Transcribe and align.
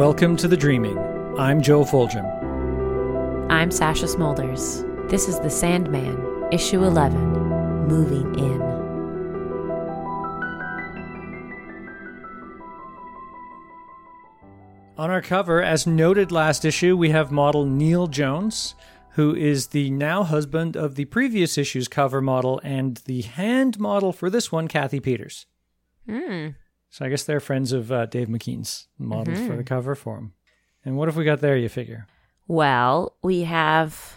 Welcome 0.00 0.34
to 0.38 0.48
The 0.48 0.56
Dreaming. 0.56 0.98
I'm 1.38 1.60
Joe 1.60 1.84
Foljam. 1.84 2.24
I'm 3.50 3.70
Sasha 3.70 4.06
Smolders. 4.06 4.80
This 5.10 5.28
is 5.28 5.38
The 5.40 5.50
Sandman, 5.50 6.48
issue 6.50 6.84
11, 6.84 7.86
Moving 7.86 8.34
In. 8.34 8.62
On 14.96 15.10
our 15.10 15.20
cover, 15.20 15.62
as 15.62 15.86
noted 15.86 16.32
last 16.32 16.64
issue, 16.64 16.96
we 16.96 17.10
have 17.10 17.30
model 17.30 17.66
Neil 17.66 18.06
Jones, 18.06 18.74
who 19.16 19.34
is 19.34 19.66
the 19.66 19.90
now 19.90 20.22
husband 20.22 20.78
of 20.78 20.94
the 20.94 21.04
previous 21.04 21.58
issue's 21.58 21.88
cover 21.88 22.22
model 22.22 22.58
and 22.64 22.96
the 23.04 23.20
hand 23.20 23.78
model 23.78 24.14
for 24.14 24.30
this 24.30 24.50
one, 24.50 24.66
Kathy 24.66 24.98
Peters. 24.98 25.44
Hmm. 26.08 26.52
So 26.90 27.04
I 27.04 27.08
guess 27.08 27.22
they're 27.24 27.40
friends 27.40 27.72
of 27.72 27.90
uh, 27.92 28.06
Dave 28.06 28.28
McKean's 28.28 28.88
models 28.98 29.38
for 29.46 29.56
the 29.56 29.62
cover 29.64 29.94
for 29.94 30.18
him. 30.18 30.32
And 30.84 30.96
what 30.96 31.08
have 31.08 31.16
we 31.16 31.24
got 31.24 31.40
there, 31.40 31.56
you 31.56 31.68
figure? 31.68 32.06
Well, 32.48 33.14
we 33.22 33.42
have 33.42 34.16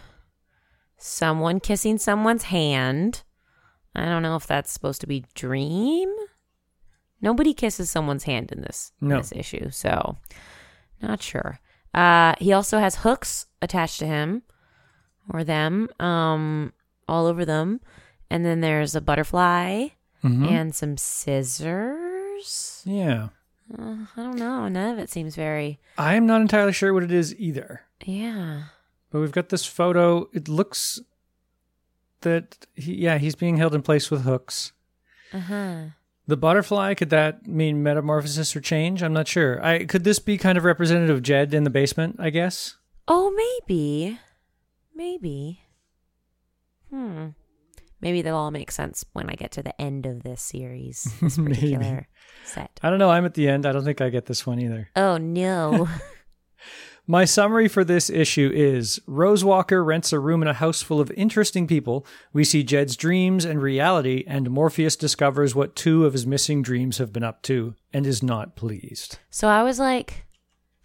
someone 0.98 1.60
kissing 1.60 1.98
someone's 1.98 2.44
hand. 2.44 3.24
I 3.96 4.06
don't 4.06 4.24
know 4.24 4.36
if 4.36 4.48
that's 4.48 4.72
supposed 4.72 5.02
to 5.02 5.08
be 5.08 5.26
dream. 5.36 6.12
Nobody 7.22 7.54
kisses 7.54 7.92
someone's 7.92 8.24
hand 8.24 8.52
in 8.52 8.62
this 8.62 8.92
No. 9.00 9.18
this 9.18 9.32
issue, 9.36 9.70
so 9.70 10.18
not 11.02 11.22
sure. 11.22 11.60
Uh, 11.94 12.34
he 12.40 12.54
also 12.54 12.80
has 12.80 12.96
hooks 12.98 13.46
attached 13.62 14.00
to 14.00 14.08
him 14.08 14.42
or 15.32 15.44
them, 15.44 15.90
um, 16.00 16.74
all 17.08 17.28
over 17.28 17.46
them, 17.46 17.82
and 18.32 18.44
then 18.44 18.62
there's 18.62 18.96
a 18.96 19.02
butterfly 19.02 19.90
Mhm. 20.24 20.48
and 20.50 20.74
some 20.76 20.98
scissors. 20.98 22.10
Yeah. 22.86 23.30
Uh, 23.78 24.06
I 24.16 24.22
don't 24.24 24.38
know. 24.38 24.68
None 24.68 24.94
of 24.94 25.00
it 25.00 25.10
seems 25.10 25.36
very. 25.36 25.80
I 25.98 26.16
am 26.16 26.26
not 26.26 26.42
entirely 26.42 26.74
sure 26.74 26.94
what 26.94 27.04
it 27.04 27.12
is 27.12 27.36
either. 27.40 27.82
Yeah. 28.04 28.64
But 29.10 29.20
we've 29.20 29.32
got 29.32 29.50
this 29.50 29.66
photo. 29.66 30.30
It 30.34 30.48
looks 30.48 31.00
that, 32.22 32.66
he, 32.76 32.96
yeah, 32.96 33.18
he's 33.18 33.36
being 33.36 33.58
held 33.58 33.76
in 33.76 33.82
place 33.82 34.10
with 34.12 34.24
hooks. 34.24 34.74
Uh 35.32 35.40
huh. 35.40 35.82
The 36.26 36.38
butterfly, 36.38 36.94
could 36.94 37.10
that 37.10 37.48
mean 37.48 37.84
metamorphosis 37.84 38.56
or 38.56 38.62
change? 38.62 39.04
I'm 39.04 39.14
not 39.14 39.28
sure. 39.28 39.64
I 39.64 39.86
Could 39.86 40.04
this 40.04 40.20
be 40.20 40.38
kind 40.38 40.58
of 40.58 40.64
representative 40.64 41.18
of 41.18 41.24
Jed 41.24 41.54
in 41.54 41.64
the 41.64 41.70
basement, 41.70 42.16
I 42.20 42.30
guess? 42.30 42.78
Oh, 43.08 43.32
maybe. 43.68 44.20
Maybe. 44.96 45.62
Hmm. 46.90 47.30
Maybe 48.04 48.22
they'll 48.22 48.36
all 48.36 48.52
make 48.52 48.70
sense 48.70 49.06
when 49.14 49.30
I 49.30 49.36
get 49.36 49.52
to 49.52 49.64
the 49.64 49.80
end 49.82 50.06
of 50.06 50.24
this 50.24 50.42
series, 50.42 51.06
this 51.22 51.38
particular 51.38 52.10
set. 52.44 52.78
I 52.84 52.90
don't 52.90 53.00
know. 53.00 53.10
I'm 53.10 53.24
at 53.24 53.34
the 53.34 53.48
end. 53.48 53.66
I 53.66 53.72
don't 53.72 53.86
think 53.86 54.02
I 54.02 54.10
get 54.10 54.26
this 54.26 54.46
one 54.46 54.60
either. 54.60 54.90
Oh, 54.98 55.16
no. 55.18 55.88
My 57.08 57.24
summary 57.24 57.70
for 57.70 57.86
this 57.86 58.10
issue 58.10 58.52
is 58.54 59.00
Rose 59.08 59.46
Walker 59.46 59.84
rents 59.84 60.12
a 60.12 60.20
room 60.20 60.42
in 60.42 60.50
a 60.50 60.54
house 60.54 60.82
full 60.82 61.00
of 61.00 61.12
interesting 61.12 61.66
people. 61.66 62.06
We 62.34 62.44
see 62.44 62.62
Jed's 62.64 62.98
dreams 62.98 63.46
and 63.46 63.62
reality, 63.62 64.26
and 64.28 64.50
Morpheus 64.52 64.98
discovers 64.98 65.56
what 65.56 65.76
two 65.76 66.06
of 66.06 66.12
his 66.12 66.28
missing 66.28 66.62
dreams 66.62 66.98
have 66.98 67.14
been 67.14 67.24
up 67.24 67.42
to 67.44 67.76
and 67.94 68.06
is 68.06 68.22
not 68.22 68.58
pleased. 68.58 69.20
so 69.30 69.48
I 69.48 69.64
was 69.64 69.80
like, 69.80 70.26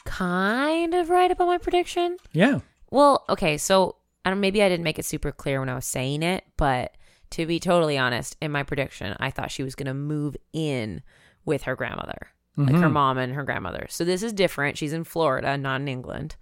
kind 0.05 0.95
of 0.95 1.11
right 1.11 1.31
about 1.33 1.47
my 1.49 1.59
prediction. 1.59 2.17
Yeah. 2.33 2.61
Well, 2.91 3.25
okay, 3.29 3.59
so 3.59 3.97
I 4.25 4.31
don't, 4.31 4.41
maybe 4.41 4.63
I 4.63 4.69
didn't 4.69 4.85
make 4.85 4.99
it 4.99 5.05
super 5.05 5.33
clear 5.33 5.61
when 5.61 5.69
I 5.69 5.75
was 5.75 5.85
saying 5.87 6.23
it, 6.23 6.45
but 6.57 6.97
to 7.31 7.47
be 7.47 7.61
totally 7.61 7.99
honest, 7.99 8.37
in 8.41 8.51
my 8.53 8.63
prediction, 8.63 9.17
I 9.21 9.31
thought 9.31 9.51
she 9.51 9.63
was 9.63 9.75
going 9.75 9.87
to 9.87 9.95
move 9.95 10.37
in 10.53 11.03
with 11.45 11.63
her 11.65 11.77
grandmother, 11.77 12.29
like 12.57 12.75
her 12.77 12.89
mom 12.91 13.19
and 13.19 13.35
her 13.35 13.45
grandmother. 13.45 13.87
So 13.89 14.05
this 14.05 14.23
is 14.23 14.33
different. 14.33 14.77
She's 14.79 14.93
in 14.93 15.05
Florida, 15.05 15.57
not 15.57 15.81
in 15.81 15.89
England, 15.89 16.37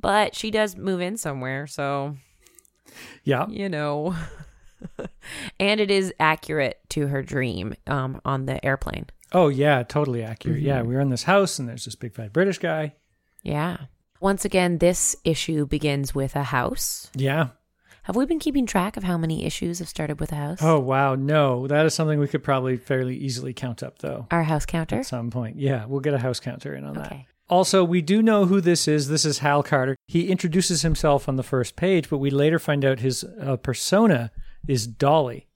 but 0.00 0.34
she 0.34 0.50
does 0.50 0.76
move 0.76 1.00
in 1.00 1.16
somewhere. 1.16 1.66
So 1.66 2.16
Yeah. 3.22 3.46
you 3.48 3.68
know, 3.68 4.14
and 5.60 5.80
it 5.80 5.90
is 5.90 6.12
accurate 6.20 6.78
to 6.90 7.06
her 7.06 7.22
dream 7.22 7.74
um, 7.86 8.20
on 8.24 8.46
the 8.46 8.64
airplane. 8.64 9.06
Oh, 9.32 9.48
yeah. 9.48 9.82
Totally 9.82 10.22
accurate. 10.22 10.60
Yeah. 10.62 10.82
We're 10.82 11.00
in 11.00 11.10
this 11.10 11.24
house, 11.24 11.58
and 11.58 11.68
there's 11.68 11.84
this 11.86 11.94
big 11.96 12.14
fat 12.14 12.32
British 12.32 12.58
guy. 12.58 12.94
Yeah. 13.42 13.78
Once 14.20 14.44
again, 14.44 14.78
this 14.78 15.16
issue 15.24 15.66
begins 15.66 16.14
with 16.14 16.36
a 16.36 16.44
house. 16.44 17.10
Yeah. 17.14 17.48
Have 18.04 18.16
we 18.16 18.26
been 18.26 18.38
keeping 18.38 18.66
track 18.66 18.98
of 18.98 19.02
how 19.04 19.16
many 19.16 19.44
issues 19.46 19.78
have 19.78 19.88
started 19.88 20.20
with 20.20 20.30
a 20.30 20.34
house? 20.36 20.58
Oh, 20.60 20.78
wow. 20.78 21.14
No, 21.14 21.66
that 21.66 21.86
is 21.86 21.94
something 21.94 22.18
we 22.18 22.28
could 22.28 22.44
probably 22.44 22.76
fairly 22.76 23.16
easily 23.16 23.54
count 23.54 23.82
up, 23.82 23.98
though, 24.00 24.26
Our 24.30 24.42
house 24.42 24.66
counter? 24.66 24.96
at 24.96 25.06
some 25.06 25.30
point. 25.30 25.56
Yeah. 25.58 25.86
We'll 25.86 26.00
get 26.00 26.12
a 26.12 26.18
house 26.18 26.38
counter 26.38 26.74
in 26.74 26.84
on 26.84 26.94
that. 26.94 27.16
Also, 27.48 27.82
we 27.82 28.02
do 28.02 28.22
know 28.22 28.44
who 28.44 28.60
this 28.60 28.86
is. 28.86 29.08
This 29.08 29.24
is 29.24 29.38
Hal 29.38 29.62
Carter. 29.62 29.96
He 30.06 30.28
introduces 30.28 30.82
himself 30.82 31.28
on 31.30 31.36
the 31.36 31.42
first 31.42 31.76
page, 31.76 32.10
but 32.10 32.18
we 32.18 32.28
later 32.30 32.58
find 32.58 32.84
out 32.84 32.98
his 33.00 33.24
uh, 33.40 33.56
persona 33.56 34.30
is 34.68 34.86
Dolly. 34.86 35.48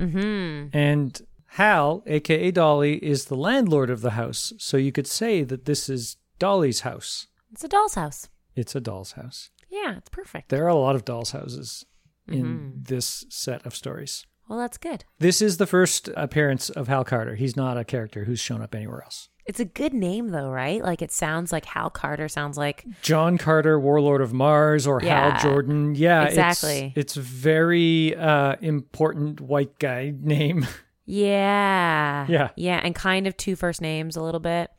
Mm-hmm. 0.00 0.76
And 0.76 1.20
Hal, 1.52 2.02
aka 2.06 2.50
Dolly, 2.50 2.96
is 3.04 3.26
the 3.26 3.36
landlord 3.36 3.90
of 3.90 4.00
the 4.00 4.10
house. 4.12 4.52
So 4.58 4.76
you 4.76 4.90
could 4.92 5.06
say 5.06 5.44
that 5.44 5.64
this 5.64 5.88
is 5.88 6.16
Dolly's 6.40 6.80
house. 6.80 7.28
It's 7.52 7.64
a 7.64 7.68
doll's 7.68 7.94
house. 7.94 8.28
It's 8.54 8.74
a 8.74 8.80
doll's 8.80 9.12
house. 9.12 9.50
Yeah, 9.70 9.96
it's 9.98 10.08
perfect. 10.10 10.48
There 10.48 10.64
are 10.64 10.68
a 10.68 10.74
lot 10.74 10.94
of 10.96 11.04
doll's 11.04 11.32
houses 11.32 11.84
in 12.26 12.74
this 12.76 13.24
set 13.30 13.64
of 13.66 13.74
stories. 13.74 14.24
Well, 14.48 14.58
that's 14.58 14.78
good. 14.78 15.04
This 15.18 15.40
is 15.42 15.56
the 15.58 15.66
first 15.66 16.08
appearance 16.16 16.70
of 16.70 16.88
Hal 16.88 17.04
Carter. 17.04 17.34
He's 17.34 17.56
not 17.56 17.76
a 17.78 17.84
character 17.84 18.24
who's 18.24 18.40
shown 18.40 18.62
up 18.62 18.74
anywhere 18.74 19.02
else. 19.02 19.28
It's 19.46 19.60
a 19.60 19.64
good 19.64 19.94
name, 19.94 20.28
though, 20.28 20.50
right? 20.50 20.82
Like 20.82 21.00
it 21.00 21.10
sounds 21.10 21.52
like 21.52 21.64
Hal 21.64 21.88
Carter 21.90 22.28
sounds 22.28 22.58
like 22.58 22.84
John 23.02 23.38
Carter, 23.38 23.80
Warlord 23.80 24.20
of 24.20 24.32
Mars, 24.34 24.86
or 24.86 25.00
Yeah, 25.02 25.32
Hal 25.38 25.40
Jordan. 25.42 25.94
Yeah, 25.94 26.24
it's- 26.28 26.32
exactly. 26.32 26.92
It's, 26.96 27.14
very 27.14 28.14
uh, 28.14 28.56
important 28.60 29.40
white 29.40 29.78
guy 29.78 30.12
name. 30.18 30.66
yeah, 31.06 32.26
Yeah. 32.28 32.50
yeah, 32.56 32.80
and 32.82 32.94
kind 32.94 33.26
of 33.26 33.36
two 33.36 33.56
first 33.56 33.80
names 33.80 34.16
a 34.16 34.22
little 34.22 34.40
bit. 34.40 34.70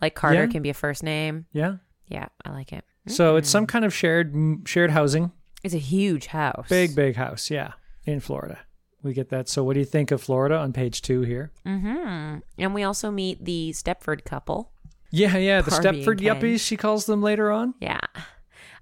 Like 0.00 0.14
Carter 0.14 0.44
Yeah. 0.44 0.50
can 0.50 0.62
be 0.62 0.70
a 0.70 0.74
first 0.74 1.02
name. 1.02 1.46
yeah. 1.52 1.76
Yeah, 2.06 2.26
I 2.44 2.50
like 2.50 2.72
it. 2.72 2.84
So 3.06 3.36
it's 3.36 3.48
some 3.50 3.66
kind 3.66 3.84
of 3.84 3.94
shared 3.94 4.34
shared 4.66 4.90
housing. 4.90 5.32
It's 5.64 5.74
a 5.74 5.78
huge 5.78 6.26
house. 6.26 6.68
Big, 6.68 6.94
big 6.94 7.16
house. 7.16 7.50
Yeah, 7.50 7.72
in 8.04 8.20
Florida. 8.20 8.58
We 9.02 9.14
get 9.14 9.30
that. 9.30 9.48
So 9.48 9.64
what 9.64 9.74
do 9.74 9.80
you 9.80 9.86
think 9.86 10.10
of 10.10 10.22
Florida 10.22 10.56
on 10.56 10.72
page 10.72 11.00
two 11.02 11.22
here? 11.22 11.50
Mm-hmm. 11.66 12.38
And 12.58 12.74
we 12.74 12.82
also 12.82 13.10
meet 13.10 13.44
the 13.44 13.70
Stepford 13.74 14.24
couple. 14.24 14.72
Yeah, 15.10 15.36
yeah. 15.38 15.62
The 15.62 15.70
Barbie 15.70 16.04
Stepford 16.04 16.20
yuppies, 16.20 16.60
she 16.60 16.76
calls 16.76 17.06
them 17.06 17.22
later 17.22 17.50
on. 17.50 17.74
Yeah. 17.80 18.00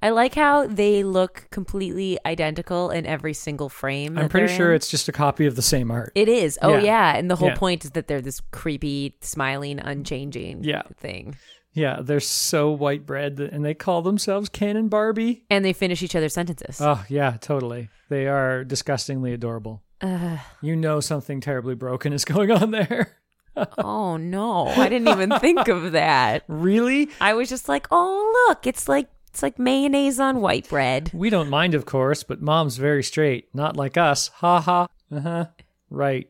I 0.02 0.10
like 0.10 0.34
how 0.34 0.66
they 0.66 1.02
look 1.02 1.48
completely 1.50 2.18
identical 2.24 2.90
in 2.90 3.06
every 3.06 3.34
single 3.34 3.68
frame. 3.68 4.16
I'm 4.18 4.28
pretty 4.28 4.54
sure 4.54 4.70
in. 4.70 4.76
it's 4.76 4.88
just 4.88 5.08
a 5.08 5.12
copy 5.12 5.46
of 5.46 5.56
the 5.56 5.62
same 5.62 5.90
art. 5.90 6.12
It 6.14 6.28
is. 6.28 6.56
Oh 6.62 6.74
Yeah. 6.74 6.80
yeah, 6.82 7.16
and 7.16 7.28
the 7.30 7.34
whole 7.36 7.48
Yeah. 7.48 7.56
point 7.56 7.84
is 7.84 7.92
that 7.92 8.06
they're 8.06 8.20
this 8.20 8.40
creepy, 8.52 9.16
smiling, 9.20 9.80
unchanging 9.80 10.62
Yeah. 10.62 10.82
thing. 10.98 11.36
Yeah, 11.78 12.00
they're 12.00 12.18
so 12.18 12.70
white 12.72 13.06
bread, 13.06 13.38
and 13.38 13.64
they 13.64 13.72
call 13.74 14.02
themselves 14.02 14.48
Ken 14.48 14.76
and 14.76 14.90
Barbie. 14.90 15.44
And 15.48 15.64
they 15.64 15.72
finish 15.72 16.02
each 16.02 16.16
other's 16.16 16.34
sentences. 16.34 16.80
Oh, 16.80 17.04
yeah, 17.08 17.36
totally. 17.40 17.88
They 18.08 18.26
are 18.26 18.64
disgustingly 18.64 19.32
adorable. 19.32 19.82
Ugh. 20.00 20.38
You 20.60 20.74
know 20.74 20.98
something 20.98 21.40
terribly 21.40 21.76
broken 21.76 22.12
is 22.12 22.24
going 22.34 22.50
on 22.50 22.72
there. 22.72 23.16
oh 23.78 24.16
no, 24.16 24.66
I 24.68 24.88
didn't 24.88 25.08
even 25.08 25.30
think 25.38 25.68
of 25.68 25.92
that. 25.92 26.42
really? 26.48 27.10
I 27.20 27.34
was 27.34 27.48
just 27.48 27.68
like, 27.68 27.86
oh 27.90 28.46
look, 28.48 28.66
it's 28.66 28.88
like 28.88 29.08
it's 29.28 29.42
like 29.42 29.58
mayonnaise 29.58 30.18
on 30.20 30.40
white 30.40 30.68
bread. 30.68 31.10
We 31.12 31.30
don't 31.30 31.48
mind, 31.50 31.74
of 31.74 31.84
course, 31.86 32.22
but 32.24 32.40
mom's 32.40 32.76
very 32.76 33.02
straight. 33.02 33.48
Not 33.54 33.76
like 33.76 33.96
us. 33.96 34.28
Ha 34.34 34.60
ha. 34.60 34.88
Uh 35.12 35.20
huh. 35.20 35.46
Right. 35.90 36.28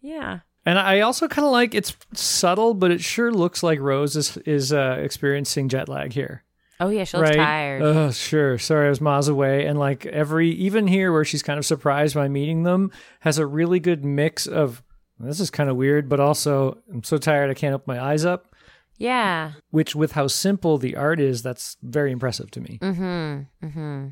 Yeah. 0.00 0.40
And 0.68 0.78
I 0.78 1.00
also 1.00 1.28
kind 1.28 1.46
of 1.46 1.50
like 1.52 1.74
it's 1.74 1.96
subtle, 2.12 2.74
but 2.74 2.90
it 2.90 3.00
sure 3.00 3.32
looks 3.32 3.62
like 3.62 3.80
Rose 3.80 4.16
is, 4.16 4.36
is 4.38 4.70
uh, 4.70 4.98
experiencing 5.00 5.70
jet 5.70 5.88
lag 5.88 6.12
here. 6.12 6.44
Oh 6.78 6.90
yeah, 6.90 7.04
she 7.04 7.16
looks 7.16 7.30
right? 7.30 7.36
tired. 7.36 7.80
Oh, 7.82 8.10
sure. 8.10 8.58
Sorry, 8.58 8.86
I 8.86 8.90
was 8.90 9.00
miles 9.00 9.28
away. 9.28 9.64
And 9.64 9.78
like 9.78 10.04
every, 10.04 10.50
even 10.50 10.86
here 10.86 11.10
where 11.10 11.24
she's 11.24 11.42
kind 11.42 11.58
of 11.58 11.64
surprised 11.64 12.14
by 12.14 12.28
meeting 12.28 12.64
them, 12.64 12.92
has 13.20 13.38
a 13.38 13.46
really 13.46 13.80
good 13.80 14.04
mix 14.04 14.46
of 14.46 14.82
this 15.18 15.40
is 15.40 15.48
kind 15.48 15.70
of 15.70 15.76
weird, 15.76 16.06
but 16.06 16.20
also 16.20 16.76
I'm 16.92 17.02
so 17.02 17.16
tired 17.16 17.50
I 17.50 17.54
can't 17.54 17.74
open 17.74 17.94
my 17.94 18.02
eyes 18.02 18.26
up. 18.26 18.54
yeah. 18.98 19.52
Which, 19.70 19.96
with 19.96 20.12
how 20.12 20.26
simple 20.26 20.76
the 20.76 20.96
art 20.96 21.18
is, 21.18 21.42
that's 21.42 21.78
very 21.82 22.12
impressive 22.12 22.50
to 22.50 22.60
me. 22.60 22.78
Mm-hmm. 22.82 23.66
Mm-hmm. 23.66 24.08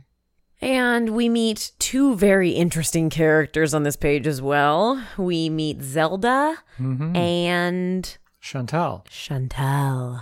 And 0.60 1.10
we 1.10 1.28
meet 1.28 1.72
two 1.78 2.16
very 2.16 2.50
interesting 2.50 3.10
characters 3.10 3.74
on 3.74 3.82
this 3.82 3.96
page 3.96 4.26
as 4.26 4.40
well. 4.40 5.02
We 5.18 5.50
meet 5.50 5.82
Zelda 5.82 6.58
Mm-hmm. 6.78 7.14
and 7.16 8.18
Chantal. 8.40 9.04
Chantal, 9.10 10.20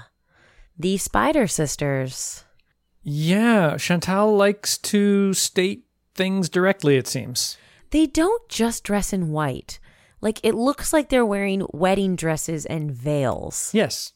the 0.78 0.96
Spider 0.96 1.46
Sisters. 1.46 2.44
Yeah, 3.02 3.76
Chantal 3.76 4.34
likes 4.36 4.78
to 4.78 5.34
state 5.34 5.84
things 6.14 6.48
directly, 6.48 6.96
it 6.96 7.06
seems. 7.06 7.58
They 7.90 8.06
don't 8.06 8.48
just 8.48 8.82
dress 8.82 9.12
in 9.12 9.30
white. 9.30 9.78
Like 10.20 10.40
it 10.42 10.54
looks 10.54 10.92
like 10.92 11.10
they're 11.10 11.26
wearing 11.26 11.66
wedding 11.72 12.16
dresses 12.16 12.64
and 12.66 12.90
veils. 12.90 13.70
Yes. 13.74 14.14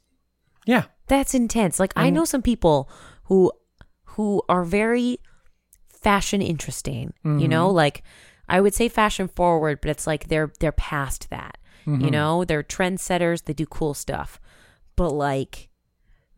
Yeah. 0.64 0.84
That's 1.06 1.34
intense. 1.34 1.78
Like 1.78 1.92
I 1.96 2.08
know 2.10 2.24
some 2.24 2.42
people 2.42 2.88
who 3.24 3.52
who 4.16 4.42
are 4.48 4.64
very 4.64 5.20
fashion 6.02 6.42
interesting. 6.42 7.12
You 7.24 7.30
mm-hmm. 7.30 7.46
know, 7.48 7.70
like 7.70 8.02
I 8.48 8.60
would 8.60 8.74
say 8.74 8.88
fashion 8.88 9.28
forward, 9.28 9.80
but 9.80 9.90
it's 9.90 10.06
like 10.06 10.28
they're 10.28 10.52
they're 10.60 10.72
past 10.72 11.30
that. 11.30 11.58
You 11.86 11.92
mm-hmm. 11.94 12.08
know, 12.08 12.44
they're 12.44 12.62
trendsetters, 12.62 13.44
they 13.44 13.54
do 13.54 13.64
cool 13.64 13.94
stuff. 13.94 14.38
But 14.94 15.10
like 15.10 15.68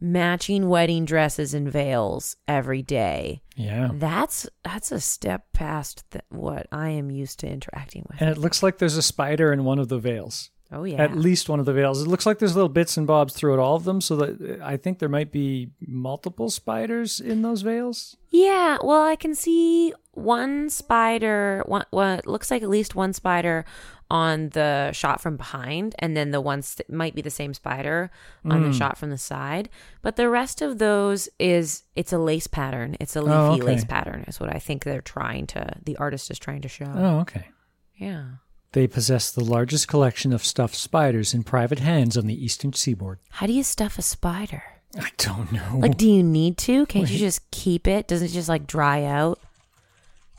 matching 0.00 0.68
wedding 0.68 1.04
dresses 1.04 1.54
and 1.54 1.70
veils 1.70 2.36
every 2.48 2.82
day. 2.82 3.42
Yeah. 3.56 3.90
That's 3.92 4.48
that's 4.64 4.92
a 4.92 5.00
step 5.00 5.52
past 5.52 6.04
th- 6.10 6.24
what 6.30 6.66
I 6.72 6.90
am 6.90 7.10
used 7.10 7.40
to 7.40 7.48
interacting 7.48 8.06
with. 8.08 8.20
And 8.20 8.30
it 8.30 8.38
looks 8.38 8.62
like 8.62 8.78
there's 8.78 8.96
a 8.96 9.02
spider 9.02 9.52
in 9.52 9.64
one 9.64 9.78
of 9.78 9.88
the 9.88 9.98
veils. 9.98 10.50
Oh 10.72 10.84
yeah. 10.84 11.02
At 11.02 11.16
least 11.16 11.48
one 11.48 11.60
of 11.60 11.66
the 11.66 11.72
veils. 11.72 12.02
It 12.02 12.08
looks 12.08 12.26
like 12.26 12.38
there's 12.38 12.54
little 12.54 12.68
bits 12.68 12.96
and 12.96 13.06
bobs 13.06 13.34
throughout 13.34 13.58
all 13.58 13.76
of 13.76 13.84
them, 13.84 14.00
so 14.00 14.16
that 14.16 14.60
I 14.62 14.76
think 14.76 14.98
there 14.98 15.08
might 15.08 15.32
be 15.32 15.70
multiple 15.80 16.50
spiders 16.50 17.20
in 17.20 17.42
those 17.42 17.62
veils. 17.62 18.16
Yeah, 18.30 18.78
well, 18.82 19.02
I 19.04 19.16
can 19.16 19.34
see 19.34 19.92
one 20.12 20.70
spider. 20.70 21.62
One, 21.66 21.84
what 21.90 22.26
looks 22.26 22.50
like 22.50 22.62
at 22.62 22.68
least 22.68 22.94
one 22.94 23.12
spider 23.12 23.64
on 24.10 24.48
the 24.50 24.90
shot 24.92 25.20
from 25.20 25.36
behind, 25.36 25.94
and 26.00 26.16
then 26.16 26.32
the 26.32 26.40
ones 26.40 26.74
that 26.74 26.90
might 26.90 27.14
be 27.14 27.22
the 27.22 27.30
same 27.30 27.54
spider 27.54 28.10
on 28.44 28.62
the 28.62 28.68
hmm. 28.68 28.74
shot 28.74 28.98
from 28.98 29.10
the 29.10 29.18
side. 29.18 29.68
But 30.02 30.16
the 30.16 30.28
rest 30.28 30.60
of 30.62 30.78
those 30.78 31.28
is 31.38 31.84
it's 31.94 32.12
a 32.12 32.18
lace 32.18 32.48
pattern. 32.48 32.96
It's 32.98 33.14
a 33.14 33.22
leafy 33.22 33.34
Oh, 33.34 33.52
okay. 33.52 33.62
lace 33.62 33.84
pattern. 33.84 34.24
Is 34.26 34.40
what 34.40 34.54
I 34.54 34.58
think 34.58 34.82
they're 34.82 35.00
trying 35.00 35.46
to. 35.48 35.74
The 35.84 35.96
artist 35.96 36.30
is 36.30 36.38
trying 36.38 36.62
to 36.62 36.68
show. 36.68 36.92
Oh, 36.92 37.20
okay. 37.20 37.48
Yeah. 37.96 38.24
They 38.72 38.86
possess 38.86 39.30
the 39.32 39.44
largest 39.44 39.88
collection 39.88 40.32
of 40.32 40.44
stuffed 40.44 40.76
spiders 40.76 41.34
in 41.34 41.42
private 41.42 41.80
hands 41.80 42.16
on 42.16 42.26
the 42.26 42.44
eastern 42.44 42.72
seaboard. 42.72 43.18
How 43.30 43.46
do 43.46 43.52
you 43.52 43.62
stuff 43.64 43.98
a 43.98 44.02
spider? 44.02 44.62
I 44.98 45.08
don't 45.18 45.50
know. 45.52 45.78
Like, 45.78 45.96
do 45.96 46.08
you 46.08 46.22
need 46.22 46.56
to? 46.58 46.86
Can't 46.86 47.08
you 47.10 47.18
just 47.18 47.48
keep 47.50 47.86
it? 47.88 48.06
Doesn't 48.08 48.28
it 48.28 48.32
just 48.32 48.48
like 48.48 48.66
dry 48.66 49.04
out? 49.04 49.40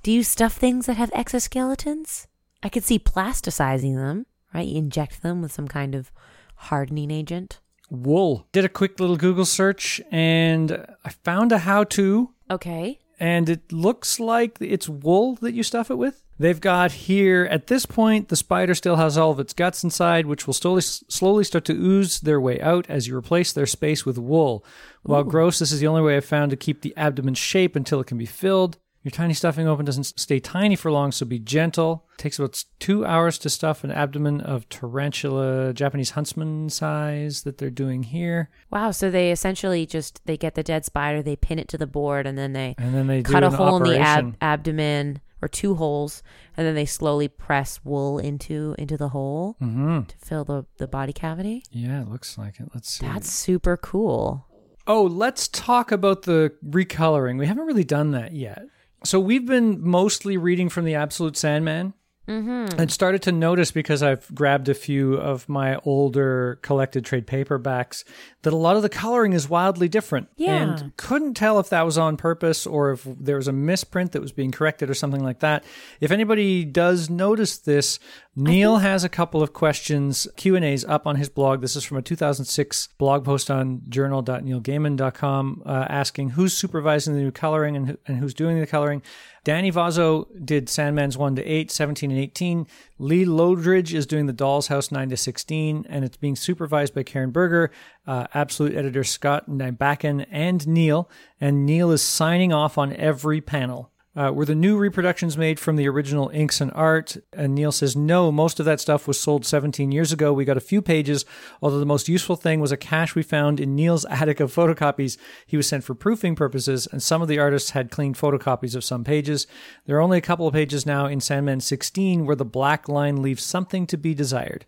Do 0.03 0.11
you 0.11 0.23
stuff 0.23 0.53
things 0.53 0.85
that 0.87 0.97
have 0.97 1.11
exoskeletons? 1.11 2.27
I 2.63 2.69
could 2.69 2.83
see 2.83 2.99
plasticizing 2.99 3.95
them, 3.95 4.25
right? 4.53 4.67
You 4.67 4.77
inject 4.77 5.21
them 5.21 5.41
with 5.41 5.51
some 5.51 5.67
kind 5.67 5.93
of 5.95 6.11
hardening 6.55 7.11
agent. 7.11 7.59
wool. 7.89 8.47
Did 8.53 8.63
a 8.63 8.69
quick 8.69 8.99
little 9.01 9.17
Google 9.17 9.43
search 9.45 9.99
and 10.11 10.85
I 11.03 11.09
found 11.09 11.51
a 11.51 11.57
how 11.59 11.83
to, 11.85 12.29
Okay. 12.49 12.99
and 13.19 13.49
it 13.49 13.71
looks 13.73 14.17
like 14.19 14.57
it's 14.61 14.87
wool 14.87 15.35
that 15.41 15.53
you 15.53 15.61
stuff 15.63 15.91
it 15.91 15.95
with. 15.97 16.23
They've 16.41 16.59
got 16.59 16.91
here 16.91 17.47
at 17.51 17.67
this 17.67 17.85
point 17.85 18.29
the 18.29 18.35
spider 18.35 18.73
still 18.73 18.95
has 18.95 19.15
all 19.15 19.29
of 19.29 19.39
its 19.39 19.53
guts 19.53 19.83
inside, 19.83 20.25
which 20.25 20.47
will 20.47 20.55
slowly 20.55 20.81
slowly 20.81 21.43
start 21.43 21.65
to 21.65 21.73
ooze 21.73 22.19
their 22.19 22.41
way 22.41 22.59
out 22.59 22.89
as 22.89 23.07
you 23.07 23.15
replace 23.15 23.53
their 23.53 23.67
space 23.67 24.07
with 24.07 24.17
wool. 24.17 24.65
While 25.03 25.23
gross, 25.23 25.59
this 25.59 25.71
is 25.71 25.81
the 25.81 25.85
only 25.85 26.01
way 26.01 26.17
I've 26.17 26.25
found 26.25 26.49
to 26.49 26.57
keep 26.57 26.81
the 26.81 26.97
abdomen 26.97 27.35
shape 27.35 27.75
until 27.75 27.99
it 27.99 28.07
can 28.07 28.17
be 28.17 28.25
filled. 28.25 28.79
Your 29.03 29.11
tiny 29.11 29.35
stuffing 29.35 29.67
open 29.67 29.85
doesn't 29.85 30.19
stay 30.19 30.39
tiny 30.39 30.75
for 30.75 30.91
long, 30.91 31.11
so 31.11 31.27
be 31.27 31.37
gentle. 31.37 32.07
It 32.13 32.17
takes 32.17 32.39
about 32.39 32.63
two 32.79 33.05
hours 33.05 33.37
to 33.39 33.49
stuff 33.51 33.83
an 33.83 33.91
abdomen 33.91 34.41
of 34.41 34.67
tarantula, 34.69 35.73
Japanese 35.73 36.11
huntsman 36.11 36.69
size 36.69 37.43
that 37.43 37.59
they're 37.59 37.69
doing 37.69 38.01
here. 38.01 38.49
Wow. 38.71 38.89
So 38.89 39.11
they 39.11 39.31
essentially 39.31 39.85
just 39.85 40.25
they 40.25 40.37
get 40.37 40.55
the 40.55 40.63
dead 40.63 40.85
spider, 40.85 41.21
they 41.21 41.35
pin 41.35 41.59
it 41.59 41.67
to 41.67 41.77
the 41.77 41.85
board, 41.85 42.25
and 42.25 42.35
then 42.35 42.53
they 42.53 42.73
And 42.79 42.95
then 42.95 43.05
they 43.05 43.21
cut 43.21 43.43
a 43.43 43.51
hole 43.51 43.77
in 43.77 43.83
the 43.83 43.99
ab- 43.99 44.37
abdomen 44.41 45.21
or 45.41 45.47
two 45.47 45.75
holes, 45.75 46.21
and 46.55 46.65
then 46.67 46.75
they 46.75 46.85
slowly 46.85 47.27
press 47.27 47.79
wool 47.83 48.19
into 48.19 48.75
into 48.77 48.97
the 48.97 49.09
hole 49.09 49.57
Mm-hmm. 49.61 50.03
to 50.03 50.17
fill 50.17 50.43
the 50.43 50.65
the 50.77 50.87
body 50.87 51.13
cavity. 51.13 51.63
Yeah, 51.71 52.01
it 52.01 52.09
looks 52.09 52.37
like 52.37 52.59
it. 52.59 52.69
Let's 52.73 52.89
see. 52.89 53.05
That's 53.05 53.29
super 53.31 53.77
cool. 53.77 54.47
Oh, 54.87 55.03
let's 55.03 55.47
talk 55.47 55.91
about 55.91 56.23
the 56.23 56.53
recoloring. 56.67 57.37
We 57.37 57.45
haven't 57.45 57.65
really 57.65 57.83
done 57.83 58.11
that 58.11 58.33
yet. 58.33 58.63
So 59.03 59.19
we've 59.19 59.45
been 59.45 59.81
mostly 59.87 60.37
reading 60.37 60.69
from 60.69 60.85
the 60.85 60.95
Absolute 60.95 61.37
Sandman. 61.37 61.93
Mm-hmm. 62.27 62.79
And 62.79 62.91
started 62.91 63.23
to 63.23 63.31
notice 63.31 63.71
because 63.71 64.01
I've 64.03 64.33
grabbed 64.33 64.69
a 64.69 64.73
few 64.75 65.15
of 65.15 65.49
my 65.49 65.77
older 65.83 66.59
collected 66.61 67.03
trade 67.03 67.25
paperbacks 67.27 68.03
that 68.43 68.53
a 68.53 68.57
lot 68.57 68.75
of 68.75 68.81
the 68.81 68.89
coloring 68.89 69.33
is 69.33 69.47
wildly 69.47 69.87
different. 69.87 70.29
Yeah. 70.35 70.55
And 70.55 70.97
couldn't 70.97 71.35
tell 71.35 71.59
if 71.59 71.69
that 71.69 71.83
was 71.83 71.97
on 71.97 72.17
purpose 72.17 72.65
or 72.65 72.91
if 72.91 73.03
there 73.05 73.35
was 73.35 73.47
a 73.47 73.53
misprint 73.53 74.13
that 74.13 74.21
was 74.21 74.31
being 74.31 74.51
corrected 74.51 74.89
or 74.89 74.93
something 74.93 75.23
like 75.23 75.39
that. 75.39 75.63
If 75.99 76.11
anybody 76.11 76.65
does 76.65 77.09
notice 77.09 77.57
this, 77.57 77.99
Neil 78.35 78.77
has 78.77 79.03
a 79.03 79.09
couple 79.09 79.43
of 79.43 79.53
questions, 79.53 80.27
Q&As 80.37 80.85
up 80.85 81.05
on 81.05 81.17
his 81.17 81.29
blog. 81.29 81.61
This 81.61 81.75
is 81.75 81.83
from 81.83 81.97
a 81.97 82.01
2006 82.01 82.89
blog 82.97 83.25
post 83.25 83.51
on 83.51 83.81
journal.neilgaiman.com 83.89 85.63
uh, 85.65 85.85
asking 85.89 86.29
who's 86.31 86.53
supervising 86.53 87.13
the 87.13 87.21
new 87.21 87.31
coloring 87.31 87.75
and, 87.75 87.97
and 88.07 88.17
who's 88.17 88.33
doing 88.33 88.59
the 88.59 88.67
coloring. 88.67 89.01
Danny 89.43 89.71
Vozzo 89.71 90.27
did 90.45 90.67
Sandman's 90.67 91.17
1 91.17 91.35
to 91.37 91.43
8, 91.43 91.71
17 91.71 92.11
and 92.11 92.19
18. 92.19 92.67
Lee 92.99 93.25
Loughridge 93.25 93.93
is 93.93 94.05
doing 94.05 94.27
the 94.27 94.33
Doll's 94.33 94.67
House 94.67 94.91
9 94.91 95.09
to 95.09 95.17
16, 95.17 95.87
and 95.89 96.05
it's 96.05 96.17
being 96.17 96.35
supervised 96.35 96.93
by 96.93 97.01
Karen 97.01 97.31
Berger, 97.31 97.71
uh, 98.07 98.27
Absolute 98.33 98.75
editor 98.75 99.03
Scott 99.03 99.49
Nybacken, 99.49 100.25
and 100.29 100.67
Neil. 100.67 101.09
And 101.39 101.65
Neil 101.65 101.91
is 101.91 102.01
signing 102.01 102.53
off 102.53 102.77
on 102.77 102.93
every 102.95 103.41
panel. 103.41 103.91
Uh, 104.13 104.29
were 104.29 104.43
the 104.43 104.53
new 104.53 104.77
reproductions 104.77 105.37
made 105.37 105.57
from 105.57 105.77
the 105.77 105.87
original 105.87 106.29
inks 106.33 106.59
and 106.59 106.69
art? 106.75 107.15
And 107.31 107.55
Neil 107.55 107.71
says, 107.71 107.95
no, 107.95 108.29
most 108.29 108.59
of 108.59 108.65
that 108.65 108.81
stuff 108.81 109.07
was 109.07 109.17
sold 109.17 109.45
17 109.45 109.89
years 109.89 110.11
ago. 110.11 110.33
We 110.33 110.43
got 110.43 110.57
a 110.57 110.61
few 110.61 110.81
pages, 110.81 111.23
although 111.61 111.79
the 111.79 111.85
most 111.85 112.09
useful 112.09 112.35
thing 112.35 112.59
was 112.59 112.73
a 112.73 112.77
cache 112.77 113.15
we 113.15 113.23
found 113.23 113.61
in 113.61 113.73
Neil's 113.73 114.03
attic 114.05 114.41
of 114.41 114.53
photocopies 114.53 115.17
he 115.45 115.55
was 115.55 115.65
sent 115.67 115.85
for 115.85 115.95
proofing 115.95 116.35
purposes, 116.35 116.89
and 116.91 117.01
some 117.01 117.21
of 117.21 117.29
the 117.29 117.39
artists 117.39 117.69
had 117.69 117.89
clean 117.89 118.13
photocopies 118.13 118.75
of 118.75 118.83
some 118.83 119.05
pages. 119.05 119.47
There 119.85 119.95
are 119.95 120.01
only 120.01 120.17
a 120.17 120.21
couple 120.21 120.45
of 120.45 120.53
pages 120.53 120.85
now 120.85 121.05
in 121.05 121.21
Sandman 121.21 121.61
16 121.61 122.25
where 122.25 122.35
the 122.35 122.43
black 122.43 122.89
line 122.89 123.21
leaves 123.21 123.43
something 123.43 123.87
to 123.87 123.97
be 123.97 124.13
desired. 124.13 124.65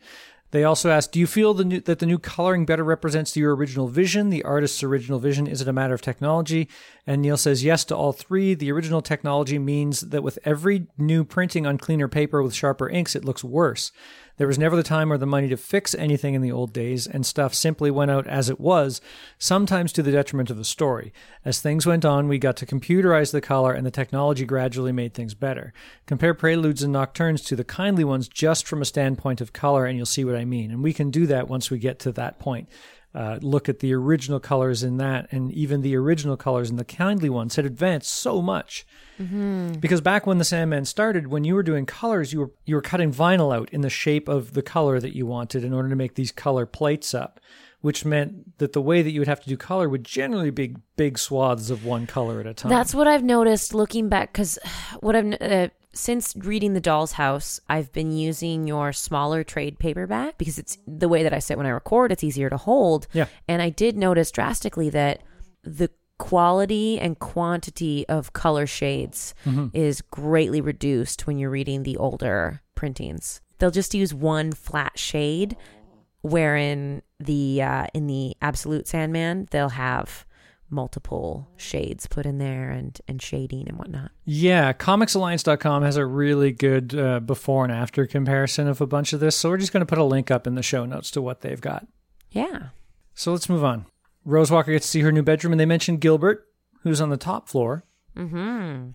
They 0.54 0.64
also 0.64 0.92
asked, 0.92 1.12
"Do 1.12 1.20
you 1.20 1.26
feel 1.26 1.56
the 1.56 1.66
new, 1.66 1.82
that 1.82 1.98
the 1.98 2.06
new 2.06 2.20
coloring 2.20 2.64
better 2.68 2.84
represents 2.84 3.36
your 3.36 3.56
original 3.56 3.88
vision, 3.88 4.30
the 4.30 4.44
artist's 4.44 4.84
original 4.84 5.18
vision? 5.18 5.48
Is 5.48 5.62
it 5.62 5.68
a 5.68 5.74
matter 5.74 5.96
of 5.96 6.04
technology?" 6.04 6.70
And 7.08 7.24
Neil 7.24 7.38
says, 7.38 7.64
"Yes 7.64 7.84
to 7.86 7.96
all 7.96 8.14
three. 8.14 8.54
The 8.54 8.72
original 8.72 9.02
technology 9.02 9.58
means 9.58 10.02
that 10.02 10.22
with 10.22 10.38
every 10.46 10.86
new 10.96 11.24
printing 11.24 11.66
on 11.66 11.80
cleaner 11.80 12.08
paper 12.08 12.44
with 12.44 12.54
sharper 12.54 12.88
inks, 12.88 13.16
it 13.16 13.26
looks 13.26 13.44
worse. 13.44 13.92
There 14.38 14.48
was 14.48 14.58
never 14.58 14.76
the 14.76 14.82
time 14.82 15.14
or 15.14 15.18
the 15.18 15.28
money 15.28 15.48
to 15.50 15.58
fix 15.58 15.94
anything 15.94 16.34
in 16.34 16.42
the 16.42 16.52
old 16.52 16.74
days, 16.74 17.06
and 17.06 17.26
stuff 17.26 17.54
simply 17.54 17.92
went 17.92 18.10
out 18.10 18.26
as 18.26 18.50
it 18.50 18.60
was, 18.60 19.00
sometimes 19.38 19.94
to 19.94 20.02
the 20.02 20.12
detriment 20.12 20.50
of 20.50 20.58
the 20.58 20.64
story. 20.66 21.14
As 21.46 21.60
things 21.60 21.86
went 21.86 22.04
on, 22.04 22.28
we 22.28 22.40
got 22.40 22.58
to 22.58 22.66
computerize 22.66 23.32
the 23.32 23.42
color, 23.42 23.74
and 23.74 23.86
the 23.86 23.92
technology 23.92 24.44
gradually 24.46 24.92
made 24.92 25.14
things 25.14 25.36
better. 25.36 25.72
Compare 26.08 26.34
Preludes 26.34 26.82
and 26.82 26.94
Nocturnes 26.94 27.46
to 27.46 27.56
the 27.56 27.64
kindly 27.64 28.04
ones 28.04 28.28
just 28.28 28.66
from 28.66 28.82
a 28.82 28.86
standpoint 28.86 29.40
of 29.40 29.54
color, 29.54 29.86
and 29.86 29.98
you'll 29.98 30.06
see 30.08 30.26
what 30.26 30.36
I 30.36 30.46
mean. 30.46 30.72
And 30.72 30.82
we 30.82 30.94
can 30.94 31.12
do 31.12 31.28
that 31.28 31.48
once 31.48 31.70
we 31.70 31.78
get 31.78 32.00
to 32.00 32.12
that 32.14 32.40
point. 32.40 32.68
Uh, 33.16 33.38
look 33.44 33.70
at 33.70 33.78
the 33.78 33.94
original 33.94 34.40
colors 34.40 34.82
in 34.82 34.98
that, 34.98 35.28
and 35.32 35.52
even 35.52 35.82
the 35.82 35.96
original 35.96 36.36
colors 36.36 36.72
in 36.72 36.78
the 36.78 36.86
kindly 36.86 37.30
ones 37.30 37.56
had 37.56 37.66
advanced 37.66 38.12
so 38.12 38.42
much. 38.42 38.88
Because 39.80 40.02
back 40.02 40.26
when 40.26 40.40
the 40.40 40.44
Sandman 40.44 40.86
started, 40.86 41.28
when 41.28 41.44
you 41.44 41.54
were 41.54 41.62
doing 41.62 41.86
colors, 41.86 42.34
you 42.34 42.40
were 42.40 42.52
you 42.66 42.74
were 42.74 42.82
cutting 42.82 43.14
vinyl 43.14 43.56
out 43.56 43.70
in 43.70 43.82
the 43.82 43.90
shape 43.90 44.28
of 44.28 44.54
the 44.54 44.64
color 44.64 45.00
that 45.00 45.16
you 45.16 45.28
wanted 45.28 45.64
in 45.64 45.74
order 45.74 45.90
to 45.90 45.96
make 45.96 46.16
these 46.16 46.32
color 46.32 46.66
plates 46.66 47.14
up, 47.14 47.40
which 47.82 48.04
meant 48.04 48.58
that 48.58 48.74
the 48.74 48.82
way 48.82 49.04
that 49.04 49.12
you 49.12 49.22
would 49.22 49.28
have 49.28 49.44
to 49.44 49.50
do 49.50 49.58
color 49.58 49.88
would 49.88 50.04
generally 50.04 50.50
be 50.50 50.76
big 50.96 51.20
swaths 51.20 51.70
of 51.70 51.86
one 51.86 52.08
color 52.08 52.40
at 52.40 52.48
a 52.48 52.54
time. 52.56 52.72
That's 52.72 52.96
what 52.96 53.08
I've 53.08 53.24
noticed 53.24 53.76
looking 53.76 54.10
back 54.10 54.34
because 54.34 54.58
what 55.02 55.16
I've 55.16 55.34
uh, 55.40 55.68
since 55.94 56.36
reading 56.36 56.74
The 56.74 56.82
Doll's 56.82 57.14
House, 57.14 57.60
I've 57.70 57.92
been 57.92 58.12
using 58.12 58.68
your 58.68 58.92
smaller 58.94 59.44
trade 59.44 59.78
paperback 59.80 60.38
because 60.38 60.58
it's 60.58 60.78
the 60.88 61.08
way 61.08 61.24
that 61.24 61.34
I 61.34 61.40
sit 61.40 61.58
when 61.58 61.68
I 61.68 61.70
record. 61.70 62.12
It's 62.12 62.24
easier 62.24 62.50
to 62.50 62.58
hold. 62.58 63.08
Yeah. 63.14 63.28
and 63.48 63.62
I 63.62 63.70
did 63.70 63.96
notice 63.98 64.32
drastically 64.32 64.90
that 64.90 65.22
the 65.64 65.90
quality 66.18 67.00
and 67.00 67.20
quantity 67.20 68.08
of 68.08 68.34
color 68.34 68.66
shades 68.66 69.34
is 69.74 70.02
greatly 70.02 70.62
reduced 70.62 71.28
when 71.28 71.38
you're 71.38 71.50
reading 71.50 71.84
the 71.84 71.98
older 71.98 72.62
printings. 72.76 73.42
They'll 73.60 73.72
just 73.72 73.94
use 73.94 74.14
one 74.14 74.52
flat 74.52 74.98
shade, 74.98 75.56
wherein 76.22 77.02
the 77.20 77.62
uh, 77.62 77.88
in 77.94 78.08
the 78.08 78.36
Absolute 78.42 78.88
Sandman 78.88 79.48
they'll 79.52 79.70
have 79.70 80.26
multiple 80.74 81.50
shades 81.56 82.08
put 82.08 82.26
in 82.26 82.38
there 82.38 82.70
and 82.70 83.00
and 83.08 83.22
shading 83.22 83.68
and 83.68 83.78
whatnot. 83.78 84.12
Yeah, 84.26 84.74
comicsalliance.com 84.74 85.84
has 85.84 85.96
a 85.98 86.06
really 86.06 86.52
good 86.52 86.96
uh, 86.96 87.20
before 87.20 87.64
and 87.64 87.74
after 87.74 88.06
comparison 88.06 88.68
of 88.68 88.82
a 88.82 88.88
bunch 88.88 89.14
of 89.14 89.20
this. 89.20 89.36
So 89.38 89.50
we're 89.50 89.58
just 89.58 89.72
going 89.72 89.82
to 89.82 89.90
put 89.90 89.98
a 89.98 90.04
link 90.04 90.32
up 90.32 90.48
in 90.48 90.56
the 90.56 90.64
show 90.64 90.86
notes 90.86 91.12
to 91.12 91.22
what 91.22 91.42
they've 91.42 91.62
got. 91.62 91.88
Yeah. 92.32 92.70
So 93.14 93.32
let's 93.32 93.50
move 93.50 93.64
on. 93.64 93.86
Rose 94.26 94.50
Walker 94.52 94.72
gets 94.72 94.86
to 94.88 94.92
see 94.92 95.02
her 95.02 95.12
new 95.12 95.24
bedroom, 95.24 95.54
and 95.54 95.60
they 95.60 95.66
mention 95.66 95.98
Gilbert, 95.98 96.48
who's 96.82 97.02
on 97.02 97.10
the 97.10 97.18
top 97.18 97.50
floor. 97.50 97.84
Mm-hmm. 98.16 98.90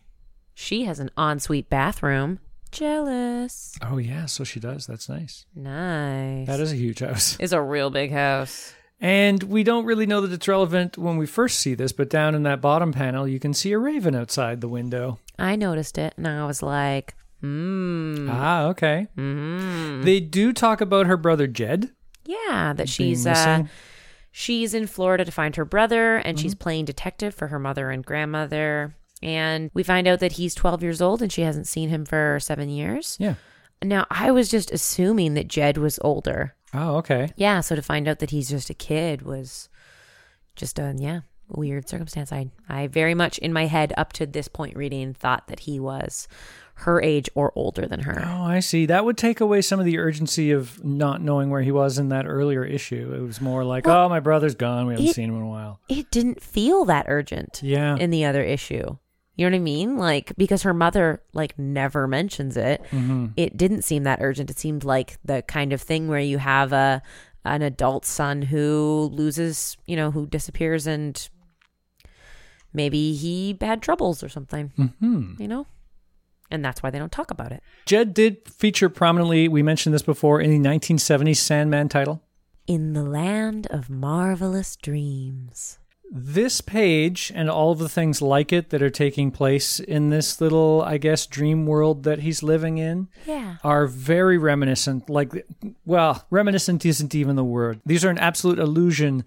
She 0.55 0.85
has 0.85 0.99
an 0.99 1.11
ensuite 1.17 1.71
bathroom. 1.71 2.41
Jealous. 2.73 3.77
Oh, 3.83 3.99
yeah, 3.99 4.27
so 4.27 4.45
she 4.45 4.61
does. 4.61 4.87
That's 4.87 5.09
nice. 5.09 5.47
Nice. 5.55 6.47
That 6.47 6.61
is 6.61 6.73
a 6.73 6.77
huge 6.77 6.99
house. 7.01 7.37
It's 7.41 7.53
a 7.53 7.63
real 7.63 7.91
big 7.91 8.11
house. 8.11 8.75
And 9.01 9.43
we 9.45 9.63
don't 9.63 9.85
really 9.85 10.07
know 10.07 10.21
that 10.23 10.33
it's 10.33 10.49
relevant 10.49 10.99
when 10.99 11.17
we 11.19 11.27
first 11.27 11.61
see 11.61 11.75
this, 11.75 11.93
but 11.93 12.11
down 12.11 12.35
in 12.35 12.43
that 12.43 12.61
bottom 12.61 12.93
panel, 12.93 13.29
you 13.29 13.39
can 13.39 13.55
see 13.55 13.71
a 13.73 13.79
raven 13.79 14.15
outside 14.17 14.61
the 14.61 14.69
window. 14.69 15.19
I 15.39 15.55
noticed 15.55 15.99
it 15.99 16.15
and 16.17 16.27
I 16.27 16.45
was 16.47 16.63
like, 16.65 17.15
hmm. 17.41 18.29
Ah, 18.31 18.65
okay. 18.67 19.07
hmm 19.15 20.03
They 20.03 20.19
do 20.21 20.53
talk 20.53 20.81
about 20.81 21.07
her 21.07 21.17
brother 21.17 21.47
Jed. 21.47 21.91
Yeah, 22.25 22.73
that 22.77 22.89
she's 22.89 23.27
uh, 23.27 23.63
she's 24.33 24.75
in 24.75 24.87
Florida 24.87 25.25
to 25.25 25.33
find 25.33 25.55
her 25.57 25.65
brother 25.65 26.17
and 26.17 26.39
she's 26.39 26.55
Mm-hmm. 26.55 26.59
playing 26.63 26.85
detective 26.87 27.35
for 27.35 27.47
her 27.49 27.59
mother 27.59 27.91
and 27.91 28.05
grandmother. 28.05 28.95
And 29.23 29.71
we 29.75 29.83
find 29.83 30.07
out 30.07 30.21
that 30.21 30.33
he's 30.33 30.55
12 30.55 30.83
years 30.83 31.01
old 31.01 31.23
and 31.23 31.33
she 31.33 31.43
hasn't 31.43 31.67
seen 31.69 31.89
him 31.89 32.05
for 32.05 32.39
seven 32.41 32.69
years. 32.69 33.17
Yeah. 33.21 33.35
Now, 33.83 34.07
I 34.11 34.31
was 34.33 34.49
just 34.51 34.73
assuming 34.73 35.35
that 35.35 35.47
Jed 35.49 35.79
was 35.79 35.99
older. 36.03 36.55
Oh, 36.75 36.97
okay. 36.97 37.31
Yeah, 37.37 37.61
so 37.61 37.75
to 37.77 37.83
find 37.83 38.07
out 38.09 38.19
that 38.19 38.31
he's 38.31 38.49
just 38.51 38.71
a 38.71 38.75
kid 38.75 39.23
was 39.23 39.69
just 40.57 40.79
a, 40.79 40.95
yeah, 40.97 41.21
weird 41.49 41.89
circumstance. 41.89 42.33
I, 42.33 42.51
I 42.69 42.87
very 42.89 43.15
much 43.15 43.39
in 43.39 43.53
my 43.53 43.67
head 43.67 43.93
up 43.97 44.13
to 44.15 44.27
this 44.27 44.49
point 44.49 44.77
reading 44.77 45.15
thought 45.15 45.47
that 45.49 45.61
he 45.61 45.81
was 45.81 46.29
her 46.83 47.03
age 47.03 47.29
or 47.35 47.53
older 47.57 47.87
than 47.87 48.01
her. 48.01 48.23
Oh, 48.25 48.43
I 48.45 48.61
see. 48.61 48.87
That 48.87 49.05
would 49.05 49.17
take 49.17 49.41
away 49.41 49.63
some 49.63 49.81
of 49.81 49.87
the 49.87 49.99
urgency 49.99 50.53
of 50.53 50.85
not 50.85 51.21
knowing 51.21 51.51
where 51.51 51.63
he 51.63 51.73
was 51.73 51.99
in 51.99 52.11
that 52.11 52.27
earlier 52.27 52.65
issue. 52.65 53.13
It 53.17 53.21
was 53.21 53.41
more 53.41 53.65
like, 53.65 53.87
oh, 53.89 54.09
my 54.09 54.21
brother's 54.21 54.55
gone. 54.55 54.87
We 54.87 54.93
haven't 54.95 55.09
it- 55.09 55.15
seen 55.15 55.31
him 55.31 55.37
in 55.37 55.43
a 55.43 55.49
while. 55.49 55.81
It 55.89 56.11
didn't 56.11 56.41
feel 56.43 56.85
that 56.85 57.07
urgent. 57.09 57.61
Yeah. 57.63 57.97
in 57.97 58.11
the 58.11 58.25
other 58.27 58.43
issue. 58.45 58.97
You 59.39 59.47
know 59.47 59.55
what 59.55 59.61
I 59.61 59.63
mean? 59.63 59.97
Like 59.97 60.33
because 60.37 60.65
her 60.65 60.75
mother 60.75 61.23
like 61.33 61.57
never 61.57 62.09
mentions 62.09 62.57
it. 62.57 62.83
Mm-hmm. 62.91 63.27
It 63.37 63.57
didn't 63.57 63.83
seem 63.83 64.03
that 64.03 64.19
urgent. 64.21 64.51
It 64.51 64.59
seemed 64.59 64.83
like 64.83 65.17
the 65.25 65.43
kind 65.43 65.73
of 65.73 65.81
thing 65.81 66.09
where 66.09 66.19
you 66.19 66.39
have 66.39 66.73
a 66.73 67.01
an 67.45 67.63
adult 67.63 68.05
son 68.05 68.43
who 68.43 69.09
loses, 69.13 69.77
you 69.87 69.95
know, 69.95 70.11
who 70.11 70.27
disappears 70.27 70.89
and 70.89 71.29
maybe 72.73 73.15
he 73.15 73.57
had 73.61 73.81
troubles 73.81 74.25
or 74.25 74.29
something, 74.29 74.73
hmm 74.77 75.35
you 75.39 75.47
know? 75.47 75.67
And 76.51 76.65
that's 76.65 76.83
why 76.83 76.91
they 76.91 76.99
don't 76.99 77.13
talk 77.13 77.31
about 77.31 77.53
it. 77.53 77.63
Jed 77.87 78.15
did 78.15 78.49
feature 78.49 78.89
prominently, 78.89 79.47
we 79.47 79.63
mentioned 79.63 79.95
this 79.95 80.03
before, 80.03 80.41
in 80.41 80.51
the 80.51 80.69
1970s 80.69 81.37
Sandman 81.37 81.89
title. 81.89 82.23
In 82.67 82.95
the 82.95 83.05
land 83.05 83.67
of 83.71 83.89
marvelous 83.89 84.75
dreams. 84.75 85.79
This 86.11 86.61
page 86.63 87.31
and 87.35 87.51
all 87.51 87.73
of 87.73 87.79
the 87.79 87.89
things 87.89 88.23
like 88.23 88.53
it 88.53 88.71
that 88.71 88.83
are 88.83 88.89
taking 88.91 89.31
place 89.31 89.79
in 89.79 90.09
this 90.09 90.41
little, 90.41 90.83
I 90.83 90.97
guess, 90.97 91.27
dream 91.27 91.67
world 91.67 92.05
that 92.05 92.21
he's 92.21 92.43
living 92.43 92.79
in 92.79 93.09
Yeah. 93.27 93.57
are 93.63 93.87
very 93.87 94.39
reminiscent. 94.39 95.11
Like, 95.11 95.47
well, 95.85 96.25
reminiscent 96.31 96.87
isn't 96.87 97.15
even 97.15 97.37
the 97.37 97.45
word. 97.45 97.81
These 97.85 98.05
are 98.07 98.11
an 98.11 98.19
absolute 98.19 98.59
allusion 98.59 99.25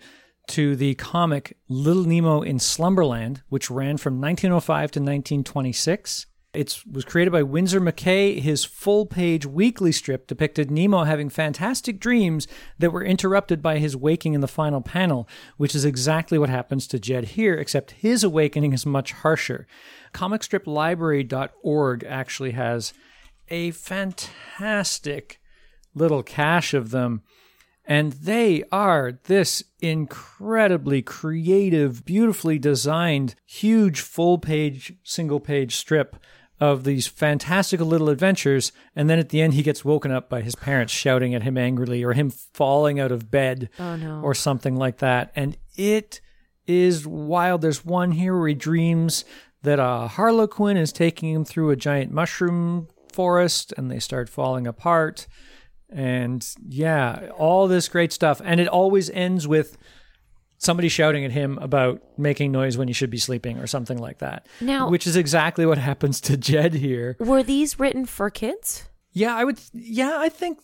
to 0.47 0.75
the 0.75 0.95
comic 0.95 1.55
Little 1.69 2.03
Nemo 2.03 2.41
in 2.41 2.57
Slumberland, 2.57 3.41
which 3.49 3.69
ran 3.69 3.97
from 3.97 4.19
1905 4.19 4.91
to 4.91 4.99
1926. 4.99 6.25
It 6.53 6.83
was 6.91 7.05
created 7.05 7.31
by 7.31 7.43
Winsor 7.43 7.79
McCay. 7.79 8.41
His 8.41 8.65
full 8.65 9.05
page 9.05 9.45
weekly 9.45 9.93
strip 9.93 10.27
depicted 10.27 10.69
Nemo 10.69 11.05
having 11.05 11.29
fantastic 11.29 11.97
dreams 11.97 12.45
that 12.77 12.91
were 12.91 13.05
interrupted 13.05 13.61
by 13.61 13.77
his 13.77 13.95
waking 13.95 14.33
in 14.33 14.41
the 14.41 14.49
final 14.49 14.81
panel, 14.81 15.29
which 15.55 15.73
is 15.73 15.85
exactly 15.85 16.37
what 16.37 16.49
happens 16.49 16.87
to 16.87 16.99
Jed 16.99 17.23
here, 17.23 17.55
except 17.55 17.91
his 17.91 18.21
awakening 18.21 18.73
is 18.73 18.85
much 18.85 19.13
harsher. 19.13 19.65
ComicStripLibrary.org 20.13 22.03
actually 22.03 22.51
has 22.51 22.93
a 23.47 23.71
fantastic 23.71 25.39
little 25.95 26.21
cache 26.21 26.73
of 26.73 26.91
them. 26.91 27.21
And 27.85 28.11
they 28.11 28.63
are 28.71 29.19
this 29.23 29.63
incredibly 29.79 31.01
creative, 31.01 32.03
beautifully 32.05 32.59
designed, 32.59 33.35
huge 33.45 34.01
full 34.01 34.37
page, 34.37 34.93
single 35.03 35.39
page 35.39 35.77
strip 35.77 36.17
of 36.61 36.83
these 36.85 37.07
fantastical 37.07 37.87
little 37.87 38.07
adventures. 38.09 38.71
And 38.95 39.09
then 39.09 39.17
at 39.19 39.29
the 39.29 39.41
end, 39.41 39.55
he 39.55 39.63
gets 39.63 39.83
woken 39.83 40.11
up 40.11 40.29
by 40.29 40.41
his 40.41 40.55
parents 40.55 40.93
shouting 40.93 41.33
at 41.33 41.41
him 41.43 41.57
angrily 41.57 42.03
or 42.03 42.13
him 42.13 42.29
falling 42.29 42.99
out 42.99 43.11
of 43.11 43.31
bed 43.31 43.69
Oh 43.79 43.95
no. 43.95 44.21
or 44.21 44.35
something 44.35 44.75
like 44.75 44.99
that. 44.99 45.31
And 45.35 45.57
it 45.75 46.21
is 46.67 47.05
wild. 47.07 47.61
There's 47.61 47.83
one 47.83 48.11
here 48.11 48.37
where 48.37 48.47
he 48.47 48.53
dreams 48.53 49.25
that 49.63 49.79
a 49.79 50.07
harlequin 50.07 50.77
is 50.77 50.93
taking 50.93 51.33
him 51.33 51.43
through 51.45 51.71
a 51.71 51.75
giant 51.75 52.11
mushroom 52.11 52.87
forest 53.11 53.73
and 53.75 53.89
they 53.89 53.99
start 53.99 54.29
falling 54.29 54.67
apart. 54.67 55.27
And 55.89 56.47
yeah, 56.65 57.29
all 57.37 57.67
this 57.67 57.89
great 57.89 58.13
stuff. 58.13 58.39
And 58.45 58.59
it 58.59 58.67
always 58.67 59.09
ends 59.09 59.47
with 59.47 59.77
somebody 60.61 60.89
shouting 60.89 61.25
at 61.25 61.31
him 61.31 61.57
about 61.57 62.01
making 62.19 62.51
noise 62.51 62.77
when 62.77 62.87
you 62.87 62.93
should 62.93 63.09
be 63.09 63.17
sleeping 63.17 63.57
or 63.57 63.65
something 63.65 63.97
like 63.97 64.19
that. 64.19 64.45
Now- 64.61 64.89
which 64.89 65.07
is 65.07 65.15
exactly 65.15 65.65
what 65.65 65.79
happens 65.79 66.21
to 66.21 66.37
Jed 66.37 66.75
here. 66.75 67.17
Were 67.19 67.41
these 67.41 67.79
written 67.79 68.05
for 68.05 68.29
kids? 68.29 68.83
Yeah, 69.13 69.35
I 69.35 69.43
would. 69.43 69.59
Yeah, 69.73 70.15
I 70.19 70.29
think 70.29 70.59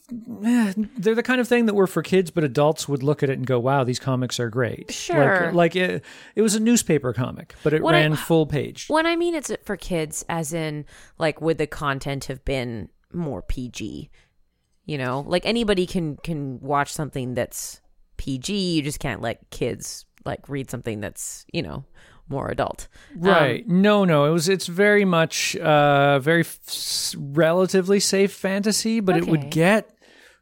eh, 0.45 0.73
they're 0.97 1.15
the 1.15 1.23
kind 1.23 1.41
of 1.41 1.49
thing 1.49 1.65
that 1.65 1.73
were 1.73 1.87
for 1.87 2.01
kids, 2.01 2.31
but 2.31 2.45
adults 2.45 2.87
would 2.87 3.03
look 3.03 3.21
at 3.21 3.29
it 3.29 3.33
and 3.37 3.45
go, 3.45 3.59
"Wow, 3.59 3.83
these 3.83 3.99
comics 3.99 4.39
are 4.39 4.49
great." 4.49 4.89
Sure. 4.89 5.47
Like, 5.47 5.53
like 5.53 5.75
it, 5.75 6.05
it 6.33 6.41
was 6.41 6.55
a 6.55 6.61
newspaper 6.61 7.11
comic, 7.11 7.55
but 7.61 7.73
it 7.73 7.83
I- 7.83 7.91
ran 7.91 8.15
full 8.15 8.45
page. 8.45 8.85
When 8.87 9.05
I 9.05 9.17
mean 9.17 9.35
it's 9.35 9.51
for 9.65 9.75
kids, 9.75 10.23
as 10.29 10.53
in, 10.53 10.85
like, 11.17 11.41
would 11.41 11.57
the 11.57 11.67
content 11.67 12.25
have 12.25 12.45
been 12.45 12.87
more 13.11 13.41
PG? 13.41 14.09
You 14.85 14.97
know, 14.97 15.25
like 15.27 15.45
anybody 15.45 15.85
can 15.85 16.15
can 16.15 16.61
watch 16.61 16.93
something 16.93 17.33
that's 17.33 17.81
PG. 18.17 18.53
You 18.75 18.81
just 18.81 18.99
can't 18.99 19.21
let 19.21 19.49
kids 19.49 20.05
like 20.25 20.49
read 20.49 20.69
something 20.69 20.99
that's 20.99 21.45
you 21.53 21.61
know 21.61 21.85
more 22.29 22.49
adult. 22.49 22.87
Um, 23.15 23.21
Right? 23.21 23.67
no, 23.67 24.03
no. 24.03 24.25
It 24.25 24.31
was. 24.31 24.49
It's 24.49 24.67
very 24.67 25.05
much, 25.05 25.55
uh, 25.55 26.19
very 26.19 26.41
f- 26.41 27.15
relatively 27.17 27.99
safe 28.01 28.33
fantasy, 28.33 28.99
but 28.99 29.15
it 29.15 29.27
would 29.27 29.49
get 29.49 29.89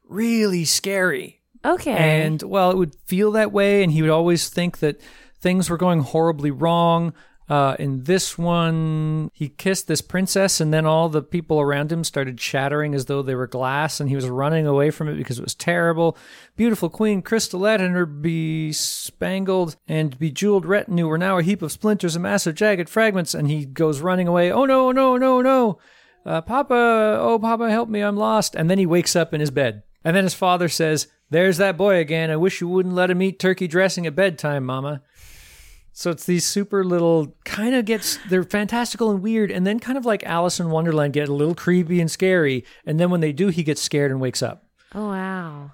really 0.08 0.66
scary. 0.66 1.42
okay. 1.64 1.92
And 2.24 2.42
well, 2.44 2.72
it 2.72 2.78
would 2.78 2.96
feel 3.06 3.32
that 3.34 3.52
way, 3.52 3.84
and 3.84 3.92
he 3.92 4.02
would 4.02 4.12
always 4.12 4.50
think 4.50 4.80
that 4.80 5.00
things 5.40 5.70
were 5.70 5.78
going 5.78 6.00
horribly 6.02 6.52
wrong. 6.52 7.14
Uh, 7.48 7.76
in 7.78 8.04
this 8.06 8.40
one, 8.40 9.30
he 9.34 9.50
kissed 9.50 9.88
this 9.88 10.02
princess, 10.02 10.60
and 10.60 10.74
then 10.74 10.86
all 10.86 11.10
the 11.10 11.22
people 11.22 11.62
around 11.62 11.92
him 11.92 12.04
started 12.04 12.40
shattering 12.42 12.96
as 12.96 13.06
though 13.06 13.22
they 13.22 13.36
were 13.36 13.46
glass, 13.46 14.00
and 14.00 14.10
he 14.10 14.16
was 14.16 14.28
running 14.28 14.66
away 14.66 14.90
from 14.90 15.08
it 15.08 15.16
because 15.16 15.38
it 15.38 15.44
was 15.44 15.54
terrible. 15.54 16.18
Beautiful 16.56 16.90
Queen 16.90 17.22
Crystalette 17.22 17.82
and 17.82 17.94
her 17.94 18.08
bespangled 18.08 19.76
and 19.88 20.18
bejeweled 20.18 20.66
retinue 20.66 21.08
were 21.08 21.20
now 21.20 21.38
a 21.38 21.44
heap 21.44 21.62
of 21.62 21.72
splinters 21.72 22.16
and 22.16 22.24
massive 22.24 22.56
jagged 22.56 22.90
fragments, 22.90 23.36
and 23.36 23.48
he 23.48 23.66
goes 23.66 24.02
running 24.02 24.28
away. 24.28 24.52
Oh 24.52 24.66
no, 24.66 24.92
no, 24.92 25.16
no, 25.16 25.42
no! 25.42 25.78
Uh, 26.26 26.42
Papa, 26.42 26.74
oh 27.22 27.38
Papa, 27.38 27.70
help 27.70 27.90
me, 27.90 28.02
I'm 28.02 28.18
lost. 28.18 28.56
And 28.56 28.70
then 28.70 28.80
he 28.80 28.88
wakes 28.88 29.16
up 29.16 29.34
in 29.34 29.40
his 29.40 29.52
bed. 29.52 29.84
And 30.04 30.16
then 30.16 30.24
his 30.24 30.34
father 30.34 30.68
says, 30.68 31.08
There's 31.30 31.58
that 31.58 31.78
boy 31.78 31.98
again. 31.98 32.32
I 32.32 32.38
wish 32.38 32.60
you 32.60 32.68
wouldn't 32.68 32.96
let 32.96 33.12
him 33.12 33.22
eat 33.22 33.40
turkey 33.40 33.68
dressing 33.68 34.08
at 34.08 34.16
bedtime, 34.16 34.66
Mama. 34.66 35.04
So 35.98 36.12
it's 36.12 36.26
these 36.26 36.46
super 36.46 36.84
little 36.84 37.34
kind 37.46 37.74
of 37.74 37.86
gets 37.86 38.20
they're 38.30 38.44
fantastical 38.44 39.12
and 39.12 39.22
weird, 39.22 39.50
and 39.50 39.66
then 39.66 39.80
kind 39.80 39.98
of 39.98 40.06
like 40.06 40.26
Alice 40.26 40.60
in 40.60 40.70
Wonderland 40.70 41.14
get 41.14 41.30
a 41.30 41.34
little 41.34 41.56
creepy 41.56 42.02
and 42.02 42.12
scary, 42.12 42.66
and 42.86 43.00
then 43.00 43.10
when 43.10 43.22
they 43.22 43.32
do, 43.32 43.48
he 43.48 43.64
gets 43.64 43.82
scared 43.82 44.12
and 44.12 44.20
wakes 44.20 44.44
up. 44.44 44.66
oh 44.94 45.08
wow. 45.08 45.72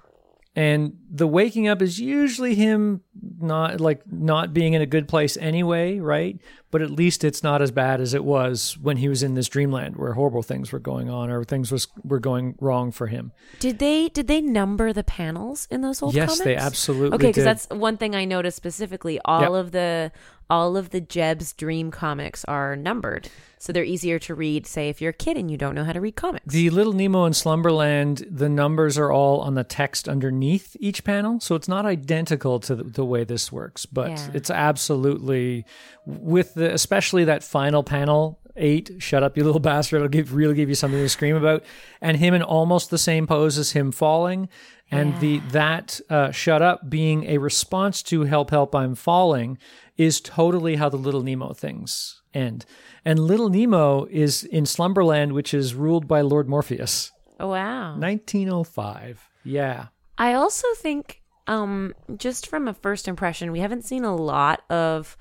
And 0.54 0.96
the 1.14 1.26
waking 1.26 1.68
up 1.68 1.82
is 1.82 2.00
usually 2.00 2.54
him 2.54 3.02
not 3.38 3.82
like 3.82 4.00
not 4.10 4.54
being 4.54 4.72
in 4.72 4.80
a 4.80 4.86
good 4.86 5.06
place 5.06 5.36
anyway, 5.36 5.98
right? 5.98 6.40
But 6.70 6.80
at 6.80 6.90
least 6.90 7.22
it's 7.22 7.42
not 7.42 7.60
as 7.60 7.70
bad 7.70 8.00
as 8.00 8.14
it 8.14 8.24
was 8.24 8.78
when 8.80 8.96
he 8.96 9.10
was 9.10 9.22
in 9.22 9.34
this 9.34 9.46
dreamland 9.46 9.96
where 9.96 10.14
horrible 10.14 10.42
things 10.42 10.72
were 10.72 10.78
going 10.78 11.10
on 11.10 11.28
or 11.30 11.44
things 11.44 11.70
was 11.70 11.86
were 12.02 12.18
going 12.18 12.54
wrong 12.60 12.92
for 12.92 13.08
him. 13.08 13.32
Did 13.60 13.78
they 13.78 14.08
did 14.08 14.26
they 14.26 14.40
number 14.40 14.94
the 14.94 15.04
panels 15.04 15.68
in 15.70 15.82
those 15.82 16.00
old 16.02 16.14
yes, 16.14 16.30
comics? 16.30 16.44
they 16.44 16.56
absolutely 16.56 17.16
Okay, 17.16 17.26
because 17.26 17.44
that's 17.44 17.68
one 17.68 17.98
thing 17.98 18.14
I 18.16 18.24
noticed 18.24 18.56
specifically. 18.56 19.20
All 19.26 19.42
Yep. 19.42 19.50
of 19.66 19.72
the 19.72 20.12
all 20.50 20.76
of 20.76 20.90
the 20.90 21.00
Jed's 21.00 21.54
Dream 21.54 21.90
comics 21.90 22.44
are 22.44 22.76
numbered, 22.76 23.30
so 23.58 23.72
they're 23.72 23.84
easier 23.84 24.18
to 24.18 24.34
read. 24.34 24.66
Say 24.66 24.90
if 24.90 25.00
you're 25.00 25.10
a 25.10 25.14
kid 25.14 25.38
and 25.38 25.50
you 25.50 25.56
don't 25.56 25.74
know 25.74 25.84
how 25.84 25.92
to 25.94 26.00
read 26.00 26.14
comics. 26.16 26.52
The 26.52 26.68
Little 26.68 26.92
Nemo 26.92 27.24
in 27.24 27.32
Slumberland, 27.32 28.26
the 28.30 28.50
numbers 28.50 28.98
are 28.98 29.10
all 29.10 29.40
on 29.40 29.54
the 29.54 29.64
text 29.64 30.10
underneath 30.10 30.76
each 30.78 31.01
panel, 31.04 31.40
so 31.40 31.54
it's 31.54 31.68
not 31.68 31.84
identical 31.86 32.60
to 32.60 32.74
the, 32.74 32.84
the 32.84 33.04
way 33.04 33.24
this 33.24 33.50
works, 33.52 33.86
but 33.86 34.10
Yeah. 34.10 34.28
it's 34.34 34.50
absolutely 34.50 35.64
with 36.06 36.54
the 36.54 36.72
especially 36.72 37.24
that 37.24 37.42
final 37.44 37.82
panel 37.82 38.38
eight. 38.56 38.90
Shut 38.98 39.22
up, 39.22 39.36
you 39.36 39.44
little 39.44 39.60
bastard! 39.72 39.96
It'll 39.96 40.08
give 40.08 40.34
really 40.34 40.54
give 40.54 40.68
you 40.68 40.74
something 40.74 41.00
to 41.00 41.08
scream 41.08 41.36
about, 41.36 41.62
and 42.00 42.16
him 42.16 42.34
in 42.34 42.42
almost 42.42 42.90
the 42.90 42.98
same 42.98 43.26
pose 43.26 43.56
as 43.58 43.72
him 43.72 43.92
falling, 43.92 44.48
and 44.90 45.18
the 45.20 45.38
that 45.52 46.00
uh, 46.10 46.30
shut 46.32 46.60
up 46.62 46.90
being 46.90 47.24
a 47.24 47.38
response 47.38 48.02
to 48.04 48.24
help 48.24 48.50
help 48.50 48.74
I'm 48.74 48.94
falling 48.94 49.56
is 49.96 50.20
totally 50.20 50.76
how 50.76 50.88
the 50.88 50.96
Little 50.98 51.22
Nemo 51.22 51.52
things 51.52 52.20
end. 52.34 52.64
And 53.04 53.18
Little 53.18 53.48
Nemo 53.50 54.04
is 54.10 54.42
in 54.44 54.64
Slumberland, 54.66 55.32
which 55.32 55.52
is 55.54 55.74
ruled 55.74 56.06
by 56.06 56.20
Lord 56.20 56.48
Morpheus. 56.48 57.10
oh 57.40 57.48
wow! 57.48 57.96
1905. 57.98 59.28
Yeah. 59.44 59.86
I 60.22 60.34
also 60.34 60.66
think 60.76 61.22
um 61.48 61.94
just 62.16 62.46
from 62.46 62.68
a 62.68 62.74
first 62.74 63.08
impression, 63.08 63.50
we 63.52 63.58
haven't 63.60 63.84
seen 63.84 64.04
a 64.04 64.14
lot 64.14 64.62
of 64.70 65.16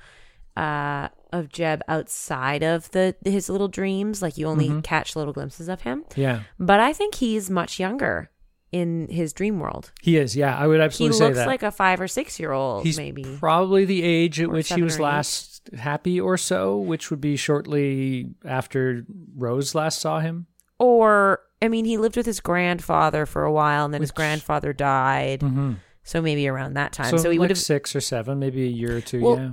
uh 0.56 1.08
of 1.34 1.50
Jed 1.50 1.82
outside 1.88 2.62
of 2.64 2.92
the 2.92 3.16
his 3.24 3.50
little 3.50 3.68
dreams. 3.70 4.22
Like 4.22 4.38
you 4.38 4.48
only 4.48 4.68
Mm-hmm. 4.70 4.82
catch 4.82 5.16
little 5.16 5.34
glimpses 5.34 5.68
of 5.70 5.82
him. 5.82 6.04
Yeah, 6.16 6.42
But 6.60 6.80
I 6.80 6.94
think 6.94 7.16
he's 7.16 7.50
much 7.50 7.80
younger 7.80 8.30
in 8.72 9.08
his 9.10 9.34
dream 9.34 9.60
world. 9.60 9.92
he 10.02 10.16
is. 10.18 10.34
Yeah, 10.36 10.56
I 10.58 10.66
would 10.68 10.80
absolutely 10.80 11.18
say 11.18 11.24
he 11.26 11.30
looks 11.30 11.38
that. 11.40 11.48
like 11.48 11.64
a 11.64 11.72
five 11.72 12.00
or 12.00 12.08
six 12.08 12.40
year 12.40 12.52
old, 12.54 12.86
He's 12.86 12.98
maybe. 12.98 13.24
probably 13.40 13.84
the 13.86 14.02
age 14.04 14.40
at 14.40 14.48
Or 14.48 14.52
which 14.54 14.72
he 14.72 14.82
was 14.82 14.98
last 15.00 15.70
happy 15.78 16.22
or 16.22 16.38
so, 16.38 16.78
which 16.78 17.10
would 17.12 17.20
be 17.20 17.36
shortly 17.36 18.30
after 18.46 19.06
Rose 19.36 19.76
last 19.76 20.00
saw 20.00 20.20
him. 20.22 20.48
Or 20.82 21.40
I 21.62 21.68
mean, 21.68 21.86
he 21.86 21.98
lived 21.98 22.18
with 22.18 22.26
his 22.26 22.40
grandfather 22.40 23.26
for 23.28 23.44
a 23.44 23.52
while, 23.52 23.86
and 23.86 23.94
then 23.94 24.02
his 24.02 24.10
Which- 24.10 24.16
grandfather 24.16 24.74
died. 24.74 25.42
Mm-hmm. 25.42 25.74
So 26.04 26.20
maybe 26.22 26.48
around 26.48 26.74
that 26.74 26.92
time. 26.94 27.12
So, 27.12 27.18
So, 27.18 27.30
he 27.30 27.38
like 27.38 27.42
would 27.42 27.50
have. 27.52 27.60
six 27.60 27.96
or 27.96 28.02
seven, 28.02 28.40
maybe 28.40 28.64
a 28.64 28.68
year 28.68 28.98
or 28.98 29.02
two. 29.02 29.22
Well, 29.22 29.38
yeah, 29.38 29.52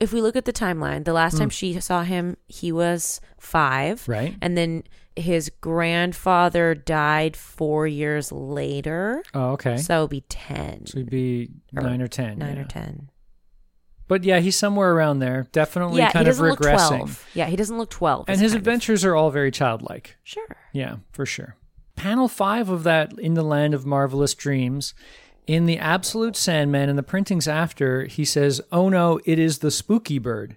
If 0.00 0.12
we 0.14 0.22
look 0.22 0.34
at 0.36 0.46
the 0.46 0.52
timeline, 0.52 1.04
the 1.04 1.12
last 1.12 1.36
time 1.36 1.50
Mm. 1.50 1.52
she 1.52 1.78
saw 1.80 2.02
him, 2.02 2.38
he 2.48 2.72
was 2.72 3.20
five, 3.38 4.08
right. 4.08 4.34
and 4.40 4.56
then 4.56 4.84
his 5.14 5.50
grandfather 5.60 6.74
died 6.74 7.36
four 7.36 7.86
years 7.86 8.32
later. 8.32 9.22
Oh, 9.34 9.50
okay. 9.50 9.76
So, 9.76 9.82
So 9.82 9.98
it'd 10.00 10.10
be 10.10 10.20
ten, 10.22 10.84
he'd 10.94 11.10
be 11.10 11.50
nine 11.72 12.00
or 12.00 12.08
ten. 12.08 12.38
nine 12.38 12.56
yeah. 12.56 12.62
or 12.62 12.64
ten. 12.64 13.10
But 14.08 14.24
yeah, 14.24 14.40
he's 14.40 14.56
somewhere 14.56 14.92
around 14.92 15.20
there. 15.20 15.46
Definitely 15.52 15.98
yeah, 16.00 16.08
he 16.08 16.12
kind 16.12 16.28
of 16.28 16.36
regressing. 16.36 17.18
Yeah, 17.34 17.46
he 17.46 17.56
doesn't 17.56 17.78
look 17.78 17.90
twelve. 17.90 18.26
And 18.28 18.40
his 18.40 18.52
kind 18.52 18.56
of- 18.56 18.66
adventures 18.66 19.04
are 19.04 19.14
all 19.16 19.30
very 19.30 19.50
childlike. 19.50 20.16
sure. 20.22 20.56
Yeah, 20.72 20.96
for 21.12 21.24
sure. 21.26 21.56
Panel 21.96 22.28
five 22.28 22.68
of 22.68 22.82
that 22.84 23.18
In 23.18 23.34
the 23.34 23.42
Land 23.42 23.74
of 23.74 23.86
Marvelous 23.86 24.34
Dreams. 24.34 24.94
In 25.46 25.66
the 25.66 25.78
Absolute 25.78 26.36
Sandman 26.36 26.88
and 26.88 26.96
the 26.98 27.02
printings 27.02 27.48
after, 27.48 28.04
he 28.04 28.24
says, 28.24 28.60
Oh 28.70 28.88
no, 28.88 29.20
it 29.24 29.38
is 29.38 29.58
the 29.58 29.70
spooky 29.70 30.18
bird. 30.18 30.56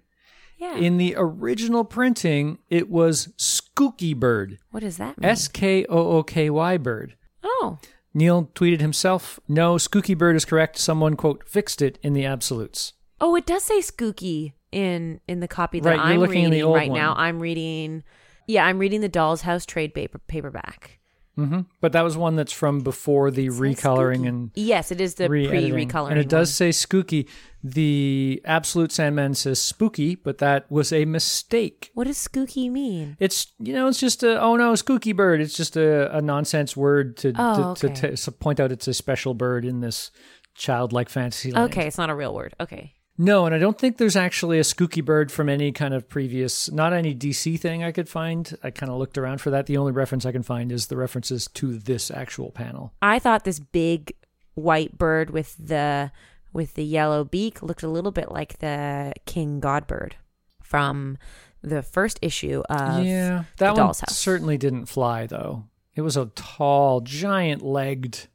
Yeah. 0.58 0.78
In 0.78 0.98
the 0.98 1.16
original 1.18 1.84
printing, 1.84 2.60
it 2.70 2.90
was 2.90 3.28
Skooky 3.38 4.16
Bird. 4.16 4.58
what 4.72 4.82
does 4.82 4.98
that 4.98 5.18
mean? 5.18 5.30
S 5.30 5.48
K 5.50 5.86
O 5.90 6.18
O 6.18 6.24
K 6.24 6.50
Y 6.50 6.78
Bird. 6.78 7.16
oh, 7.44 7.78
Neil 8.14 8.50
tweeted 8.56 8.80
himself, 8.80 9.38
No, 9.50 9.76
Skooky 9.76 10.18
Bird 10.18 10.38
is 10.38 10.46
correct. 10.46 10.78
Someone, 10.78 11.16
quote, 11.16 11.44
fixed 11.48 11.82
it 11.82 12.00
in 12.02 12.14
the 12.14 12.24
absolutes. 12.26 12.94
Oh, 13.22 13.36
it 13.36 13.46
does 13.46 13.64
say 13.64 13.80
Skooky 13.80 14.54
in 14.72 15.20
in 15.28 15.40
the 15.40 15.48
copy 15.48 15.80
that 15.80 15.90
Right, 15.98 16.00
I'm 16.00 16.22
reading 16.22 16.66
right 16.68 16.92
now. 16.92 17.14
I'm 17.16 17.40
reading. 17.40 18.04
Yeah, 18.48 18.66
I'm 18.66 18.78
reading 18.78 19.02
the 19.02 19.10
Doll's 19.10 19.42
House 19.42 19.66
trade 19.66 19.94
paper 19.94 20.20
paperback. 20.20 21.00
hmm 21.36 21.62
But 21.82 21.94
that 21.94 22.04
was 22.04 22.16
one 22.16 22.36
that's 22.36 22.52
from 22.54 22.82
before 22.82 23.32
the 23.32 23.48
recoloring 23.50 24.28
and 24.28 24.52
Yes, 24.54 24.92
it 24.92 25.02
is 25.02 25.16
the 25.16 25.28
re-editing. 25.30 25.72
pre-recoloring. 25.72 26.12
And 26.12 26.20
it 26.20 26.30
does 26.30 26.50
one. 26.50 26.54
say 26.54 26.70
Skooky. 26.70 27.28
The 27.64 28.42
Absolute 28.46 28.92
Sandman 28.92 29.34
says 29.34 29.60
spooky, 29.60 30.14
but 30.14 30.38
that 30.38 30.70
was 30.70 30.94
a 30.94 31.06
mistake. 31.06 31.90
What 31.96 32.06
does 32.06 32.18
Skooky 32.18 32.70
mean? 32.72 33.18
It's 33.20 33.48
you 33.58 33.74
know 33.74 33.88
it's 33.88 34.00
just 34.00 34.22
a 34.22 34.40
oh 34.40 34.56
no 34.56 34.74
Skooky 34.74 35.16
bird. 35.16 35.42
It's 35.42 35.58
just 35.58 35.76
a, 35.76 36.16
a 36.16 36.22
nonsense 36.22 36.78
word 36.78 37.18
to 37.18 37.34
Oh, 37.38 37.74
to, 37.74 37.88
okay. 37.88 37.96
to, 38.12 38.16
to 38.18 38.32
point 38.32 38.60
out 38.60 38.72
it's 38.72 38.88
a 38.88 38.94
special 38.94 39.34
bird 39.34 39.66
in 39.66 39.80
this 39.82 40.12
childlike 40.54 41.10
fantasy 41.10 41.52
land. 41.52 41.72
Okay, 41.72 41.88
it's 41.88 41.98
not 41.98 42.12
a 42.12 42.16
real 42.16 42.34
word. 42.36 42.54
Okay. 42.60 42.94
No, 43.18 43.46
and 43.46 43.56
I 43.56 43.60
don't 43.60 43.78
think 43.80 43.98
there's 43.98 44.18
actually 44.18 44.60
a 44.60 44.64
Skooky 44.64 45.04
bird 45.04 45.32
from 45.32 45.48
any 45.48 45.72
kind 45.72 45.94
of 45.94 46.10
previous, 46.10 46.70
not 46.70 46.92
any 46.92 47.16
DC 47.16 47.58
thing 47.60 47.84
I 47.84 47.92
could 47.92 48.10
find. 48.10 48.58
I 48.62 48.72
kind 48.72 48.92
of 48.92 48.98
looked 48.98 49.18
around 49.18 49.40
for 49.40 49.52
that. 49.52 49.68
The 49.68 49.78
only 49.78 49.94
reference 49.94 50.26
I 50.26 50.34
can 50.34 50.44
find 50.44 50.72
is 50.72 50.88
the 50.88 50.98
references 50.98 51.48
to 51.54 51.78
this 51.78 52.12
actual 52.12 52.52
panel. 52.52 52.94
I 53.02 53.20
thought 53.20 53.46
this 53.46 53.60
big 53.60 54.14
white 54.56 54.98
bird 54.98 55.30
with 55.30 55.56
the 55.58 56.12
with 56.52 56.74
the 56.76 56.84
yellow 56.84 57.24
beak 57.24 57.62
looked 57.62 57.84
a 57.84 57.88
little 57.88 58.12
bit 58.12 58.32
like 58.32 58.60
the 58.60 59.14
king 59.26 59.60
godbird 59.60 60.14
from 60.62 61.18
the 61.62 61.82
first 61.84 62.20
issue 62.22 62.64
of 62.70 63.04
yeah, 63.04 63.44
that 63.58 63.72
one 63.72 63.78
Doll's 63.78 64.00
House. 64.00 64.18
certainly 64.18 64.58
didn't 64.58 64.86
fly 64.86 65.26
though. 65.26 65.66
It 65.96 66.02
was 66.02 66.18
a 66.18 66.26
tall, 66.36 67.00
giant-legged, 67.02 68.28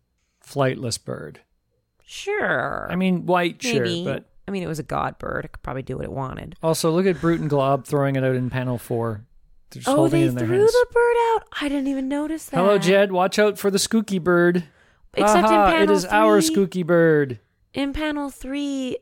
flightless 0.42 1.02
bird. 1.02 1.40
Sure. 2.02 2.88
I 2.90 2.96
mean, 2.96 3.26
white, 3.26 3.62
maybe. 3.62 4.04
sure, 4.04 4.04
but 4.04 4.30
I 4.50 4.52
mean, 4.52 4.64
it 4.64 4.66
was 4.66 4.80
a 4.80 4.82
god 4.82 5.16
bird. 5.20 5.44
It 5.44 5.52
could 5.52 5.62
probably 5.62 5.82
do 5.82 5.94
what 5.96 6.04
it 6.04 6.10
wanted. 6.10 6.56
also 6.60 6.90
look 6.90 7.06
at 7.06 7.20
Brute 7.20 7.40
and 7.40 7.48
Glob 7.48 7.84
throwing 7.86 8.16
it 8.16 8.24
out 8.24 8.34
in 8.34 8.50
panel 8.50 8.78
four. 8.78 9.24
They're 9.70 9.80
just 9.80 9.88
Oh, 9.88 9.94
holding 9.94 10.20
they 10.22 10.26
it 10.26 10.30
in 10.30 10.34
their 10.34 10.46
threw 10.48 10.58
hands. 10.58 10.72
the 10.72 10.86
bird 10.92 11.16
out. 11.34 11.42
I 11.60 11.68
didn't 11.68 11.86
even 11.86 12.08
notice 12.08 12.46
that. 12.46 12.56
Hello, 12.56 12.76
Jed. 12.76 13.12
Watch 13.12 13.38
out 13.38 13.58
for 13.58 13.70
the 13.70 13.78
Skooky 13.78 14.20
bird. 14.20 14.64
Except 15.14 15.46
Aha, 15.46 15.66
in 15.66 15.70
panel 15.72 15.82
it 15.94 15.96
is 15.96 16.04
our 16.06 16.40
Skooky 16.40 16.84
bird. 16.84 17.38
In 17.72 17.92
panel 17.92 18.30
three, 18.30 18.98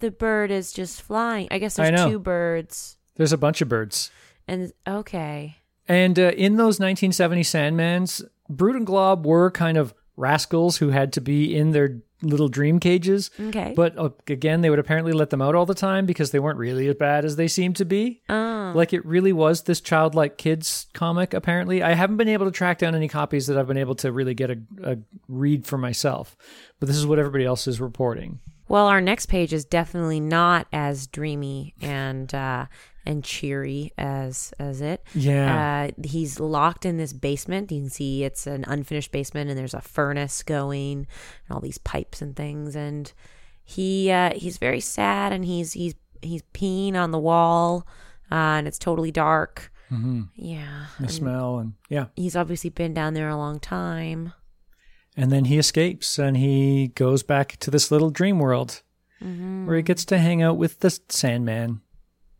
the 0.00 0.10
bird 0.10 0.50
is 0.50 0.72
just 0.72 1.02
flying. 1.02 1.48
I 1.50 1.58
guess 1.58 1.78
I 1.78 1.90
there's 1.90 2.00
know. 2.00 2.10
two 2.12 2.18
birds. 2.18 2.96
There's 3.16 3.34
a 3.34 3.38
bunch 3.38 3.60
of 3.60 3.68
birds. 3.68 4.10
And 4.46 4.72
okay. 4.86 5.56
And 5.86 6.18
uh, 6.18 6.32
in 6.36 6.56
those 6.56 6.80
1970 6.80 7.42
Sandmans, 7.42 8.22
Brute 8.48 8.76
and 8.76 8.86
Glob 8.86 9.26
were 9.26 9.50
kind 9.50 9.76
of 9.76 9.92
rascals 10.16 10.78
who 10.78 10.88
had 10.88 11.12
to 11.12 11.20
be 11.20 11.54
in 11.54 11.72
their 11.72 11.98
little 12.22 12.48
dream 12.48 12.80
cages. 12.80 13.30
Okay. 13.38 13.72
But 13.76 13.96
uh, 13.96 14.10
again, 14.26 14.60
they 14.60 14.70
would 14.70 14.78
apparently 14.78 15.12
let 15.12 15.30
them 15.30 15.42
out 15.42 15.54
all 15.54 15.66
the 15.66 15.74
time 15.74 16.06
because 16.06 16.30
they 16.30 16.38
weren't 16.38 16.58
really 16.58 16.88
as 16.88 16.96
bad 16.96 17.24
as 17.24 17.36
they 17.36 17.48
seemed 17.48 17.76
to 17.76 17.84
be. 17.84 18.22
oh. 18.28 18.72
Like 18.74 18.92
it 18.92 19.04
really 19.06 19.32
was 19.32 19.62
this 19.62 19.80
childlike 19.80 20.36
kids 20.36 20.86
comic, 20.92 21.32
apparently. 21.32 21.82
I 21.82 21.94
haven't 21.94 22.18
been 22.18 22.28
able 22.28 22.46
to 22.46 22.52
track 22.52 22.78
down 22.78 22.94
any 22.94 23.08
copies 23.08 23.46
that 23.46 23.56
I've 23.56 23.66
been 23.66 23.78
able 23.78 23.94
to 23.96 24.12
really 24.12 24.34
get 24.34 24.50
a, 24.50 24.58
a 24.82 24.98
read 25.26 25.66
for 25.66 25.78
myself. 25.78 26.36
But 26.80 26.88
this 26.88 26.96
is 26.96 27.06
what 27.06 27.18
everybody 27.18 27.44
else 27.44 27.66
is 27.66 27.80
reporting. 27.80 28.40
Well, 28.68 28.86
our 28.86 29.00
next 29.00 29.26
page 29.26 29.52
is 29.52 29.64
definitely 29.64 30.20
not 30.20 30.66
as 30.72 31.06
dreamy 31.06 31.74
and 31.80 32.32
uh, 32.34 32.66
and 33.06 33.24
cheery 33.24 33.92
as 33.96 34.52
as 34.58 34.80
it. 34.80 35.02
Yeah. 35.14 35.88
Uh, 35.88 36.06
he's 36.06 36.38
locked 36.38 36.84
in 36.84 36.98
this 36.98 37.12
basement. 37.12 37.72
You 37.72 37.80
can 37.80 37.90
see 37.90 38.24
it's 38.24 38.46
an 38.46 38.64
unfinished 38.68 39.10
basement, 39.12 39.48
and 39.50 39.58
there's 39.58 39.74
a 39.74 39.80
furnace 39.80 40.42
going, 40.42 40.98
and 41.48 41.54
all 41.54 41.60
these 41.60 41.78
pipes 41.78 42.20
and 42.20 42.36
things. 42.36 42.76
And 42.76 43.10
he 43.64 44.10
uh, 44.10 44.34
he's 44.34 44.58
very 44.58 44.80
sad, 44.80 45.32
and 45.32 45.44
he's 45.44 45.72
he's 45.72 45.94
he's 46.20 46.42
peeing 46.52 46.94
on 46.94 47.10
the 47.10 47.18
wall, 47.18 47.86
uh, 48.30 48.34
and 48.58 48.68
it's 48.68 48.78
totally 48.78 49.10
dark. 49.10 49.72
hmm 49.88 50.22
Yeah, 50.36 50.86
The 50.98 51.04
and 51.04 51.10
smell 51.10 51.58
and 51.58 51.72
yeah. 51.88 52.06
he's 52.16 52.36
obviously 52.36 52.68
been 52.70 52.92
down 52.92 53.14
there 53.14 53.28
a 53.30 53.36
long 53.36 53.58
time. 53.60 54.34
And 55.18 55.32
then 55.32 55.46
he 55.46 55.58
escapes 55.58 56.16
and 56.18 56.36
he 56.36 56.92
goes 56.94 57.22
back 57.24 57.56
to 57.58 57.70
this 57.72 57.90
little 57.90 58.10
dream 58.10 58.38
world 58.38 58.82
hmm 59.20 59.66
where 59.66 59.76
he 59.76 59.82
gets 59.82 60.04
to 60.06 60.16
hang 60.18 60.40
out 60.42 60.56
with 60.56 60.78
the 60.80 60.96
Sandman. 61.08 61.80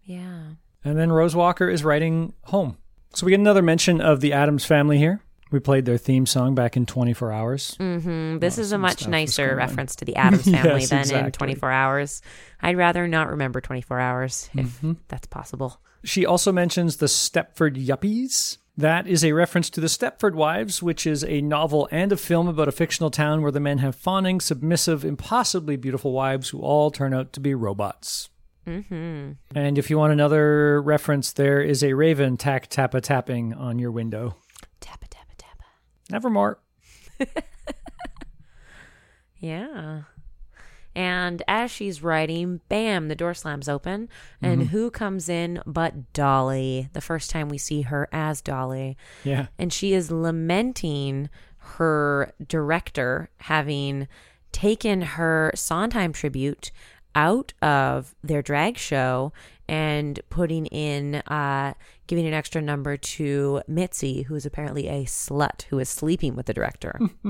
Yeah. 0.05 0.53
And 0.85 0.97
then 0.97 1.11
Rose 1.13 1.35
Walker 1.37 1.69
is 1.69 1.83
writing 1.85 2.33
home. 2.45 2.79
So 3.15 3.27
we 3.27 3.33
get 3.33 3.41
another 3.41 3.63
mention 3.63 4.01
of 4.01 4.21
the 4.21 4.33
Addams 4.33 4.65
family 4.65 4.97
here. 4.97 5.21
We 5.51 5.59
played 5.61 5.87
their 5.87 5.99
theme 5.99 6.25
song 6.27 6.55
back 6.55 6.77
in 6.77 6.87
24 6.87 7.33
Hours. 7.33 7.75
hmm 7.79 8.39
This 8.39 8.57
Well, 8.59 8.65
is 8.65 8.73
a 8.73 8.79
much 8.79 9.09
nicer 9.09 9.57
reference 9.57 9.97
to 9.97 10.05
the 10.05 10.15
Addams 10.17 10.45
family 10.51 10.83
Yes, 10.83 10.89
than 10.91 11.25
in 11.27 11.33
24 11.33 11.71
hours. 11.73 12.23
I'd 12.63 12.77
rather 12.77 13.09
not 13.09 13.29
remember 13.29 13.61
24 13.61 13.99
hours 13.99 14.49
if 14.55 14.81
Mhm. 14.81 14.99
that's 15.09 15.27
possible. 15.27 15.81
She 16.05 16.25
also 16.25 16.53
mentions 16.53 16.99
the 16.99 17.07
Stepford 17.07 17.75
Yuppies. 17.85 18.59
That 18.79 19.09
is 19.09 19.25
a 19.25 19.33
reference 19.33 19.71
to 19.71 19.81
the 19.81 19.89
Stepford 19.89 20.35
Wives, 20.35 20.81
which 20.81 21.05
is 21.05 21.25
a 21.25 21.41
novel 21.41 21.89
and 21.91 22.13
a 22.13 22.17
film 22.17 22.47
about 22.47 22.69
a 22.69 22.73
fictional 22.73 23.11
town 23.11 23.43
where 23.43 23.51
the 23.51 23.59
men 23.59 23.79
have 23.79 23.97
fawning, 23.97 24.41
submissive, 24.41 25.05
impossibly 25.05 25.75
beautiful 25.75 26.13
wives 26.13 26.51
who 26.51 26.61
all 26.61 26.93
turn 26.93 27.13
out 27.13 27.33
to 27.33 27.41
be 27.41 27.55
robots. 27.55 28.31
Mm-hmm. 28.69 29.33
And 29.53 29.79
if 29.79 29.91
you 29.91 29.99
want 29.99 30.13
another 30.13 30.81
reference, 30.81 31.33
there 31.33 31.61
is 31.61 31.83
a 31.83 31.95
raven 31.95 32.37
tack 32.37 32.69
tappa 32.69 33.01
tapping 33.01 33.53
on 33.53 33.81
your 33.81 33.91
window. 33.91 34.37
Tappa, 34.81 35.09
tappa, 35.09 35.35
tappa. 35.37 35.65
Nevermore. 36.09 36.61
Yeah. 39.41 40.03
And 40.95 41.43
as 41.47 41.71
she's 41.71 42.03
writing, 42.03 42.61
bam, 42.69 43.09
the 43.09 43.15
door 43.15 43.35
slams 43.35 43.69
open. 43.69 44.09
And 44.43 44.69
who 44.69 44.91
comes 44.91 45.29
in 45.29 45.63
but 45.67 46.13
Dolly? 46.13 46.89
The 46.93 47.01
first 47.01 47.31
time 47.31 47.49
we 47.49 47.59
see 47.59 47.83
her 47.83 48.09
as 48.13 48.41
Dolly. 48.41 48.97
Yeah. 49.25 49.47
and 49.59 49.73
she 49.73 49.93
is 49.93 50.11
lamenting 50.11 51.29
her 51.77 52.33
director 52.47 53.31
having 53.41 54.09
taken 54.53 55.03
her 55.03 55.53
Sondheim 55.55 56.13
tribute 56.13 56.71
out 57.15 57.53
of 57.63 58.15
their 58.23 58.43
drag 58.43 58.79
show 58.79 59.33
and 59.69 60.21
putting 60.31 60.67
in 60.67 61.17
uh 61.27 61.75
giving 62.07 62.27
an 62.27 62.33
extra 62.33 62.63
number 62.63 62.97
to 62.97 63.61
Mitzi 63.67 64.23
who 64.23 64.35
is 64.35 64.47
apparently 64.47 64.89
a 64.89 65.05
slut 65.05 65.63
who 65.65 65.79
is 65.79 65.89
sleeping 65.89 66.35
with 66.37 66.47
the 66.47 66.55
director. 66.55 66.99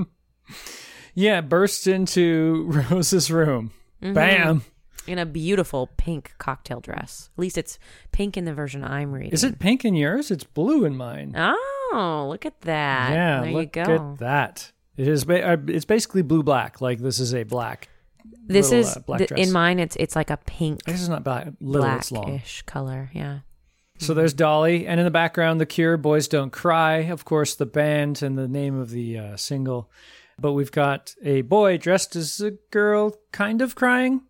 Yeah, 1.18 1.40
bursts 1.40 1.86
into 1.88 2.66
Rose's 2.90 3.28
room. 3.30 3.72
Bam. 4.00 4.62
in 5.08 5.18
a 5.18 5.26
beautiful 5.26 5.88
pink 5.96 6.32
cocktail 6.38 6.78
dress. 6.78 7.30
At 7.36 7.40
least 7.40 7.58
it's 7.58 7.76
pink 8.12 8.36
in 8.36 8.44
the 8.44 8.54
version 8.54 8.84
I'm 8.84 9.10
reading. 9.12 9.32
Is 9.32 9.42
it 9.42 9.58
pink 9.58 9.84
in 9.84 9.94
yours? 9.96 10.30
It's 10.30 10.44
blue 10.44 10.84
in 10.84 10.96
mine. 10.96 11.32
Oh, 11.36 12.26
look 12.30 12.46
at 12.46 12.60
that. 12.60 13.10
yeah, 13.10 13.40
there 13.42 13.50
look 13.52 13.74
you 13.76 13.84
go. 13.84 13.94
at 14.12 14.18
that. 14.18 14.72
It 14.96 15.08
is. 15.08 15.28
uh, 15.28 15.56
It's 15.66 15.84
basically 15.84 16.22
blue 16.22 16.44
black. 16.44 16.80
Like 16.80 17.00
this 17.00 17.18
is 17.18 17.34
a 17.34 17.42
black. 17.42 17.88
This 18.46 18.70
Little, 18.70 18.78
is 18.90 18.96
uh, 18.96 19.00
black 19.00 19.18
th- 19.18 19.28
dress. 19.28 19.46
in 19.46 19.52
mine. 19.52 19.78
It's 19.80 19.96
it's 19.96 20.14
like 20.14 20.30
a 20.30 20.36
pink, 20.36 20.84
This 20.84 21.00
is 21.02 21.08
not 21.08 21.24
black. 21.24 21.48
Little. 21.60 21.96
It's 21.96 22.12
long. 22.12 22.26
blackish 22.26 22.62
color. 22.62 23.10
Yeah. 23.12 23.40
So 23.98 24.14
there's 24.14 24.32
Dolly, 24.34 24.86
and 24.86 25.00
in 25.00 25.04
the 25.04 25.10
background, 25.10 25.60
The 25.60 25.66
Cure, 25.66 25.96
"Boys 25.96 26.28
Don't 26.28 26.52
Cry." 26.52 26.98
Of 27.10 27.24
course, 27.24 27.56
the 27.56 27.66
band 27.66 28.22
and 28.22 28.38
the 28.38 28.46
name 28.46 28.78
of 28.78 28.90
the 28.90 29.18
uh, 29.18 29.36
single. 29.36 29.90
But 30.40 30.52
we've 30.52 30.70
got 30.70 31.14
a 31.22 31.42
boy 31.42 31.78
dressed 31.78 32.14
as 32.14 32.40
a 32.40 32.52
girl, 32.70 33.16
kind 33.32 33.60
of 33.60 33.74
crying. 33.74 34.22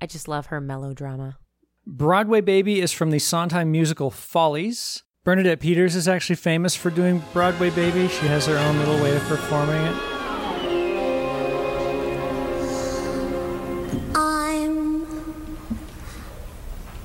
I 0.00 0.06
just 0.06 0.28
love 0.28 0.46
her 0.46 0.60
melodrama. 0.60 1.38
Broadway 1.86 2.42
Baby 2.42 2.80
is 2.80 2.92
from 2.92 3.10
the 3.10 3.18
Sondheim 3.18 3.70
musical 3.70 4.10
Follies. 4.10 5.02
Bernadette 5.24 5.60
Peters 5.60 5.96
is 5.96 6.06
actually 6.06 6.36
famous 6.36 6.76
for 6.76 6.90
doing 6.90 7.22
Broadway 7.32 7.70
Baby. 7.70 8.08
She 8.08 8.26
has 8.26 8.44
her 8.46 8.58
own 8.58 8.78
little 8.78 9.02
way 9.02 9.16
of 9.16 9.22
performing 9.22 9.80
it. 9.82 9.96
I'm 14.14 15.06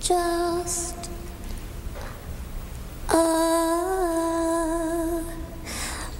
just 0.01 1.09
a 3.09 5.23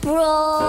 Broadway 0.02 0.69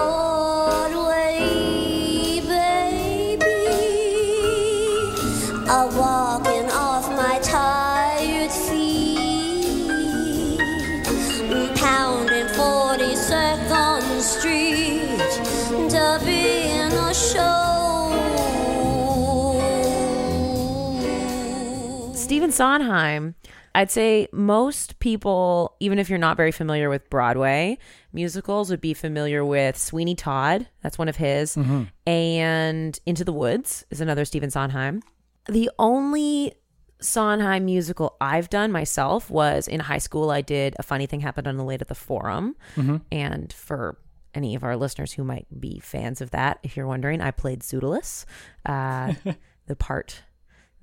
Sondheim, 22.51 23.35
I'd 23.73 23.91
say 23.91 24.27
most 24.31 24.99
people, 24.99 25.75
even 25.79 25.97
if 25.99 26.09
you're 26.09 26.19
not 26.19 26.37
very 26.37 26.51
familiar 26.51 26.89
with 26.89 27.09
Broadway 27.09 27.77
musicals, 28.13 28.69
would 28.69 28.81
be 28.81 28.93
familiar 28.93 29.43
with 29.45 29.77
Sweeney 29.77 30.15
Todd. 30.15 30.67
That's 30.81 30.97
one 30.97 31.07
of 31.09 31.15
his. 31.15 31.55
And 32.05 32.99
Into 33.05 33.23
the 33.23 33.33
Woods 33.33 33.85
is 33.89 34.01
another 34.01 34.25
Stephen 34.25 34.49
Sondheim. 34.51 35.01
The 35.47 35.69
only 35.79 36.53
Sondheim 36.99 37.65
musical 37.65 38.15
I've 38.21 38.49
done 38.49 38.71
myself 38.71 39.29
was 39.29 39.67
in 39.67 39.79
high 39.79 39.97
school. 39.97 40.29
I 40.29 40.41
did 40.41 40.75
A 40.77 40.83
Funny 40.83 41.07
Thing 41.07 41.21
Happened 41.21 41.47
on 41.47 41.57
the 41.57 41.63
Way 41.63 41.77
to 41.77 41.85
the 41.85 41.95
Forum. 41.95 42.55
And 43.11 43.51
for 43.51 43.97
any 44.33 44.55
of 44.55 44.63
our 44.63 44.77
listeners 44.77 45.11
who 45.13 45.23
might 45.23 45.47
be 45.59 45.79
fans 45.79 46.21
of 46.21 46.31
that, 46.31 46.59
if 46.63 46.77
you're 46.77 46.87
wondering, 46.87 47.21
I 47.21 47.31
played 47.31 47.63
Pseudolus, 47.63 48.25
uh, 48.65 49.13
the 49.67 49.75
part 49.75 50.21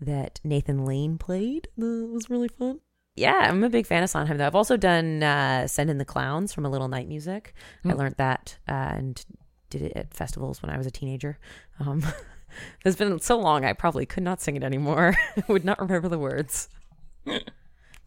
that 0.01 0.41
Nathan 0.45 0.85
Lane 0.85 1.19
played. 1.19 1.69
That 1.77 2.09
was 2.13 2.31
really 2.31 2.49
fun. 2.49 2.81
Yeah, 3.17 3.49
I'm 3.51 3.65
a 3.65 3.69
big 3.69 3.87
fan 3.87 4.05
of 4.05 4.11
Sondheim, 4.11 4.39
though. 4.39 4.47
I've 4.47 4.55
also 4.55 4.77
done 4.77 5.23
uh, 5.25 5.67
Send 5.67 5.91
in 5.91 5.99
the 5.99 6.05
Clowns 6.05 6.53
from 6.53 6.65
A 6.65 6.71
Little 6.71 6.87
Night 6.87 7.09
Music. 7.09 7.53
I 7.85 7.93
learned 7.93 8.15
that 8.19 8.59
uh, 8.69 8.73
and 8.73 9.25
did 9.71 9.83
it 9.83 9.93
at 9.97 10.15
festivals 10.15 10.63
when 10.63 10.71
I 10.71 10.79
was 10.79 10.87
a 10.87 10.91
teenager. 10.91 11.39
Um, 11.81 12.03
it's 12.85 12.97
been 12.97 13.19
so 13.21 13.39
long, 13.39 13.65
I 13.65 13.73
probably 13.73 14.07
could 14.07 14.23
not 14.23 14.41
sing 14.41 14.57
it 14.57 14.63
anymore. 14.63 15.17
Would 15.49 15.65
not 15.65 15.81
remember 15.81 16.09
the 16.09 16.19
words. 16.19 16.69
but 17.25 17.43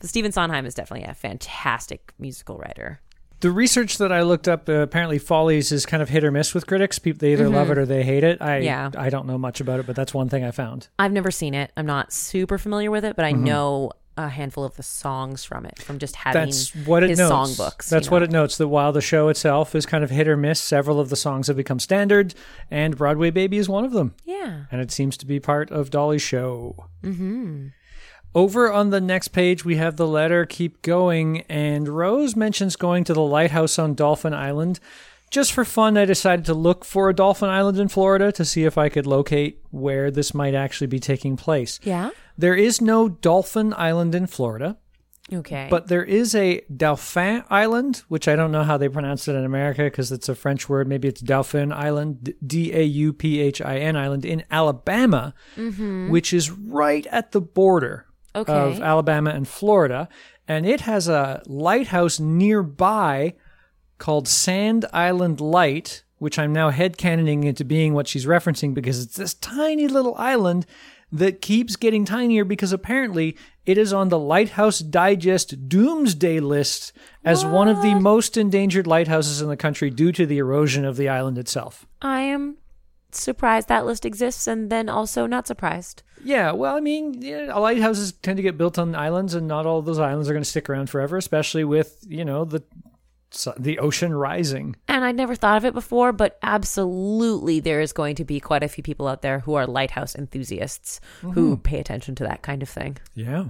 Stephen 0.01 0.31
Sondheim 0.31 0.65
is 0.65 0.73
definitely 0.73 1.07
a 1.09 1.13
fantastic 1.13 2.13
musical 2.17 2.57
writer. 2.57 3.01
The 3.41 3.51
research 3.51 3.97
that 3.97 4.11
I 4.11 4.21
looked 4.21 4.47
up, 4.47 4.69
uh, 4.69 4.73
apparently 4.73 5.17
Follies 5.19 5.71
is 5.71 5.85
kind 5.85 6.01
of 6.01 6.09
hit 6.09 6.23
or 6.23 6.31
miss 6.31 6.53
with 6.53 6.67
critics. 6.67 6.99
People 6.99 7.19
they 7.19 7.33
either 7.33 7.49
love 7.49 7.69
it 7.71 7.77
or 7.77 7.85
they 7.85 8.03
hate 8.03 8.23
it. 8.23 8.41
I 8.41 8.59
Yeah. 8.59 8.91
I 8.97 9.09
don't 9.09 9.25
know 9.27 9.37
much 9.37 9.59
about 9.61 9.79
it, 9.79 9.87
but 9.87 9.95
that's 9.95 10.13
one 10.13 10.29
thing 10.29 10.43
I 10.45 10.51
found. 10.51 10.87
I've 10.99 11.11
never 11.11 11.31
seen 11.31 11.53
it. 11.53 11.71
I'm 11.75 11.85
not 11.87 12.13
super 12.13 12.57
familiar 12.57 12.89
with 12.91 13.03
it, 13.03 13.15
but 13.15 13.25
I 13.25 13.33
Mm-hmm. 13.33 13.43
know 13.43 13.91
a 14.17 14.27
handful 14.27 14.63
of 14.65 14.75
the 14.75 14.83
songs 14.83 15.43
from 15.45 15.65
it 15.65 15.79
from 15.81 15.97
just 15.97 16.17
having 16.17 16.41
That's 16.43 16.75
what 16.85 17.01
it 17.01 17.11
his 17.11 17.19
notes. 17.19 17.31
songbooks. 17.57 17.89
That's 17.89 18.07
you 18.07 18.11
what 18.11 18.19
know. 18.19 18.25
it 18.25 18.31
notes. 18.31 18.57
That 18.57 18.67
while 18.67 18.91
the 18.91 19.01
show 19.01 19.29
itself 19.29 19.73
is 19.73 19.85
kind 19.85 20.03
of 20.03 20.09
hit 20.11 20.27
or 20.27 20.35
miss, 20.37 20.59
several 20.59 20.99
of 20.99 21.09
the 21.09 21.15
songs 21.15 21.47
have 21.47 21.55
become 21.55 21.79
standard, 21.79 22.35
and 22.69 22.95
Broadway 22.97 23.31
Baby 23.31 23.57
is 23.57 23.69
one 23.69 23.85
of 23.85 23.91
them. 23.93 24.13
Yeah. 24.25 24.65
and 24.71 24.81
it 24.81 24.91
seems 24.91 25.15
to 25.17 25.25
be 25.25 25.39
part 25.39 25.71
of 25.71 25.89
Dolly's 25.89 26.21
show. 26.21 26.87
Mm-hmm. 27.03 27.67
Over 28.33 28.71
on 28.71 28.91
the 28.91 29.01
next 29.01 29.29
page, 29.29 29.65
we 29.65 29.75
have 29.75 29.97
the 29.97 30.07
letter 30.07 30.45
keep 30.45 30.81
going, 30.81 31.41
and 31.49 31.87
Rose 31.89 32.35
mentions 32.35 32.77
going 32.77 33.03
to 33.05 33.13
the 33.13 33.21
lighthouse 33.21 33.77
on 33.77 33.93
Dolphin 33.93 34.33
Island. 34.33 34.79
Just 35.29 35.51
for 35.51 35.65
fun, 35.65 35.97
I 35.97 36.05
decided 36.05 36.45
to 36.45 36.53
look 36.53 36.85
for 36.85 37.09
a 37.09 37.15
Dolphin 37.15 37.49
Island 37.49 37.77
in 37.77 37.89
Florida 37.89 38.31
to 38.33 38.45
see 38.45 38.63
if 38.63 38.77
I 38.77 38.89
could 38.89 39.05
locate 39.05 39.61
where 39.69 40.11
this 40.11 40.33
might 40.33 40.55
actually 40.55 40.87
be 40.87 40.99
taking 40.99 41.35
place. 41.35 41.79
Yeah. 41.83 42.11
There 42.37 42.55
is 42.55 42.79
no 42.81 43.09
Dolphin 43.09 43.73
Island 43.77 44.15
in 44.15 44.27
Florida, 44.27 44.77
Okay. 45.31 45.67
but 45.69 45.87
there 45.87 46.03
is 46.03 46.33
a 46.33 46.61
Dauphin 46.75 47.43
Island, 47.49 48.03
which 48.07 48.27
I 48.27 48.35
don't 48.37 48.51
know 48.51 48.63
how 48.63 48.77
they 48.77 48.89
pronounce 48.89 49.27
it 49.27 49.35
in 49.35 49.43
America 49.45 49.83
because 49.83 50.11
it's 50.11 50.27
a 50.29 50.35
French 50.35 50.67
word. 50.69 50.87
Maybe 50.87 51.07
it's 51.07 51.21
Dauphin 51.21 51.71
Island, 51.71 52.33
D 52.45 52.73
A 52.73 52.83
U 52.83 53.13
P 53.13 53.41
H 53.41 53.61
I 53.61 53.77
N 53.77 53.95
Island 53.97 54.25
in 54.25 54.43
Alabama, 54.51 55.33
mm-hmm. 55.55 56.09
which 56.09 56.33
is 56.33 56.49
right 56.49 57.05
at 57.07 57.31
the 57.31 57.41
border 57.41 58.05
Okay. 58.35 58.53
of 58.53 58.81
Alabama 58.81 59.31
and 59.31 59.47
Florida. 59.47 60.07
And 60.47 60.65
it 60.65 60.81
has 60.81 61.07
a 61.07 61.41
lighthouse 61.45 62.19
nearby 62.19 63.35
called 63.97 64.27
Sand 64.27 64.85
Island 64.93 65.39
Light, 65.39 66.03
which 66.17 66.39
I'm 66.39 66.53
now 66.53 66.71
headcanoning 66.71 67.45
into 67.45 67.63
being 67.63 67.93
what 67.93 68.07
she's 68.07 68.25
referencing 68.25 68.73
because 68.73 69.01
it's 69.01 69.15
this 69.15 69.33
tiny 69.33 69.87
little 69.87 70.15
island 70.15 70.65
that 71.11 71.41
keeps 71.41 71.75
getting 71.75 72.05
tinier 72.05 72.45
because 72.45 72.71
apparently 72.71 73.37
it 73.65 73.77
is 73.77 73.91
on 73.91 74.09
the 74.09 74.19
Lighthouse 74.19 74.79
Digest 74.79 75.67
Doomsday 75.67 76.39
list 76.39 76.93
as 77.23 77.45
one 77.45 77.67
of 77.67 77.81
the 77.81 77.93
most 77.95 78.37
endangered 78.37 78.87
lighthouses 78.87 79.41
in 79.41 79.49
the 79.49 79.57
country 79.57 79.89
due 79.89 80.11
to 80.13 80.25
the 80.25 80.37
erosion 80.37 80.85
of 80.85 80.95
the 80.95 81.09
island 81.09 81.37
itself. 81.37 81.85
I 82.01 82.21
am 82.21 82.57
surprised 83.15 83.67
that 83.67 83.85
list 83.85 84.05
exists 84.05 84.47
and 84.47 84.69
then 84.69 84.89
also 84.89 85.25
not 85.25 85.47
surprised. 85.47 86.03
Yeah, 86.23 86.51
well, 86.51 86.75
I 86.75 86.79
mean, 86.79 87.21
yeah, 87.21 87.53
lighthouses 87.55 88.11
tend 88.11 88.37
to 88.37 88.43
get 88.43 88.57
built 88.57 88.77
on 88.77 88.95
islands, 88.95 89.33
and 89.33 89.47
not 89.47 89.65
all 89.65 89.79
of 89.79 89.85
those 89.85 89.99
islands 89.99 90.29
are 90.29 90.33
going 90.33 90.43
to 90.43 90.49
stick 90.49 90.69
around 90.69 90.89
forever, 90.89 91.17
especially 91.17 91.63
with 91.63 92.03
you 92.07 92.23
know 92.23 92.45
the 92.45 92.63
the 93.57 93.79
ocean 93.79 94.13
rising. 94.13 94.75
And 94.87 95.03
I'd 95.03 95.15
never 95.15 95.35
thought 95.35 95.57
of 95.57 95.65
it 95.65 95.73
before, 95.73 96.11
but 96.11 96.37
absolutely 96.43 97.59
there 97.59 97.81
is 97.81 97.93
going 97.93 98.15
to 98.15 98.25
be 98.25 98.39
quite 98.39 98.63
a 98.63 98.67
few 98.67 98.83
people 98.83 99.07
out 99.07 99.21
there 99.21 99.39
who 99.39 99.53
are 99.55 99.65
lighthouse 99.65 100.15
enthusiasts 100.15 100.99
who 101.21 101.53
mm-hmm. 101.53 101.61
pay 101.61 101.79
attention 101.79 102.13
to 102.15 102.23
that 102.25 102.41
kind 102.41 102.61
of 102.61 102.69
thing. 102.69 102.97
Yeah, 103.15 103.45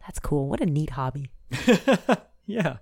That's 0.00 0.18
cool. 0.18 0.48
What 0.48 0.60
a 0.60 0.66
neat 0.66 0.90
hobby. 0.90 1.30
yeah. 2.56 2.76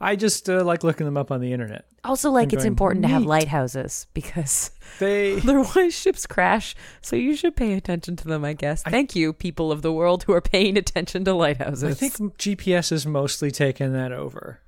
I 0.00 0.16
just 0.16 0.48
uh, 0.48 0.64
like 0.64 0.82
looking 0.84 1.04
them 1.06 1.16
up 1.16 1.30
on 1.30 1.40
the 1.40 1.52
internet. 1.52 1.86
Also, 2.04 2.30
like, 2.30 2.52
it's 2.52 2.62
going, 2.64 2.68
important 2.72 3.02
to 3.04 3.08
have 3.08 3.22
"Neat." 3.22 3.28
lighthouses 3.28 4.06
because 4.14 4.70
They 4.98 5.36
otherwise 5.40 5.94
ships 5.94 6.26
crash. 6.26 6.74
So 7.00 7.14
you 7.16 7.36
should 7.36 7.54
pay 7.56 7.74
attention 7.74 8.16
to 8.16 8.24
them, 8.28 8.44
I 8.44 8.52
guess. 8.54 8.82
Thank 8.82 9.14
you, 9.14 9.32
people 9.32 9.70
of 9.70 9.82
the 9.82 9.92
world 9.92 10.24
who 10.24 10.32
are 10.32 10.40
paying 10.40 10.76
attention 10.76 11.24
to 11.26 11.32
lighthouses. 11.34 11.90
I 11.90 11.94
think 11.94 12.36
GPS 12.38 12.90
has 12.90 13.06
mostly 13.06 13.50
taken 13.50 13.92
that 13.92 14.12
over. 14.12 14.60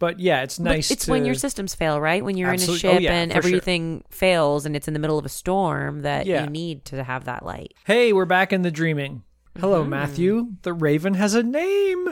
But 0.00 0.18
yeah, 0.20 0.42
it's 0.42 0.58
But 0.58 0.64
nice. 0.64 0.90
it's 0.90 1.06
to, 1.06 1.12
when 1.12 1.24
your 1.24 1.36
systems 1.36 1.74
fail, 1.74 2.00
right? 2.00 2.22
When 2.22 2.36
you're 2.36 2.50
Absolute- 2.50 2.82
in 2.84 2.90
oh, 2.90 2.92
a 2.92 2.94
ship 2.96 3.02
yeah, 3.02 3.12
and 3.14 3.32
for 3.32 3.40
sure. 3.42 3.48
everything 3.48 4.04
fails 4.10 4.66
and 4.66 4.74
it's 4.76 4.88
in 4.88 4.92
the 4.92 5.00
middle 5.00 5.18
of 5.18 5.24
a 5.24 5.28
storm 5.30 6.02
that 6.02 6.26
Yeah. 6.26 6.44
you 6.44 6.50
need 6.50 6.84
to 6.86 7.02
have 7.04 7.24
that 7.24 7.46
light. 7.46 7.72
Hey, 7.86 8.12
we're 8.12 8.24
back 8.26 8.52
in 8.52 8.62
the 8.62 8.70
dreaming. 8.72 9.22
Hello, 9.58 9.80
Mm-hmm. 9.82 9.90
Matthew. 9.90 10.48
The 10.62 10.72
Raven 10.72 11.14
has 11.14 11.34
a 11.34 11.42
name. 11.44 12.08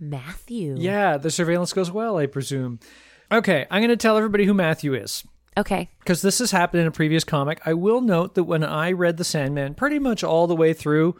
Matthew. 0.00 0.76
Yeah, 0.78 1.16
the 1.16 1.30
surveillance 1.30 1.72
goes 1.72 1.90
well, 1.90 2.16
I 2.18 2.26
presume. 2.26 2.80
Okay, 3.32 3.66
I'm 3.70 3.80
going 3.80 3.88
to 3.88 3.96
tell 3.96 4.16
everybody 4.16 4.44
who 4.44 4.54
Matthew 4.54 4.94
is. 4.94 5.24
Okay. 5.56 5.88
because 6.00 6.20
this 6.20 6.40
has 6.40 6.50
happened 6.50 6.80
in 6.80 6.88
a 6.88 6.90
previous 6.90 7.22
comic. 7.22 7.60
I 7.64 7.74
will 7.74 8.00
note 8.00 8.34
that 8.34 8.42
when 8.42 8.64
I 8.64 8.90
read 8.90 9.18
The 9.18 9.24
Sandman 9.24 9.74
pretty 9.74 10.00
much 10.00 10.24
all 10.24 10.48
the 10.48 10.56
way 10.56 10.72
through, 10.72 11.14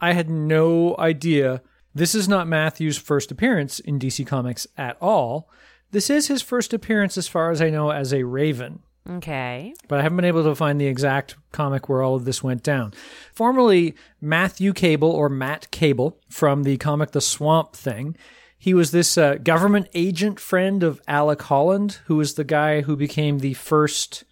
I 0.00 0.12
had 0.12 0.28
no 0.28 0.96
idea. 0.98 1.62
This 1.94 2.14
is 2.14 2.28
not 2.28 2.48
Matthew's 2.48 2.98
first 2.98 3.30
appearance 3.30 3.78
in 3.78 3.98
DC 3.98 4.26
Comics 4.26 4.66
at 4.76 4.96
all. 5.00 5.48
This 5.92 6.10
is 6.10 6.26
his 6.26 6.42
first 6.42 6.72
appearance, 6.72 7.16
as 7.16 7.28
far 7.28 7.50
as 7.52 7.62
I 7.62 7.70
know, 7.70 7.90
as 7.90 8.12
a 8.12 8.24
Raven. 8.24 8.80
Okay. 9.08 9.74
But 9.88 9.98
I 9.98 10.02
haven't 10.02 10.16
been 10.16 10.24
able 10.24 10.44
to 10.44 10.54
find 10.54 10.80
the 10.80 10.86
exact 10.86 11.36
comic 11.52 11.88
where 11.88 12.02
all 12.02 12.14
of 12.14 12.24
this 12.24 12.42
went 12.42 12.62
down. 12.62 12.92
Formerly 13.32 13.94
Matthew 14.20 14.72
Cable 14.72 15.10
or 15.10 15.28
Matt 15.28 15.70
Cable 15.70 16.18
from 16.28 16.62
the 16.62 16.76
comic 16.76 17.12
The 17.12 17.20
Swamp 17.20 17.74
Thing. 17.74 18.16
He 18.58 18.74
was 18.74 18.90
this 18.90 19.16
uh, 19.16 19.36
government 19.36 19.88
agent 19.94 20.38
friend 20.38 20.82
of 20.82 21.00
Alec 21.08 21.40
Holland, 21.42 21.98
who 22.06 22.16
was 22.16 22.34
the 22.34 22.44
guy 22.44 22.82
who 22.82 22.94
became 22.94 23.38
the 23.38 23.54
first, 23.54 24.24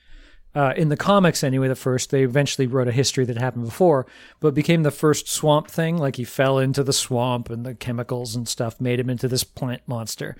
uh, 0.55 0.73
in 0.77 0.89
the 0.89 0.97
comics 0.97 1.45
anyway, 1.45 1.69
the 1.69 1.77
first. 1.77 2.11
They 2.11 2.23
eventually 2.23 2.67
wrote 2.67 2.89
a 2.89 2.93
history 2.93 3.25
that 3.27 3.39
happened 3.39 3.67
before, 3.67 4.07
but 4.41 4.55
became 4.55 4.83
the 4.83 4.91
first 4.91 5.29
swamp 5.29 5.71
thing. 5.71 5.97
Like 5.99 6.17
he 6.17 6.25
fell 6.25 6.59
into 6.59 6.83
the 6.83 6.93
swamp 6.93 7.51
and 7.51 7.65
the 7.65 7.75
chemicals 7.75 8.35
and 8.35 8.49
stuff 8.49 8.81
made 8.81 8.99
him 8.99 9.11
into 9.11 9.29
this 9.29 9.45
plant 9.45 9.83
monster. 9.87 10.37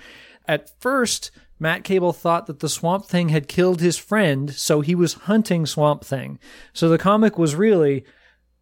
At 0.47 0.71
first, 0.81 1.31
Matt 1.61 1.85
Cable 1.85 2.13
thought 2.13 2.47
that 2.47 2.61
the 2.61 2.69
Swamp 2.69 3.05
Thing 3.05 3.29
had 3.29 3.49
killed 3.49 3.81
his 3.81 3.99
friend, 3.99 4.51
so 4.55 4.81
he 4.81 4.95
was 4.95 5.15
hunting 5.15 5.67
Swamp 5.67 6.05
Thing. 6.05 6.39
So 6.73 6.89
the 6.89 6.99
comic 6.99 7.37
was 7.37 7.55
really 7.55 8.05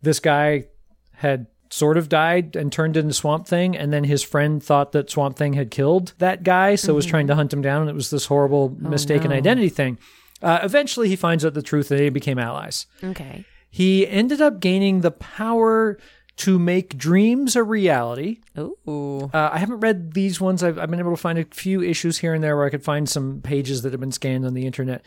this 0.02 0.18
guy 0.18 0.66
had 1.12 1.46
sort 1.70 1.96
of 1.96 2.08
died 2.08 2.56
and 2.56 2.72
turned 2.72 2.96
into 2.96 3.12
Swamp 3.12 3.46
Thing, 3.46 3.76
and 3.76 3.92
then 3.92 4.04
his 4.04 4.22
friend 4.22 4.62
thought 4.62 4.92
that 4.92 5.10
Swamp 5.10 5.36
Thing 5.36 5.52
had 5.52 5.70
killed 5.70 6.14
that 6.18 6.42
guy, 6.42 6.74
so 6.74 6.94
was 6.94 7.06
trying 7.06 7.26
to 7.26 7.34
hunt 7.34 7.52
him 7.52 7.62
down, 7.62 7.82
and 7.82 7.90
it 7.90 7.94
was 7.94 8.10
this 8.10 8.26
horrible 8.26 8.74
mistaken 8.78 9.30
no. 9.30 9.36
identity 9.36 9.68
thing. 9.68 9.98
Uh, 10.42 10.60
eventually, 10.62 11.08
he 11.08 11.16
finds 11.16 11.44
out 11.44 11.54
the 11.54 11.62
truth, 11.62 11.90
and 11.90 11.98
they 11.98 12.08
became 12.08 12.38
allies. 12.38 12.86
Okay. 13.02 13.44
He 13.70 14.06
ended 14.06 14.40
up 14.40 14.60
gaining 14.60 15.00
the 15.00 15.10
power 15.10 15.98
to 16.36 16.58
make 16.58 16.98
dreams 16.98 17.56
a 17.56 17.62
reality. 17.62 18.40
Ooh. 18.58 19.30
Uh, 19.32 19.50
I 19.52 19.58
haven't 19.58 19.80
read 19.80 20.12
these 20.12 20.40
ones. 20.40 20.62
I've, 20.62 20.78
I've 20.78 20.90
been 20.90 21.00
able 21.00 21.12
to 21.12 21.16
find 21.16 21.38
a 21.38 21.44
few 21.44 21.82
issues 21.82 22.18
here 22.18 22.34
and 22.34 22.44
there 22.44 22.56
where 22.56 22.66
I 22.66 22.70
could 22.70 22.84
find 22.84 23.08
some 23.08 23.40
pages 23.40 23.82
that 23.82 23.92
have 23.92 24.00
been 24.00 24.12
scanned 24.12 24.44
on 24.44 24.54
the 24.54 24.66
internet. 24.66 25.04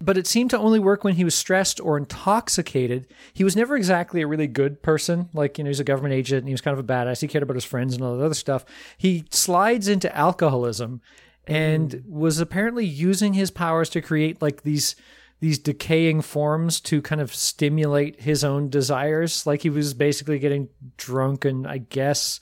But 0.00 0.16
it 0.16 0.28
seemed 0.28 0.50
to 0.50 0.58
only 0.58 0.78
work 0.78 1.02
when 1.02 1.14
he 1.14 1.24
was 1.24 1.34
stressed 1.34 1.80
or 1.80 1.96
intoxicated. 1.98 3.08
He 3.34 3.42
was 3.42 3.56
never 3.56 3.76
exactly 3.76 4.22
a 4.22 4.28
really 4.28 4.46
good 4.46 4.80
person. 4.80 5.28
Like, 5.34 5.58
you 5.58 5.64
know, 5.64 5.70
he's 5.70 5.80
a 5.80 5.84
government 5.84 6.14
agent 6.14 6.40
and 6.40 6.48
he 6.48 6.54
was 6.54 6.60
kind 6.60 6.78
of 6.78 6.84
a 6.84 6.86
badass. 6.86 7.20
He 7.20 7.26
cared 7.26 7.42
about 7.42 7.56
his 7.56 7.64
friends 7.64 7.94
and 7.94 8.04
all 8.04 8.16
that 8.16 8.24
other 8.24 8.34
stuff. 8.34 8.64
He 8.96 9.24
slides 9.30 9.88
into 9.88 10.14
alcoholism 10.16 11.00
and 11.48 11.90
mm. 11.90 12.08
was 12.08 12.38
apparently 12.38 12.84
using 12.84 13.32
his 13.32 13.50
powers 13.50 13.88
to 13.90 14.00
create 14.00 14.40
like 14.40 14.62
these 14.62 14.94
these 15.40 15.58
decaying 15.58 16.20
forms 16.20 16.80
to 16.80 17.00
kind 17.00 17.20
of 17.20 17.34
stimulate 17.34 18.20
his 18.20 18.42
own 18.42 18.68
desires. 18.68 19.46
Like 19.46 19.62
he 19.62 19.70
was 19.70 19.94
basically 19.94 20.38
getting 20.38 20.68
drunk 20.96 21.44
and 21.44 21.66
I 21.66 21.78
guess 21.78 22.40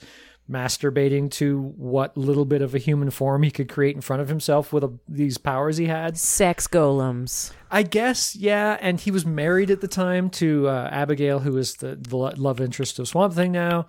masturbating 0.49 1.29
to 1.29 1.73
what 1.75 2.15
little 2.17 2.45
bit 2.45 2.61
of 2.61 2.73
a 2.73 2.77
human 2.77 3.09
form 3.09 3.43
he 3.43 3.51
could 3.51 3.67
create 3.67 3.95
in 3.95 4.01
front 4.01 4.21
of 4.21 4.29
himself 4.29 4.71
with 4.71 4.83
a, 4.83 4.93
these 5.07 5.37
powers 5.37 5.77
he 5.77 5.85
had. 5.85 6.17
Sex 6.17 6.67
golems. 6.67 7.51
I 7.69 7.83
guess, 7.83 8.35
yeah. 8.35 8.77
And 8.79 8.99
he 8.99 9.11
was 9.11 9.25
married 9.25 9.69
at 9.69 9.81
the 9.81 9.87
time 9.87 10.29
to 10.31 10.69
uh, 10.69 10.89
Abigail, 10.91 11.39
who 11.39 11.57
is 11.57 11.75
the, 11.75 11.95
the 11.95 12.15
love 12.15 12.61
interest 12.61 12.97
of 12.97 13.07
Swamp 13.07 13.33
Thing 13.33 13.51
now. 13.51 13.87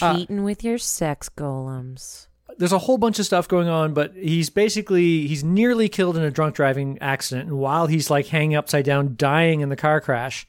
Uh, 0.00 0.16
Cheating 0.16 0.44
with 0.44 0.64
your 0.64 0.78
sex 0.78 1.28
golems. 1.28 2.27
There's 2.58 2.72
a 2.72 2.78
whole 2.78 2.98
bunch 2.98 3.18
of 3.18 3.26
stuff 3.26 3.48
going 3.48 3.68
on, 3.68 3.94
but 3.94 4.14
he's 4.14 4.50
basically 4.50 5.26
he's 5.26 5.44
nearly 5.44 5.88
killed 5.88 6.16
in 6.16 6.22
a 6.22 6.30
drunk 6.30 6.56
driving 6.56 6.98
accident, 7.00 7.48
and 7.48 7.58
while 7.58 7.86
he's 7.86 8.10
like 8.10 8.26
hanging 8.26 8.56
upside 8.56 8.84
down, 8.84 9.14
dying 9.16 9.60
in 9.60 9.68
the 9.68 9.76
car 9.76 10.00
crash, 10.00 10.46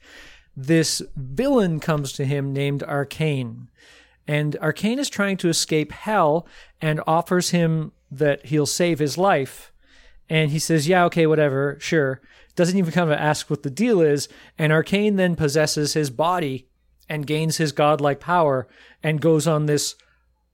this 0.56 1.00
villain 1.16 1.80
comes 1.80 2.12
to 2.12 2.24
him 2.24 2.52
named 2.52 2.82
Arcane, 2.82 3.70
and 4.26 4.56
Arcane 4.56 4.98
is 4.98 5.08
trying 5.08 5.36
to 5.38 5.48
escape 5.48 5.92
hell 5.92 6.46
and 6.80 7.00
offers 7.06 7.50
him 7.50 7.92
that 8.10 8.46
he'll 8.46 8.66
save 8.66 8.98
his 8.98 9.16
life, 9.16 9.72
and 10.28 10.50
he 10.50 10.58
says, 10.58 10.88
"Yeah, 10.88 11.04
okay, 11.06 11.26
whatever, 11.26 11.76
sure." 11.80 12.20
Doesn't 12.56 12.76
even 12.76 12.92
kind 12.92 13.10
of 13.10 13.16
ask 13.16 13.48
what 13.48 13.62
the 13.62 13.70
deal 13.70 14.00
is, 14.00 14.28
and 14.58 14.72
Arcane 14.72 15.14
then 15.14 15.36
possesses 15.36 15.94
his 15.94 16.10
body 16.10 16.66
and 17.08 17.26
gains 17.26 17.56
his 17.58 17.72
godlike 17.72 18.20
power 18.20 18.66
and 19.02 19.20
goes 19.20 19.46
on 19.46 19.66
this 19.66 19.94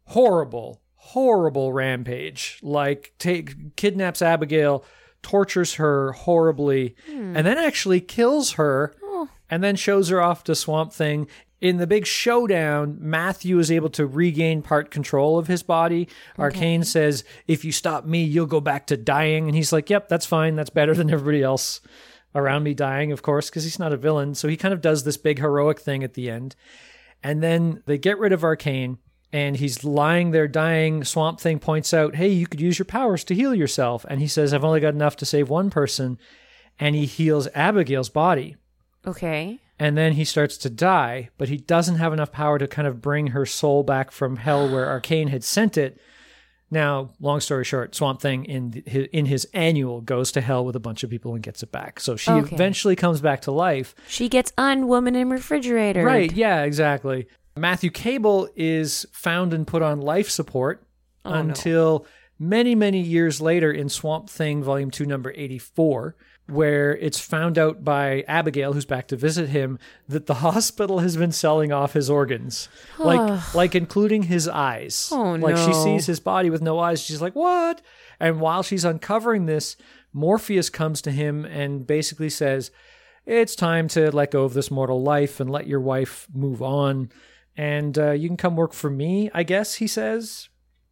horrible, 0.09 0.83
horrible 1.11 1.73
rampage. 1.73 2.59
Like 2.63 3.15
take 3.19 3.77
kidnaps 3.77 4.23
Abigail, 4.23 4.85
tortures 5.23 5.75
her 5.75 6.13
horribly, 6.13 6.97
and 7.09 7.47
then 7.47 7.59
actually 7.59 8.01
kills 8.01 8.53
her, 8.53 8.95
oh. 9.03 9.29
and 9.49 9.63
then 9.63 9.77
shows 9.77 10.09
her 10.09 10.21
off 10.21 10.45
to 10.45 10.55
Swamp 10.55 10.93
Thing. 10.93 11.29
In 11.61 11.79
the 11.79 11.87
big 11.87 12.07
showdown, 12.07 12.99
Matthew 13.01 13.59
is 13.59 13.71
able 13.71 13.89
to 13.91 14.07
regain 14.07 14.63
part 14.63 14.91
control 14.91 15.39
of 15.39 15.47
his 15.47 15.63
body. 15.63 16.09
Arcane 16.39 16.85
says, 16.85 17.25
"If 17.47 17.65
you 17.65 17.73
stop 17.73 18.05
me, 18.05 18.23
you'll 18.23 18.47
go 18.47 18.61
back 18.61 18.87
to 18.89 18.97
dying." 18.97 19.47
And 19.47 19.57
he's 19.57 19.73
like, 19.73 19.89
"Yep, 19.89 20.09
that's 20.09 20.27
fine. 20.27 20.55
That's 20.57 20.71
better 20.71 20.95
than 20.95 21.11
everybody 21.11 21.43
else 21.43 21.81
around 22.35 22.65
me 22.65 22.75
dying, 22.75 23.11
of 23.11 23.23
course, 23.23 23.49
because 23.49 23.65
he's 23.65 23.79
not 23.79 23.93
a 23.93 23.97
villain." 23.97 24.35
So 24.35 24.49
he 24.49 24.57
kind 24.57 24.75
of 24.75 24.83
does 24.83 25.05
this 25.05 25.17
big 25.17 25.39
heroic 25.39 25.81
thing 25.81 26.05
at 26.05 26.15
the 26.15 26.31
end. 26.31 26.57
And 27.23 27.43
then 27.43 27.83
they 27.87 27.97
get 27.97 28.19
rid 28.19 28.33
of 28.33 28.45
Arcane, 28.45 28.99
and 29.33 29.57
he's 29.57 29.85
lying 29.85 30.31
there 30.31 30.49
dying. 30.49 31.05
Swamp 31.05 31.41
Thing 31.41 31.59
points 31.59 31.93
out, 31.93 32.15
Hey, 32.17 32.29
you 32.29 32.47
could 32.47 32.61
use 32.61 32.79
your 32.79 32.87
powers 32.87 33.25
to 33.25 33.35
heal 33.35 33.55
yourself. 33.55 34.05
And 34.09 34.21
he 34.21 34.29
says, 34.29 34.55
I've 34.55 34.65
only 34.65 34.81
got 34.81 34.95
enough 34.95 35.17
to 35.17 35.27
save 35.27 35.49
one 35.51 35.71
person. 35.71 36.19
And 36.79 36.95
he 36.95 37.07
heals 37.07 37.49
Abigail's 37.55 38.09
body. 38.09 38.57
Okay. 39.07 39.59
And 39.79 39.97
then 39.97 40.13
he 40.13 40.25
starts 40.25 40.57
to 40.59 40.71
die, 40.71 41.29
but 41.39 41.49
he 41.49 41.57
doesn't 41.59 41.97
have 41.97 42.13
enough 42.13 42.33
power 42.33 42.59
to 42.59 42.67
kind 42.67 42.89
of 42.89 43.03
bring 43.03 43.29
her 43.29 43.45
soul 43.45 43.83
back 43.83 44.11
from 44.11 44.37
hell 44.37 44.71
where 44.71 44.87
Arcane 44.89 45.29
had 45.29 45.45
sent 45.45 45.77
it. 45.77 46.01
Now, 46.71 47.11
long 47.21 47.41
story 47.41 47.65
short, 47.65 47.95
Swamp 47.95 48.21
Thing 48.21 48.45
in 48.47 48.83
his, 48.87 49.07
in 49.13 49.27
his 49.27 49.47
annual 49.55 50.01
goes 50.01 50.33
to 50.33 50.41
hell 50.41 50.65
with 50.65 50.75
a 50.75 50.81
bunch 50.81 51.05
of 51.05 51.11
people 51.11 51.35
and 51.35 51.43
gets 51.43 51.63
it 51.63 51.71
back. 51.71 52.01
So 52.01 52.17
she 52.17 52.31
Okay. 52.33 52.55
eventually 52.55 52.97
comes 52.97 53.21
back 53.21 53.43
to 53.43 53.53
life. 53.53 53.95
She 54.09 54.29
gets 54.29 54.51
unwoman 54.53 55.15
in 55.15 55.31
refrigerator. 55.31 56.05
Right, 56.05 56.33
yeah, 56.33 56.63
exactly. 56.63 57.29
Matthew 57.57 57.91
Cable 57.91 58.49
is 58.55 59.07
found 59.13 59.53
and 59.53 59.67
put 59.67 59.83
on 59.83 60.01
life 60.01 60.29
support 60.31 60.83
Oh, 61.25 61.31
no. 61.33 61.39
until 61.41 62.07
many, 62.39 62.75
many 62.75 63.01
years 63.01 63.41
later 63.41 63.73
in 63.73 63.89
Swamp 63.89 64.29
Thing, 64.31 64.63
Volume 64.63 64.91
2, 64.91 65.07
number 65.07 65.33
84, 65.35 66.15
where 66.49 66.97
it's 66.97 67.19
found 67.19 67.59
out 67.59 67.83
by 67.83 68.23
Abigail, 68.29 68.73
who's 68.75 68.85
back 68.85 69.09
to 69.09 69.17
visit 69.17 69.49
him, 69.49 69.79
that 70.09 70.27
the 70.27 70.35
hospital 70.47 71.01
has 71.01 71.17
been 71.17 71.33
selling 71.33 71.73
off 71.73 71.95
his 71.95 72.09
organs. 72.09 72.69
like, 72.99 73.55
like 73.55 73.75
including 73.75 74.25
his 74.25 74.47
eyes. 74.47 75.09
Oh, 75.11 75.33
like 75.33 75.57
she 75.57 75.73
sees 75.73 76.07
his 76.07 76.21
body 76.21 76.51
with 76.51 76.63
no 76.63 76.79
eyes. 76.79 77.01
She's 77.01 77.21
like, 77.23 77.35
what? 77.35 77.83
And 78.21 78.39
while 78.41 78.63
she's 78.63 78.85
uncovering 78.85 79.47
this, 79.47 79.77
Morpheus 80.13 80.71
comes 80.71 81.03
to 81.03 81.11
him 81.11 81.45
and 81.45 81.87
basically 81.87 82.31
says, 82.31 82.71
it's 83.27 83.57
time 83.57 83.89
to 83.89 84.15
let 84.15 84.31
go 84.31 84.45
of 84.45 84.55
this 84.55 84.71
mortal 84.71 85.03
life 85.03 85.41
and 85.41 85.51
let 85.51 85.67
your 85.67 85.81
wife 85.81 86.29
move 86.33 86.63
on. 86.63 87.11
And 87.57 87.99
uh, 87.99 88.11
you 88.13 88.29
can 88.29 88.37
come 88.37 88.57
work 88.57 88.73
for 88.73 88.91
me, 88.91 89.31
I 89.33 89.43
guess, 89.43 89.77
he 89.77 89.87
says. 89.87 90.49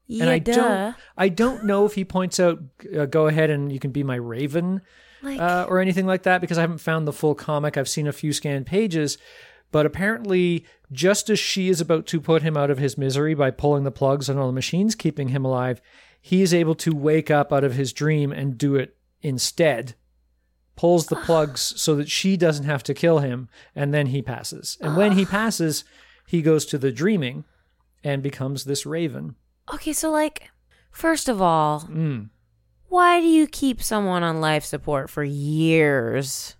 Yeah, 0.07 0.25
And 0.25 0.31
I 0.31 0.39
duh. 0.39 0.55
don't, 0.55 0.97
I 1.17 1.29
don't 1.29 1.65
know 1.65 1.85
if 1.87 1.95
he 1.95 2.05
points 2.05 2.39
out, 2.41 2.59
uh, 2.97 3.07
go 3.07 3.27
ahead 3.27 3.51
and 3.51 3.73
you 3.73 3.79
can 3.79 3.91
be 3.91 4.03
my 4.03 4.17
raven 4.17 4.83
Like, 5.23 5.41
uh, 5.41 5.67
or 5.69 5.81
anything 5.81 6.07
like 6.07 6.25
that 6.25 6.41
because 6.41 6.59
I 6.59 6.63
haven't 6.63 6.79
found 6.79 7.07
the 7.07 7.13
full 7.13 7.35
comic. 7.35 7.77
I've 7.77 7.89
seen 7.89 8.07
a 8.07 8.13
few 8.13 8.33
scanned 8.33 8.67
pages, 8.67 9.17
but 9.73 9.87
apparently, 9.87 10.67
just 10.93 11.31
as 11.31 11.39
she 11.39 11.69
is 11.69 11.81
about 11.81 12.07
to 12.07 12.21
put 12.21 12.43
him 12.43 12.57
out 12.57 12.71
of 12.71 12.79
his 12.79 12.97
misery 12.99 13.35
by 13.35 13.51
pulling 13.51 13.85
the 13.85 13.91
plugs 13.91 14.29
on 14.31 14.39
all 14.39 14.47
the 14.47 14.53
machines 14.53 14.95
keeping 14.95 15.29
him 15.29 15.45
alive, 15.45 15.81
he 16.21 16.43
is 16.43 16.55
able 16.55 16.75
to 16.77 16.95
wake 16.95 17.31
up 17.31 17.53
out 17.53 17.65
of 17.65 17.75
his 17.75 17.93
dream 17.93 18.31
and 18.31 18.57
do 18.59 18.77
it 18.77 18.97
instead. 19.23 19.95
Pulls 20.77 21.07
the 21.07 21.17
plugs 21.17 21.61
so 21.77 21.95
that 21.97 22.11
she 22.11 22.37
doesn't 22.37 22.65
have 22.67 22.83
to 22.85 22.95
kill 22.95 23.21
him, 23.21 23.49
and 23.75 23.95
then 23.95 24.07
he 24.07 24.21
passes. 24.23 24.77
And 24.81 24.97
when 24.97 25.13
he 25.13 25.25
passes, 25.25 25.85
he 26.27 26.43
goes 26.43 26.65
to 26.67 26.79
the 26.79 26.93
dreaming 26.93 27.45
and 28.03 28.23
becomes 28.23 28.65
this 28.65 28.85
raven. 28.87 29.37
okay, 29.73 29.93
so 29.93 30.11
like, 30.11 30.51
first 30.91 31.29
of 31.29 31.41
all, 31.41 31.81
Mm. 31.83 32.29
why 32.89 33.21
do 33.21 33.27
you 33.27 33.47
keep 33.47 33.83
someone 33.83 34.23
on 34.23 34.41
life 34.41 34.65
support 34.65 35.09
for 35.11 35.25
years? 35.25 36.57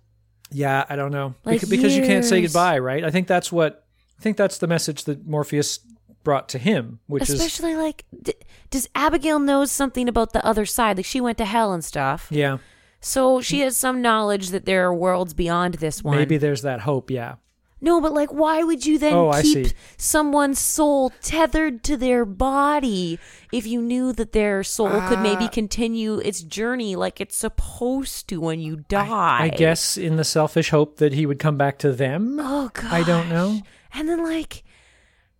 Yeah, 0.51 0.85
I 0.89 0.95
don't 0.95 1.11
know. 1.11 1.35
Like 1.43 1.61
Beca- 1.61 1.69
because 1.69 1.95
you 1.95 2.03
can't 2.03 2.25
say 2.25 2.41
goodbye, 2.41 2.79
right? 2.79 3.03
I 3.03 3.11
think 3.11 3.27
that's 3.27 3.51
what 3.51 3.85
I 4.17 4.21
think 4.21 4.37
that's 4.37 4.57
the 4.59 4.67
message 4.67 5.03
that 5.05 5.25
Morpheus 5.27 5.79
brought 6.23 6.47
to 6.49 6.57
him, 6.57 6.99
which 7.07 7.23
is 7.23 7.31
Especially 7.31 7.75
like, 7.75 8.05
d- 8.23 8.33
does 8.71 8.87
Abigail 8.95 9.39
knows 9.39 9.71
something 9.71 10.07
about 10.09 10.33
the 10.33 10.43
other 10.45 10.65
side? 10.65 10.97
Like, 10.97 11.05
she 11.05 11.19
went 11.21 11.37
to 11.39 11.45
hell 11.45 11.73
and 11.73 11.83
stuff. 11.83 12.27
yeah, 12.31 12.57
So 13.01 13.41
she 13.41 13.59
has 13.59 13.75
some 13.77 14.01
knowledge 14.01 14.49
that 14.49 14.65
there 14.65 14.85
are 14.87 14.93
worlds 14.95 15.33
beyond 15.33 15.75
this 15.75 16.01
one. 16.03 16.15
maybe 16.17 16.37
there's 16.37 16.61
that 16.63 16.79
hope, 16.81 17.11
yeah. 17.11 17.35
No, 17.85 18.01
but 18.01 18.13
like, 18.13 18.33
why 18.33 18.63
would 18.63 18.85
you 18.85 18.97
then 18.97 19.13
Oh, 19.13 19.29
I 19.29 19.43
keep 19.43 19.67
see. 19.67 19.73
someone's 19.97 20.57
soul 20.59 21.11
tethered 21.21 21.83
to 21.83 21.95
their 21.95 22.25
body 22.25 23.19
if 23.51 23.67
you 23.67 23.79
knew 23.81 24.11
that 24.13 24.31
their 24.31 24.63
soul 24.63 24.89
could 25.07 25.19
Uh, 25.19 25.21
maybe 25.21 25.47
continue 25.47 26.17
its 26.17 26.41
journey 26.41 26.95
like 26.95 27.21
it's 27.21 27.37
supposed 27.37 28.27
to 28.29 28.41
when 28.41 28.59
you 28.59 28.77
die? 28.89 29.37
I 29.43 29.49
guess 29.49 29.97
in 29.97 30.15
the 30.17 30.23
selfish 30.23 30.71
hope 30.71 30.97
that 30.97 31.13
he 31.13 31.25
would 31.27 31.39
come 31.39 31.57
back 31.57 31.77
to 31.79 31.91
them. 31.93 32.39
Oh 32.41 32.69
god. 32.73 32.91
I 32.91 33.03
don't 33.03 33.29
know. 33.29 33.61
And 33.93 34.09
then 34.09 34.23
like, 34.23 34.63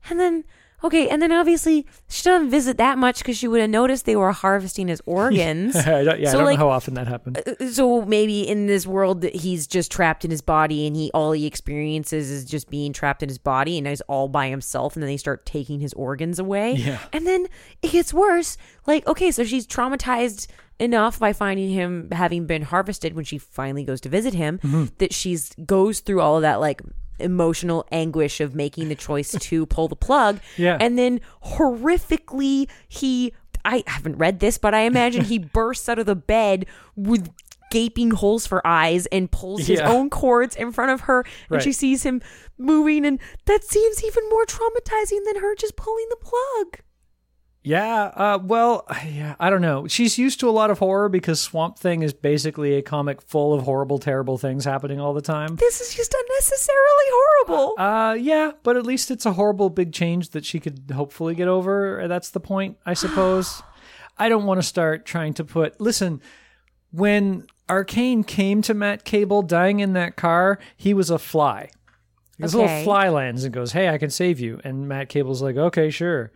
and 0.10 0.20
then 0.20 0.44
okay, 0.86 1.10
and 1.10 1.22
then 1.22 1.32
obviously 1.32 1.86
she 2.10 2.24
doesn't 2.24 2.50
visit 2.50 2.78
that 2.78 2.98
much 2.98 3.20
because 3.20 3.38
she 3.38 3.48
would 3.48 3.60
have 3.62 3.70
noticed 3.70 4.06
they 4.06 4.16
were 4.16 4.32
harvesting 4.32 4.88
his 4.88 5.02
organs. 5.06 5.76
I 5.76 6.04
don't, 6.04 6.20
yeah, 6.20 6.30
So, 6.32 6.38
I 6.38 6.40
don't 6.40 6.46
like- 6.46 6.60
know 6.60 6.66
how 6.66 6.72
often 6.72 6.94
that 6.94 7.08
happened. 7.08 7.42
so 7.72 8.04
maybe 8.06 8.48
in 8.48 8.68
this 8.68 8.86
world 8.88 9.22
that 9.22 9.36
he's 9.36 9.68
just 9.68 9.92
trapped 9.92 10.24
in 10.24 10.32
his 10.32 10.42
body 10.42 10.88
and 10.88 10.96
he 10.96 11.12
all 11.14 11.32
he 11.34 11.46
experiences 11.46 12.30
is 12.32 12.46
just 12.46 12.70
being 12.70 12.94
trapped 12.94 13.22
in 13.24 13.30
his 13.30 13.38
body 13.38 13.78
and 13.78 13.88
he's 13.88 14.02
all 14.02 14.28
by 14.28 14.48
himself 14.50 14.96
and 14.96 15.04
then 15.04 15.10
they 15.10 15.18
start 15.18 15.46
taking 15.46 15.80
his 15.80 15.94
organs 15.94 16.40
away 16.40 16.74
Yeah. 16.74 17.00
and 17.14 17.26
then 17.28 17.48
it 17.82 17.92
gets 17.92 18.14
worse 18.14 18.58
like 18.88 19.06
okay 19.08 19.32
so 19.32 19.44
she's 19.44 19.66
traumatized 19.68 20.48
enough 20.80 21.18
by 21.20 21.32
finding 21.34 21.70
him 21.70 22.10
having 22.12 22.46
been 22.46 22.62
harvested 22.64 23.14
when 23.16 23.24
she 23.26 23.38
finally 23.38 23.84
goes 23.86 24.02
to 24.02 24.10
visit 24.10 24.34
him 24.34 24.60
Mm-hmm. 24.60 24.86
that 24.98 25.14
she's 25.14 25.54
goes 25.66 26.00
through 26.02 26.22
all 26.22 26.36
of 26.36 26.42
that 26.44 26.60
like 26.60 26.82
emotional 27.20 27.86
anguish 27.92 28.42
of 28.42 28.54
making 28.56 28.90
the 28.90 28.96
choice 28.96 29.32
to 29.40 29.66
pull 29.66 29.88
the 29.88 29.96
plug 29.96 30.40
Yeah. 30.58 30.78
and 30.80 30.98
then 30.98 31.22
horrifically 31.44 32.70
he 32.88 33.34
I 33.68 33.84
haven't 33.88 34.18
read 34.18 34.42
this, 34.42 34.60
but 34.60 34.76
I 34.76 34.82
imagine 34.82 35.24
he 35.26 35.40
bursts 35.58 35.90
out 35.90 35.98
of 35.98 36.06
the 36.06 36.16
bed 36.16 36.68
with 36.96 37.32
gaping 37.72 38.12
holes 38.12 38.46
for 38.46 38.66
eyes 38.66 39.08
and 39.08 39.30
pulls 39.32 39.62
his 39.66 39.80
Yeah. 39.80 39.90
own 39.90 40.12
cords 40.12 40.56
in 40.56 40.72
front 40.72 40.92
of 40.92 41.02
her 41.02 41.22
and 41.22 41.28
Right. 41.50 41.62
she 41.64 41.72
sees 41.72 42.04
him 42.04 42.22
moving 42.60 43.06
and 43.06 43.20
that 43.46 43.64
seems 43.64 44.04
even 44.04 44.24
more 44.30 44.46
traumatizing 44.46 45.26
than 45.26 45.38
her 45.42 45.56
just 45.56 45.76
pulling 45.76 46.06
the 46.12 46.18
plug. 46.18 46.80
Yeah, 47.66 48.12
uh, 48.16 48.40
well, 48.44 48.86
yeah, 49.08 49.36
I 49.40 49.50
don't 49.50 49.62
know. 49.62 49.88
She's 49.88 50.20
used 50.20 50.40
to 50.42 50.50
a 50.50 50.52
lot 50.52 50.70
of 50.70 50.78
horror 50.78 51.10
because 51.10 51.42
Swamp 51.42 51.80
Thing 51.80 52.04
is 52.04 52.14
basically 52.14 52.76
a 52.76 52.84
comic 52.84 53.24
full 53.24 53.56
of 53.56 53.64
horrible, 53.64 53.98
terrible 53.98 54.38
things 54.38 54.66
happening 54.66 55.00
all 55.00 55.16
the 55.16 55.22
time. 55.22 55.56
This 55.56 55.82
is 55.82 55.96
just 55.96 56.14
unnecessarily 56.14 57.06
horrible. 57.10 57.80
Uh, 57.80 58.14
yeah, 58.14 58.52
but 58.62 58.78
at 58.78 58.86
least 58.86 59.10
it's 59.10 59.26
a 59.26 59.34
horrible 59.34 59.72
big 59.72 59.94
change 59.94 60.30
that 60.30 60.46
she 60.46 60.60
could 60.60 60.92
hopefully 60.94 61.34
get 61.34 61.48
over. 61.48 62.08
That's 62.08 62.30
the 62.30 62.40
point, 62.40 62.78
I 62.86 62.94
suppose. 63.06 63.64
I 64.16 64.30
don't 64.30 64.46
want 64.46 64.60
to 64.60 64.68
start 64.68 65.08
trying 65.08 65.34
to 65.34 65.44
put. 65.44 65.82
Listen, 65.82 66.22
when 66.92 67.48
Arcane 67.68 68.24
came 68.24 68.62
to 68.62 68.76
Matt 68.76 69.06
Cable 69.06 69.42
dying 69.42 69.80
in 69.80 69.94
that 69.94 70.16
car, 70.16 70.60
he 70.78 70.94
was 70.94 71.10
a 71.10 71.18
fly. 71.18 71.72
This 72.38 72.54
little 72.54 72.84
fly 72.84 73.10
lands 73.10 73.44
and 73.44 73.54
goes, 73.54 73.72
"Hey, 73.72 73.90
I 73.90 73.98
can 73.98 74.12
save 74.12 74.40
you." 74.40 74.60
And 74.64 74.88
Matt 74.88 75.10
Cable's 75.10 75.42
like, 75.42 75.56
"Okay, 75.56 75.90
sure." 75.90 76.32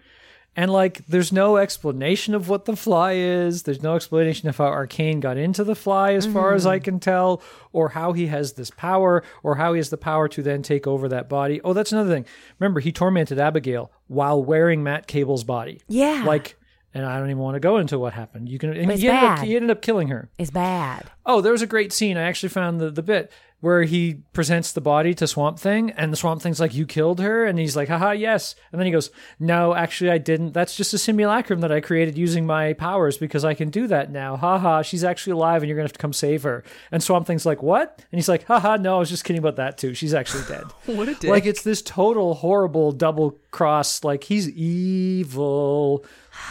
And 0.59 0.73
like, 0.73 1.05
there's 1.07 1.31
no 1.31 1.55
explanation 1.55 2.35
of 2.35 2.49
what 2.49 2.65
the 2.65 2.75
fly 2.75 3.13
is. 3.13 3.63
There's 3.63 3.81
no 3.81 3.95
explanation 3.95 4.49
of 4.49 4.57
how 4.57 4.65
Arcane 4.65 5.21
got 5.21 5.37
into 5.37 5.63
the 5.63 5.73
fly, 5.73 6.15
as 6.15 6.27
far 6.27 6.53
as 6.53 6.65
I 6.65 6.75
mm-hmm. 6.75 6.83
can 6.83 6.99
tell, 6.99 7.41
or 7.71 7.87
how 7.87 8.11
he 8.11 8.27
has 8.27 8.51
this 8.51 8.69
power, 8.69 9.23
or 9.41 9.55
how 9.55 9.71
he 9.71 9.77
has 9.77 9.89
the 9.89 9.95
power 9.95 10.27
to 10.27 10.43
then 10.43 10.61
take 10.61 10.85
over 10.85 11.07
that 11.07 11.29
body. 11.29 11.61
Oh, 11.63 11.71
that's 11.71 11.93
another 11.93 12.13
thing. 12.13 12.25
Remember, 12.59 12.81
he 12.81 12.91
tormented 12.91 13.39
Abigail 13.39 13.89
while 14.07 14.43
wearing 14.43 14.83
Matt 14.83 15.07
Cable's 15.07 15.45
body. 15.45 15.79
Yeah. 15.87 16.25
Like, 16.27 16.57
and 16.93 17.05
I 17.05 17.19
don't 17.19 17.29
even 17.29 17.41
want 17.41 17.55
to 17.55 17.61
go 17.61 17.77
into 17.77 17.97
what 17.97 18.11
happened. 18.11 18.49
You 18.49 18.59
can. 18.59 18.75
And 18.75 18.91
it's 18.91 19.01
he, 19.01 19.07
ended 19.07 19.29
up, 19.29 19.39
he 19.39 19.55
ended 19.55 19.71
up 19.71 19.81
killing 19.81 20.09
her. 20.09 20.29
It's 20.37 20.51
bad. 20.51 21.09
Oh, 21.25 21.39
there 21.39 21.53
was 21.53 21.61
a 21.61 21.67
great 21.67 21.93
scene. 21.93 22.17
I 22.17 22.23
actually 22.23 22.49
found 22.49 22.81
the, 22.81 22.91
the 22.91 23.03
bit 23.03 23.31
where 23.61 23.83
he 23.83 24.15
presents 24.31 24.71
the 24.71 24.79
body 24.79 25.13
to 25.13 25.27
Swamp 25.27 25.59
Thing, 25.59 25.91
and 25.91 26.13
the 26.13 26.17
Swamp 26.17 26.41
Thing's 26.41 26.59
like, 26.59 26.73
You 26.73 26.85
killed 26.85 27.19
her? 27.19 27.45
And 27.45 27.59
he's 27.59 27.75
like, 27.75 27.89
Haha, 27.89 28.11
yes. 28.11 28.55
And 28.71 28.79
then 28.79 28.85
he 28.85 28.91
goes, 28.91 29.11
No, 29.39 29.75
actually, 29.75 30.11
I 30.11 30.17
didn't. 30.17 30.53
That's 30.53 30.75
just 30.75 30.93
a 30.93 30.97
simulacrum 30.97 31.59
that 31.61 31.71
I 31.71 31.81
created 31.81 32.17
using 32.17 32.45
my 32.45 32.73
powers 32.73 33.17
because 33.17 33.43
I 33.43 33.53
can 33.53 33.69
do 33.69 33.87
that 33.87 34.11
now. 34.11 34.37
Haha, 34.37 34.81
she's 34.81 35.03
actually 35.03 35.33
alive, 35.33 35.61
and 35.61 35.67
you're 35.69 35.75
going 35.75 35.87
to 35.87 35.89
have 35.89 35.97
to 35.97 36.01
come 36.01 36.13
save 36.13 36.43
her. 36.43 36.63
And 36.91 37.03
Swamp 37.03 37.27
Thing's 37.27 37.45
like, 37.45 37.61
What? 37.61 37.95
And 38.11 38.17
he's 38.17 38.29
like, 38.29 38.45
Haha, 38.45 38.77
no, 38.77 38.95
I 38.95 38.99
was 38.99 39.09
just 39.09 39.25
kidding 39.25 39.39
about 39.41 39.57
that 39.57 39.77
too. 39.77 39.93
She's 39.93 40.13
actually 40.13 40.43
dead. 40.47 40.63
What 40.85 41.07
a 41.07 41.13
dick. 41.13 41.29
like, 41.29 41.45
it's 41.45 41.61
this 41.63 41.81
total 41.81 42.33
horrible 42.35 42.91
double 42.91 43.37
cross. 43.51 44.03
Like, 44.03 44.23
he's 44.23 44.49
evil. 44.49 46.03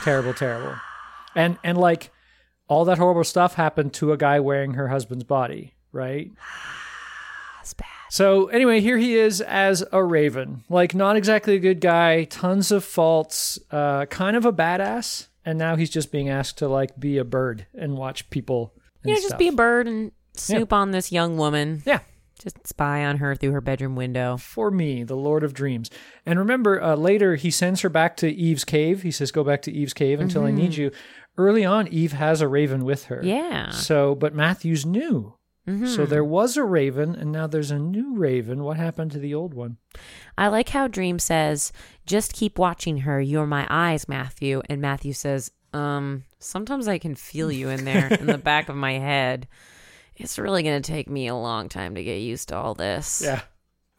Terrible, 0.03 0.33
terrible. 0.35 0.75
And, 1.35 1.59
and 1.65 1.77
like, 1.79 2.11
all 2.69 2.85
that 2.85 2.99
horrible 2.99 3.25
stuff 3.25 3.55
happened 3.55 3.95
to 3.95 4.13
a 4.13 4.17
guy 4.17 4.41
wearing 4.41 4.75
her 4.75 4.89
husband's 4.89 5.25
body, 5.25 5.75
right? 5.93 6.31
So 8.11 8.47
anyway, 8.47 8.81
here 8.81 8.97
he 8.99 9.17
is 9.17 9.41
as 9.41 9.85
a 9.93 10.03
raven, 10.03 10.65
like 10.69 10.95
not 10.95 11.17
exactly 11.17 11.55
a 11.57 11.59
good 11.61 11.81
guy, 11.81 12.25
tons 12.25 12.71
of 12.73 12.85
faults, 12.85 13.59
uh, 13.71 14.07
kind 14.07 14.37
of 14.37 14.45
a 14.47 14.53
badass, 14.53 15.29
and 15.45 15.59
now 15.59 15.77
he's 15.77 15.91
just 15.91 16.11
being 16.11 16.29
asked 16.29 16.59
to 16.59 16.69
like 16.69 16.99
be 16.99 17.19
a 17.19 17.25
bird 17.25 17.67
and 17.75 17.97
watch 17.97 18.29
people. 18.31 18.73
And 19.03 19.11
Yeah, 19.11 19.17
just 19.17 19.29
stuff. 19.29 19.39
be 19.39 19.49
a 19.49 19.53
bird 19.53 19.87
and 19.87 20.13
snoop 20.35 20.73
on 20.73 20.91
this 20.93 21.13
young 21.13 21.37
woman. 21.37 21.83
yeah. 21.85 22.01
Just 22.41 22.69
spy 22.69 23.05
on 23.05 23.17
her 23.17 23.35
through 23.35 23.51
her 23.51 23.61
bedroom 23.61 23.97
window. 23.97 24.37
For 24.37 24.71
me, 24.71 25.03
the 25.03 25.17
Lord 25.17 25.43
of 25.43 25.53
Dreams. 25.55 25.91
And 26.25 26.39
remember, 26.39 26.81
uh, 26.81 26.95
later 26.95 27.35
he 27.35 27.51
sends 27.51 27.81
her 27.81 27.89
back 27.89 28.17
to 28.19 28.31
Eve's 28.33 28.65
cave. 28.65 29.03
He 29.03 29.11
says, 29.11 29.33
"Go 29.33 29.43
back 29.43 29.61
to 29.63 29.73
Eve's 29.73 29.93
cave 29.93 30.21
until 30.21 30.45
I 30.45 30.53
need 30.53 30.77
you." 30.77 30.93
Early 31.37 31.65
on, 31.65 31.89
Eve 31.89 32.13
has 32.13 32.41
a 32.41 32.47
raven 32.47 32.85
with 32.85 33.07
her. 33.07 33.17
Mm-hmm. 33.17 33.27
Yeah. 33.27 33.71
So, 33.71 34.15
but 34.15 34.37
Matthews 34.37 34.87
knew. 34.87 35.35
Mm-hmm. 35.69 35.87
So 35.87 36.07
there 36.07 36.25
was 36.25 36.57
a 36.57 36.65
raven, 36.65 37.15
and 37.15 37.31
now 37.31 37.47
there's 37.47 37.71
a 37.71 37.79
new 37.79 38.17
raven. 38.17 38.63
What 38.65 38.77
happened 38.79 39.11
to 39.13 39.19
the 39.19 39.35
old 39.35 39.53
one? 39.55 39.77
I 40.37 40.49
like 40.49 40.71
how 40.71 40.89
Dream 40.89 41.19
says, 41.19 41.73
"Just 42.07 42.33
keep 42.33 42.59
watching 42.59 42.99
her. 42.99 43.21
You're 43.21 43.47
my 43.47 43.67
eyes, 43.69 44.09
Matthew." 44.09 44.63
And 44.69 44.81
Matthew 44.81 45.13
says, 45.13 45.51
"Um, 45.75 46.25
sometimes 46.39 46.89
I 46.89 46.99
can 46.99 47.15
feel 47.15 47.53
you 47.53 47.69
in 47.69 47.85
there 47.85 48.09
in 48.09 48.27
the 48.27 48.39
back 48.51 48.69
of 48.69 48.77
my 48.77 48.93
head. 48.95 49.47
It's 50.17 50.39
really 50.39 50.63
going 50.63 50.81
to 50.83 50.91
take 50.93 51.09
me 51.09 51.27
a 51.29 51.35
long 51.35 51.69
time 51.69 51.95
to 51.97 52.03
get 52.03 52.17
used 52.21 52.49
to 52.49 52.57
all 52.57 52.75
this." 52.75 53.21
Yeah. 53.23 53.43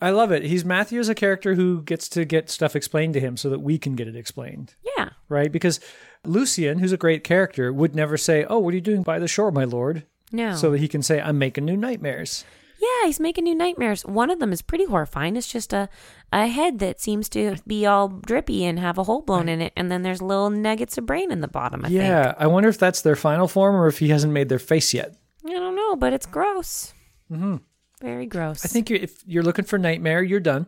I 0.02 0.12
love 0.12 0.32
it. 0.32 0.44
He's 0.44 0.64
Matthew 0.64 1.00
is 1.02 1.10
a 1.10 1.14
character 1.16 1.56
who 1.56 1.82
gets 1.82 2.08
to 2.10 2.24
get 2.24 2.50
stuff 2.50 2.74
explained 2.74 3.14
to 3.16 3.20
him 3.20 3.36
so 3.36 3.50
that 3.50 3.60
we 3.60 3.78
can 3.78 3.96
get 3.98 4.08
it 4.08 4.16
explained, 4.16 4.76
Yeah. 4.98 5.10
right? 5.28 5.52
Because 5.52 5.82
Lucian, 6.26 6.80
who's 6.80 6.94
a 6.94 6.98
great 6.98 7.26
character, 7.26 7.74
would 7.74 7.94
never 7.96 8.16
say, 8.16 8.46
Oh, 8.50 8.60
what 8.60 8.72
are 8.74 8.76
you 8.76 8.82
doing 8.82 9.04
by 9.04 9.20
the 9.20 9.28
shore, 9.28 9.52
my 9.52 9.66
lord? 9.66 10.06
No. 10.32 10.56
So 10.56 10.72
that 10.72 10.80
he 10.80 10.88
can 10.88 11.02
say, 11.02 11.20
I'm 11.22 11.38
making 11.38 11.66
new 11.66 11.76
nightmares. 11.78 12.46
yeah, 12.80 13.06
he's 13.08 13.20
making 13.20 13.44
new 13.46 13.56
nightmares. 13.56 14.06
One 14.06 14.30
of 14.30 14.40
them 14.40 14.52
is 14.54 14.62
pretty 14.62 14.86
horrifying. 14.86 15.36
It's 15.36 15.52
just 15.52 15.74
a 15.74 15.90
a 16.32 16.48
head 16.48 16.80
that 16.80 17.02
seems 17.02 17.28
to 17.30 17.56
be 17.66 17.86
all 17.86 18.08
drippy 18.08 18.64
and 18.66 18.80
have 18.80 18.98
a 18.98 19.04
hole 19.04 19.22
blown 19.22 19.50
in 19.50 19.62
it, 19.62 19.74
and 19.76 19.92
then 19.92 20.04
there's 20.04 20.22
little 20.22 20.50
nuggets 20.52 20.98
of 20.98 21.06
brain 21.06 21.32
in 21.32 21.42
the 21.42 21.48
bottom. 21.48 21.84
I 21.84 21.90
think. 21.90 22.00
yeah. 22.02 22.36
I 22.38 22.48
wonder 22.48 22.70
if 22.70 22.78
that's 22.78 23.02
their 23.02 23.16
final 23.16 23.48
form 23.48 23.76
or 23.76 23.88
if 23.88 23.98
he 24.00 24.10
hasn't 24.10 24.32
made 24.34 24.48
their 24.50 24.60
face 24.60 24.94
yet. 24.94 25.16
I 25.46 25.50
don't 25.52 25.76
know, 25.76 25.96
but 25.96 26.14
it's 26.14 26.26
gross. 26.28 26.94
Mm-hmm. 27.32 27.56
Very 28.02 28.28
gross. 28.28 28.64
I 28.64 28.68
think 28.70 28.92
if 28.92 29.24
you're 29.26 29.44
looking 29.44 29.66
for 29.66 29.78
Nightmare, 29.80 30.22
you're 30.24 30.40
done. 30.40 30.68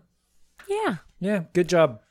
Yeah. 0.67 0.95
Yeah. 1.19 1.43
Good 1.53 1.69
job. 1.69 2.01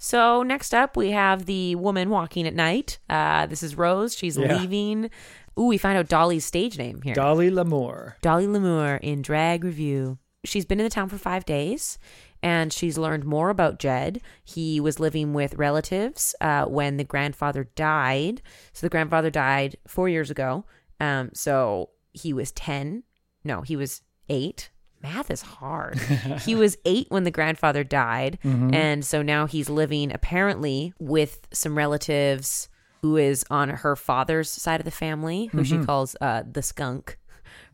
So 0.00 0.42
next 0.42 0.74
up, 0.74 0.96
we 0.96 1.10
have 1.10 1.46
the 1.46 1.74
woman 1.74 2.08
walking 2.08 2.46
at 2.46 2.54
night. 2.54 2.98
Uh, 3.10 3.46
this 3.46 3.62
is 3.62 3.76
Rose. 3.76 4.16
She's 4.16 4.36
Yeah. 4.36 4.56
leaving. 4.58 5.10
Ooh, 5.58 5.64
we 5.64 5.78
find 5.78 5.98
out 5.98 6.08
Dolly's 6.08 6.44
stage 6.44 6.78
name 6.78 7.02
here. 7.02 7.14
Dolly 7.14 7.50
Lamour. 7.50 8.14
Dolly 8.20 8.46
Lamour 8.46 9.00
in 9.00 9.22
Drag 9.22 9.64
Review. 9.64 10.18
She's 10.44 10.64
been 10.64 10.78
in 10.78 10.84
the 10.84 10.90
town 10.90 11.08
for 11.08 11.18
five 11.18 11.44
days 11.44 11.98
and 12.42 12.72
she's 12.72 12.96
learned 12.96 13.24
more 13.24 13.50
about 13.50 13.80
Jed. 13.80 14.20
He 14.44 14.78
was 14.78 15.00
living 15.00 15.34
with 15.34 15.54
relatives 15.54 16.34
uh, 16.40 16.66
when 16.66 16.96
the 16.96 17.04
grandfather 17.04 17.68
died. 17.74 18.40
So 18.72 18.86
the 18.86 18.90
grandfather 18.90 19.30
died 19.30 19.76
four 19.88 20.08
years 20.08 20.30
ago. 20.30 20.64
Um, 21.00 21.30
so 21.34 21.90
he 22.12 22.32
was 22.32 22.52
10. 22.52 23.02
No, 23.42 23.62
he 23.62 23.74
was 23.74 24.02
eight. 24.28 24.70
Math 25.02 25.30
is 25.30 25.42
hard. 25.42 25.98
he 26.44 26.54
was 26.54 26.76
eight 26.84 27.06
when 27.08 27.24
the 27.24 27.30
grandfather 27.32 27.82
died. 27.82 28.38
And 28.74 29.04
so 29.04 29.22
now 29.22 29.46
he's 29.46 29.68
living 29.68 30.12
apparently 30.12 30.92
with 31.00 31.48
some 31.52 31.76
relatives 31.76 32.68
who 33.02 33.16
is 33.16 33.44
on 33.50 33.68
her 33.68 33.96
father's 33.96 34.48
side 34.50 34.80
of 34.80 34.84
the 34.84 34.90
family, 34.90 35.46
who 35.46 35.64
she 35.64 35.78
calls 35.78 36.16
uh, 36.20 36.42
the 36.50 36.62
skunk 36.62 37.18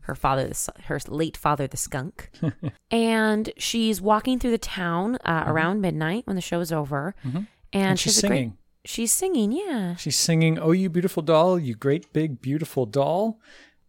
her 0.01 0.13
father, 0.15 0.51
her 0.83 0.99
late 1.07 1.35
father, 1.35 1.65
the 1.65 1.77
skunk. 1.77 2.29
and 2.91 3.51
she's 3.57 3.99
walking 3.99 4.37
through 4.37 4.51
the 4.51 4.57
town 4.59 5.15
uh, 5.25 5.43
around 5.47 5.81
midnight 5.81 6.27
when 6.27 6.35
the 6.35 6.41
show 6.43 6.59
is 6.59 6.71
over. 6.71 7.15
And, 7.23 7.47
And 7.73 7.99
she's 7.99 8.15
has 8.17 8.23
a 8.23 8.27
great- 8.27 8.37
singing. 8.37 8.57
she's 8.85 9.11
singing, 9.11 9.51
yeah. 9.51 9.95
She's 9.95 10.15
singing, 10.15 10.59
Oh, 10.59 10.73
you 10.73 10.89
beautiful 10.91 11.23
doll, 11.23 11.57
you 11.57 11.73
great 11.73 12.13
big 12.13 12.39
beautiful 12.39 12.85
doll. 12.85 13.39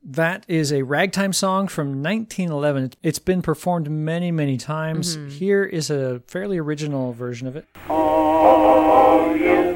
That 0.03 0.47
is 0.49 0.73
a 0.73 0.83
ragtime 0.85 1.35
song 1.35 1.69
from 1.69 2.03
1911. 2.03 2.93
It's 3.03 3.19
been 3.19 3.43
performed 3.43 3.91
many, 3.91 4.31
many 4.33 4.57
times. 4.57 5.19
Here 5.37 5.65
is 5.65 5.91
a 5.91 6.21
fairly 6.29 6.57
original 6.57 7.13
version 7.13 7.47
of 7.47 7.57
it. 7.57 7.67
Oh, 7.91 9.35
you 9.35 9.76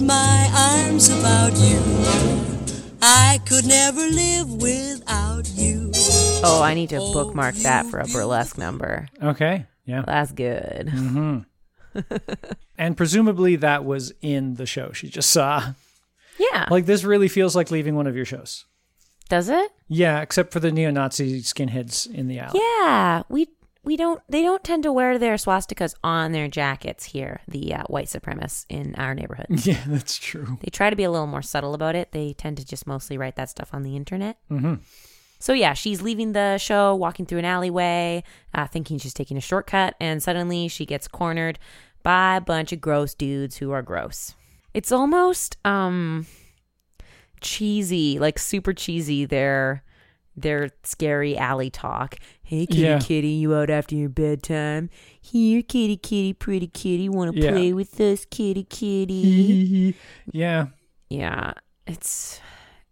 put 0.00 0.06
my 0.06 0.82
arms 0.86 1.08
about 1.08 1.52
you. 1.56 1.80
I 3.02 3.40
could 3.46 3.66
never 3.66 4.00
live 4.00 4.50
without 4.50 5.48
you. 5.54 5.90
Oh, 6.42 6.60
I 6.62 6.74
need 6.74 6.90
to 6.90 6.98
bookmark 6.98 7.54
oh, 7.58 7.62
that 7.62 7.86
for 7.86 7.98
a 7.98 8.06
burlesque 8.06 8.58
number. 8.58 9.08
Okay. 9.22 9.66
Yeah. 9.84 10.02
That's 10.06 10.32
good. 10.32 10.86
Mm-hmm. 10.86 11.38
And 12.78 12.96
presumably 12.96 13.56
that 13.56 13.84
was 13.84 14.10
in 14.22 14.54
the 14.54 14.64
show 14.64 14.92
she 14.92 15.10
just 15.10 15.28
saw. 15.28 15.74
Yeah. 16.38 16.66
Like 16.70 16.86
this 16.86 17.04
really 17.04 17.28
feels 17.28 17.54
like 17.54 17.70
leaving 17.70 17.94
one 17.94 18.06
of 18.06 18.16
your 18.16 18.24
shows. 18.24 18.64
Does 19.28 19.50
it? 19.50 19.70
Yeah, 19.86 20.22
except 20.22 20.50
for 20.50 20.60
the 20.60 20.72
neo-Nazi 20.72 21.42
skinheads 21.42 22.10
in 22.10 22.26
the 22.26 22.38
alley. 22.38 22.58
Yeah. 22.58 23.24
We 23.28 23.48
we 23.82 23.96
don't 23.96 24.20
they 24.28 24.42
don't 24.42 24.62
tend 24.62 24.82
to 24.82 24.92
wear 24.92 25.18
their 25.18 25.34
swastikas 25.36 25.94
on 26.04 26.32
their 26.32 26.48
jackets 26.48 27.06
here, 27.06 27.40
the 27.48 27.74
uh, 27.74 27.82
white 27.84 28.06
supremacists 28.06 28.66
in 28.68 28.94
our 28.96 29.14
neighborhood. 29.14 29.46
Yeah, 29.64 29.82
that's 29.86 30.16
true. 30.18 30.58
they 30.62 30.70
try 30.70 30.90
to 30.90 30.96
be 30.96 31.04
a 31.04 31.10
little 31.10 31.26
more 31.26 31.42
subtle 31.42 31.74
about 31.74 31.94
it. 31.96 32.12
They 32.12 32.34
tend 32.34 32.58
to 32.58 32.64
just 32.66 32.86
mostly 32.86 33.16
write 33.18 33.36
that 33.36 33.48
stuff 33.50 33.70
on 33.72 33.82
the 33.82 33.96
internet. 33.96 34.36
hmm 34.48 34.74
So 35.38 35.52
yeah, 35.54 35.72
she's 35.74 36.02
leaving 36.02 36.32
the 36.32 36.58
show, 36.58 36.94
walking 36.94 37.24
through 37.26 37.38
an 37.40 37.44
alleyway, 37.46 38.22
uh, 38.54 38.66
thinking 38.66 38.98
she's 38.98 39.14
taking 39.14 39.36
a 39.38 39.40
shortcut, 39.40 39.94
and 39.98 40.22
suddenly 40.22 40.68
she 40.68 40.84
gets 40.84 41.08
cornered 41.08 41.58
by 42.02 42.36
a 42.36 42.40
bunch 42.40 42.72
of 42.72 42.80
gross 42.80 43.14
dudes 43.14 43.56
who 43.58 43.70
are 43.70 43.82
gross. 43.82 44.34
It's 44.74 44.92
almost 44.92 45.56
um 45.64 46.26
cheesy, 47.40 48.18
like 48.18 48.38
super 48.38 48.72
cheesy. 48.72 49.24
Their 49.24 49.82
their 50.42 50.70
scary 50.84 51.36
alley 51.36 51.70
talk. 51.70 52.16
Hey 52.42 52.66
kitty 52.66 52.80
Yeah. 52.82 52.98
kitty, 52.98 53.28
you 53.28 53.54
out 53.54 53.70
after 53.70 53.94
your 53.94 54.08
bedtime? 54.08 54.90
Here, 55.20 55.62
kitty 55.62 55.96
kitty, 55.96 56.32
pretty 56.32 56.66
kitty, 56.66 57.08
want 57.08 57.34
to 57.34 57.40
Yeah. 57.40 57.50
play 57.52 57.72
with 57.72 58.00
us, 58.00 58.24
kitty 58.24 58.64
kitty? 58.64 59.94
yeah. 60.32 60.66
yeah, 61.08 61.54
it's 61.86 62.40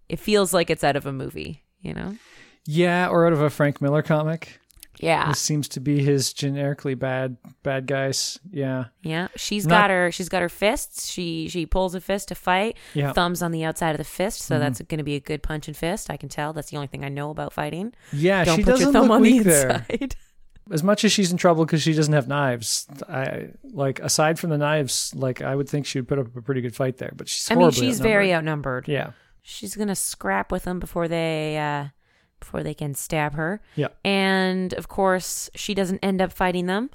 it 0.09 0.19
feels 0.19 0.55
like 0.55 0.71
it's 0.71 0.83
out 0.85 0.97
of 0.97 1.05
a 1.07 1.13
movie, 1.13 1.63
you 1.81 1.93
know? 1.95 2.17
Yeah, 2.67 3.09
or 3.09 3.27
out 3.27 3.33
of 3.33 3.41
a 3.41 3.51
Frank 3.51 3.81
Miller 3.81 4.03
comic. 4.03 4.61
Yeah. 5.01 5.29
This 5.29 5.39
seems 5.41 5.69
to 5.69 5.81
be 5.81 6.03
his 6.03 6.33
generically 6.33 6.95
bad 6.95 7.37
bad 7.63 7.87
guys. 7.87 8.39
Yeah. 8.51 8.87
Yeah, 9.03 9.29
she's 9.37 9.67
Not- 9.67 9.83
got 9.83 9.91
her. 9.91 10.11
She's 10.13 10.29
got 10.29 10.43
her 10.43 10.49
fists. 10.49 11.07
She 11.11 11.49
she 11.49 11.67
pulls 11.67 11.95
a 11.95 12.01
fist 12.01 12.29
to 12.29 12.35
fight. 12.35 12.77
Yeah. 12.95 13.07
Mm-hmm. 13.07 13.13
Thumbs 13.15 13.43
on 13.43 13.53
the 13.53 13.65
outside 13.65 13.91
of 13.93 13.99
the 13.99 14.05
fist, 14.05 14.43
so 14.43 14.59
that's 14.59 14.81
going 14.83 14.99
to 14.99 15.05
be 15.05 15.15
a 15.15 15.21
good 15.21 15.43
punch 15.43 15.69
and 15.69 15.77
fist. 15.77 16.11
I 16.11 16.17
can 16.17 16.29
tell. 16.29 16.53
That's 16.53 16.71
the 16.71 16.77
only 16.77 16.89
thing 16.89 17.05
I 17.05 17.09
know 17.09 17.31
about 17.31 17.53
fighting. 17.53 17.93
Yeah, 18.13 18.45
Don't 18.45 18.57
she 18.57 18.65
put 18.65 18.71
doesn't 18.73 18.87
your 18.87 18.93
thumb 18.93 19.03
look 19.09 19.13
on 19.17 19.23
the 19.23 19.33
weak 19.33 19.43
there. 19.45 19.87
inside. 19.89 20.17
As 20.71 20.83
much 20.83 21.03
as 21.03 21.11
she's 21.13 21.33
in 21.33 21.39
trouble 21.39 21.65
because 21.65 21.81
she 21.81 21.95
doesn't 21.95 22.13
have 22.13 22.29
knives, 22.29 22.87
I 23.09 23.53
like 23.73 24.01
aside 24.01 24.39
from 24.39 24.51
the 24.51 24.59
knives, 24.59 25.15
like 25.15 25.41
I 25.41 25.57
would 25.57 25.67
think 25.67 25.87
she 25.87 25.99
would 25.99 26.07
put 26.09 26.19
up 26.19 26.37
a 26.37 26.43
pretty 26.43 26.61
good 26.61 26.77
fight 26.77 26.99
there. 26.99 27.11
But 27.17 27.27
she's 27.27 27.51
I 27.51 27.55
mean, 27.55 27.71
she's 27.71 28.01
very 28.01 28.35
outnumbered. 28.35 28.85
outnumbered. 28.85 28.89
Yeah. 28.89 29.13
She's 29.41 29.75
gonna 29.75 29.95
scrap 29.95 30.53
with 30.53 30.65
them 30.65 30.79
before 30.79 31.09
they 31.09 31.57
uh, 31.57 31.89
before 32.41 32.63
they 32.63 32.75
can 32.75 32.95
stab 32.95 33.35
her. 33.35 33.61
Yeah. 33.77 33.89
And 34.05 34.73
of 34.75 34.89
course, 34.89 35.51
she 35.55 35.75
doesn't 35.75 35.99
end 35.99 36.21
up 36.21 36.33
fighting 36.33 36.67
them 36.67 36.91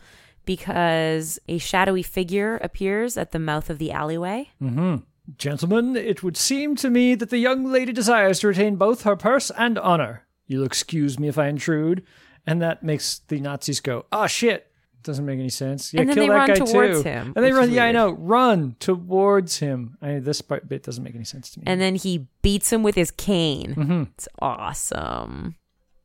because 0.45 1.39
a 1.47 1.57
shadowy 1.57 2.03
figure 2.03 2.57
appears 2.57 3.17
at 3.17 3.31
the 3.31 3.39
mouth 3.39 3.69
of 3.69 3.77
the 3.77 3.91
alleyway. 3.91 4.49
Mm-hmm. 4.61 4.97
Gentlemen, 5.37 5.95
it 5.95 6.21
would 6.21 6.35
seem 6.35 6.75
to 6.77 6.89
me 6.89 7.15
that 7.15 7.29
the 7.29 7.37
young 7.37 7.71
lady 7.71 7.93
desires 7.93 8.41
to 8.41 8.47
retain 8.47 8.75
both 8.75 9.03
her 9.03 9.15
purse 9.15 9.51
and 9.57 9.79
honor. 9.79 10.25
You'll 10.47 10.65
excuse 10.65 11.17
me 11.17 11.29
if 11.29 11.37
I 11.37 11.47
intrude. 11.47 12.03
And 12.45 12.61
that 12.61 12.83
makes 12.83 13.19
the 13.29 13.39
Nazis 13.39 13.79
go, 13.79 14.05
ah, 14.11 14.27
shit. 14.27 14.69
Doesn't 15.03 15.25
make 15.25 15.37
any 15.39 15.49
sense. 15.49 15.93
Yeah, 15.93 16.01
And 16.01 16.09
then 16.09 16.15
kill 16.15 16.23
they 16.25 16.29
that 16.29 16.35
run 16.35 16.47
guy 16.47 16.53
towards 16.55 17.03
too. 17.03 17.09
him, 17.09 17.33
And 17.35 17.43
they 17.45 17.51
which 17.51 17.59
run, 17.59 17.69
is 17.69 17.75
yeah, 17.75 17.83
I 17.83 17.85
weird. 17.87 17.95
know, 17.95 18.11
run 18.13 18.75
towards 18.79 19.57
him. 19.59 19.97
I 20.01 20.19
this 20.19 20.41
part, 20.41 20.67
bit 20.69 20.83
doesn't 20.83 21.03
make 21.03 21.15
any 21.15 21.23
sense 21.25 21.49
to 21.51 21.59
me. 21.59 21.65
and 21.67 21.79
then 21.81 21.95
he 21.95 22.27
beats 22.41 22.71
him 22.71 22.83
with 22.83 22.95
his 22.95 23.11
cane. 23.11 23.75
Mhm. 23.75 24.07
It's 24.15 24.27
awesome. 24.39 25.55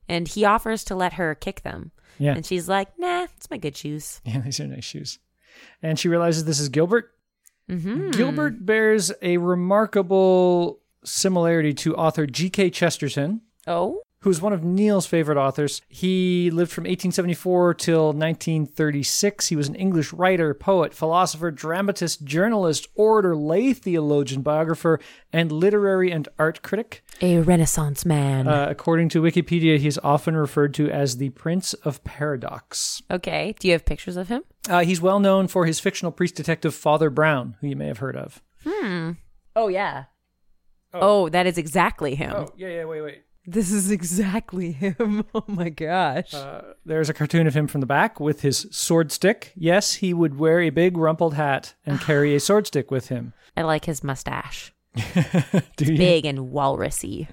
And 0.09 0.27
he 0.27 0.45
offers 0.45 0.85
to 0.85 0.95
let 0.95 1.15
her 1.15 1.35
kick 1.35 1.63
them. 1.63 1.93
Yeah. 2.19 2.35
And 2.35 2.45
she's 2.45 2.69
like, 2.69 2.89
nah, 2.99 3.25
it's 3.37 3.51
my 3.51 3.57
good 3.59 3.77
shoes. 3.77 4.21
Yeah, 4.25 4.41
these 4.41 4.59
are 4.61 4.67
nice 4.67 4.85
shoes. 4.85 5.19
And 5.83 5.99
she 5.99 6.09
realizes 6.09 6.45
this 6.45 6.61
is 6.61 6.69
Gilbert. 6.69 7.11
Mm-hmm. 7.71 8.11
Gilbert 8.11 8.65
bears 8.65 9.13
a 9.23 9.37
remarkable 9.39 10.81
similarity 11.05 11.75
to 11.75 11.95
author 11.97 12.27
G.K. 12.27 12.71
Chesterton, 12.71 13.43
Oh? 13.67 14.01
Who's 14.21 14.41
one 14.41 14.53
of 14.53 14.65
Neil's 14.65 15.07
favorite 15.07 15.39
authors. 15.39 15.81
He 15.89 16.51
lived 16.51 16.73
from 16.73 16.83
1874 16.83 17.75
till 17.75 18.07
1936. 18.07 19.49
He 19.49 19.57
was 19.57 19.69
an 19.69 19.75
English 19.77 20.13
writer, 20.13 20.55
poet, 20.55 20.93
philosopher, 20.93 21.51
dramatist, 21.51 22.25
journalist, 22.25 22.89
orator, 22.95 23.37
lay 23.37 23.73
theologian, 23.73 24.43
biographer, 24.43 24.99
and 25.33 25.53
literary 25.53 26.11
and 26.11 26.29
art 26.39 26.63
critic. 26.63 27.05
A 27.21 27.39
renaissance 27.39 28.05
man. 28.05 28.49
Uh, 28.49 28.67
according 28.69 29.09
to 29.11 29.23
Wikipedia, 29.23 29.79
he's 29.79 29.99
often 29.99 30.37
referred 30.37 30.75
to 30.75 30.91
as 30.91 31.19
the 31.19 31.31
Prince 31.31 31.75
of 31.75 32.03
Paradox. 32.05 33.03
okay. 33.11 33.55
Do 33.59 33.69
you 33.69 33.73
have 33.73 33.85
pictures 33.85 34.17
of 34.17 34.29
him? 34.29 34.43
Uh, 34.69 34.81
he's 34.85 35.01
well 35.01 35.21
known 35.21 35.49
for 35.49 35.65
his 35.67 35.81
fictional 35.81 36.13
priest 36.13 36.35
detective 36.35 36.75
Father 36.75 37.11
Brown, 37.11 37.57
who 37.61 37.69
you 37.69 37.77
may 37.77 37.87
have 37.87 37.99
heard 37.99 38.17
of. 38.17 38.43
Hmm. 38.67 39.13
Oh, 39.55 39.69
yeah. 39.69 40.05
Oh, 40.93 41.29
that 41.29 41.47
is 41.47 41.59
exactly 41.59 42.15
him. 42.15 42.33
Oh, 42.35 42.53
yeah, 42.57 42.69
yeah, 42.69 42.85
wait, 42.85 43.03
wait. 43.03 43.23
This 43.51 43.73
is 43.73 43.91
exactly 43.91 44.73
him. 44.85 45.25
Oh 45.35 45.45
my 45.47 45.71
gosh. 45.71 46.35
Uh, 46.35 46.63
there's 46.85 47.09
a 47.09 47.15
cartoon 47.15 47.47
of 47.47 47.55
him 47.55 47.67
from 47.67 47.81
the 47.81 47.87
back 47.87 48.21
with 48.21 48.43
his 48.43 48.67
sword 48.71 49.11
stick. 49.11 49.53
Yes, 49.57 49.95
he 49.95 50.13
would 50.13 50.39
wear 50.39 50.61
a 50.61 50.69
big 50.71 50.99
rumpled 50.99 51.33
hat 51.35 51.75
and 51.87 51.99
carry 52.09 52.35
a 52.35 52.41
sword 52.41 52.67
stick 52.67 52.91
with 52.91 53.09
him. 53.09 53.33
I 53.57 53.63
like 53.63 53.87
his 53.87 54.05
mustache. 54.05 54.73
Do 55.77 55.85
you? 55.93 55.97
Big 55.97 56.27
and 56.27 56.51
walrusy. 56.51 57.29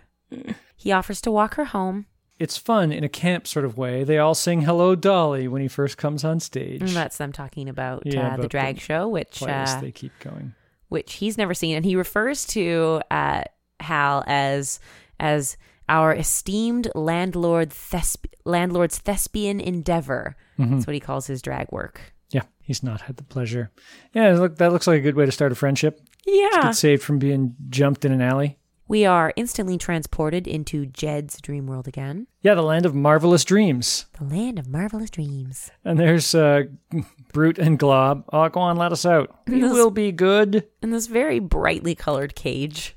he 0.77 0.91
offers 0.93 1.19
to 1.21 1.31
walk 1.31 1.55
her 1.55 1.65
home. 1.65 2.05
It's 2.39 2.57
fun 2.57 2.91
in 2.91 3.03
a 3.03 3.09
camp 3.09 3.45
sort 3.47 3.65
of 3.65 3.77
way. 3.77 4.03
They 4.03 4.17
all 4.17 4.35
sing 4.35 4.61
"Hello, 4.61 4.95
Dolly" 4.95 5.47
when 5.47 5.61
he 5.61 5.67
first 5.67 5.97
comes 5.97 6.23
on 6.23 6.39
stage. 6.39 6.81
And 6.81 6.89
that's 6.91 7.17
them 7.17 7.31
talking 7.31 7.67
about 7.69 8.03
Yeah, 8.05 8.35
uh, 8.35 8.37
the 8.37 8.47
drag 8.47 8.75
the 8.75 8.81
show, 8.81 9.07
which 9.07 9.41
uh, 9.43 9.79
they 9.81 9.91
keep 9.91 10.11
going. 10.19 10.53
which 10.89 11.13
he's 11.13 11.37
never 11.37 11.53
seen, 11.53 11.75
and 11.75 11.85
he 11.85 11.95
refers 11.95 12.45
to 12.47 13.01
uh, 13.11 13.43
Hal 13.79 14.23
as 14.27 14.79
as 15.19 15.55
our 15.89 16.13
esteemed 16.13 16.89
landlord 16.95 17.69
thesp- 17.69 18.25
landlord's 18.45 18.97
thespian 18.99 19.59
endeavor. 19.59 20.35
Mm-hmm. 20.59 20.73
That's 20.75 20.87
what 20.87 20.93
he 20.93 20.99
calls 20.99 21.27
his 21.27 21.41
drag 21.41 21.71
work. 21.71 22.01
Yeah, 22.31 22.43
he's 22.61 22.81
not 22.83 23.01
had 23.01 23.17
the 23.17 23.23
pleasure. 23.23 23.71
Yeah, 24.13 24.33
look, 24.33 24.57
that 24.57 24.71
looks 24.71 24.87
like 24.87 24.97
a 24.99 25.03
good 25.03 25.15
way 25.15 25.25
to 25.25 25.31
start 25.31 25.51
a 25.51 25.55
friendship. 25.55 26.01
Yeah, 26.25 26.49
Get 26.63 26.75
saved 26.75 27.03
from 27.03 27.19
being 27.19 27.55
jumped 27.69 28.03
in 28.03 28.11
an 28.11 28.21
alley. 28.21 28.57
we 28.87 29.05
are 29.05 29.31
instantly 29.35 29.77
transported 29.77 30.47
into 30.47 30.85
Jed's 30.87 31.39
dream 31.39 31.67
world 31.67 31.87
again, 31.87 32.25
Yeah, 32.41 32.55
the 32.55 32.63
land 32.63 32.85
of 32.87 32.95
marvelous 32.95 33.43
dreams. 33.45 34.05
the 34.17 34.23
land 34.25 34.57
of 34.57 34.67
marvelous 34.67 35.09
dreams. 35.11 35.69
And 35.83 35.99
there's 35.99 36.33
uh, 36.33 36.63
Brute 37.31 37.59
and 37.59 37.77
Glob. 37.77 38.25
Oh, 38.33 38.49
go 38.49 38.59
on, 38.59 38.75
let 38.77 38.91
us 38.91 39.05
out. 39.05 39.35
We 39.47 39.59
will 39.61 39.91
be 39.91 40.11
good. 40.11 40.67
In 40.81 40.89
this 40.89 41.05
very 41.07 41.37
brightly 41.39 41.93
colored 41.95 42.33
cage. 42.35 42.95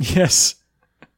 Yes. 0.00 0.56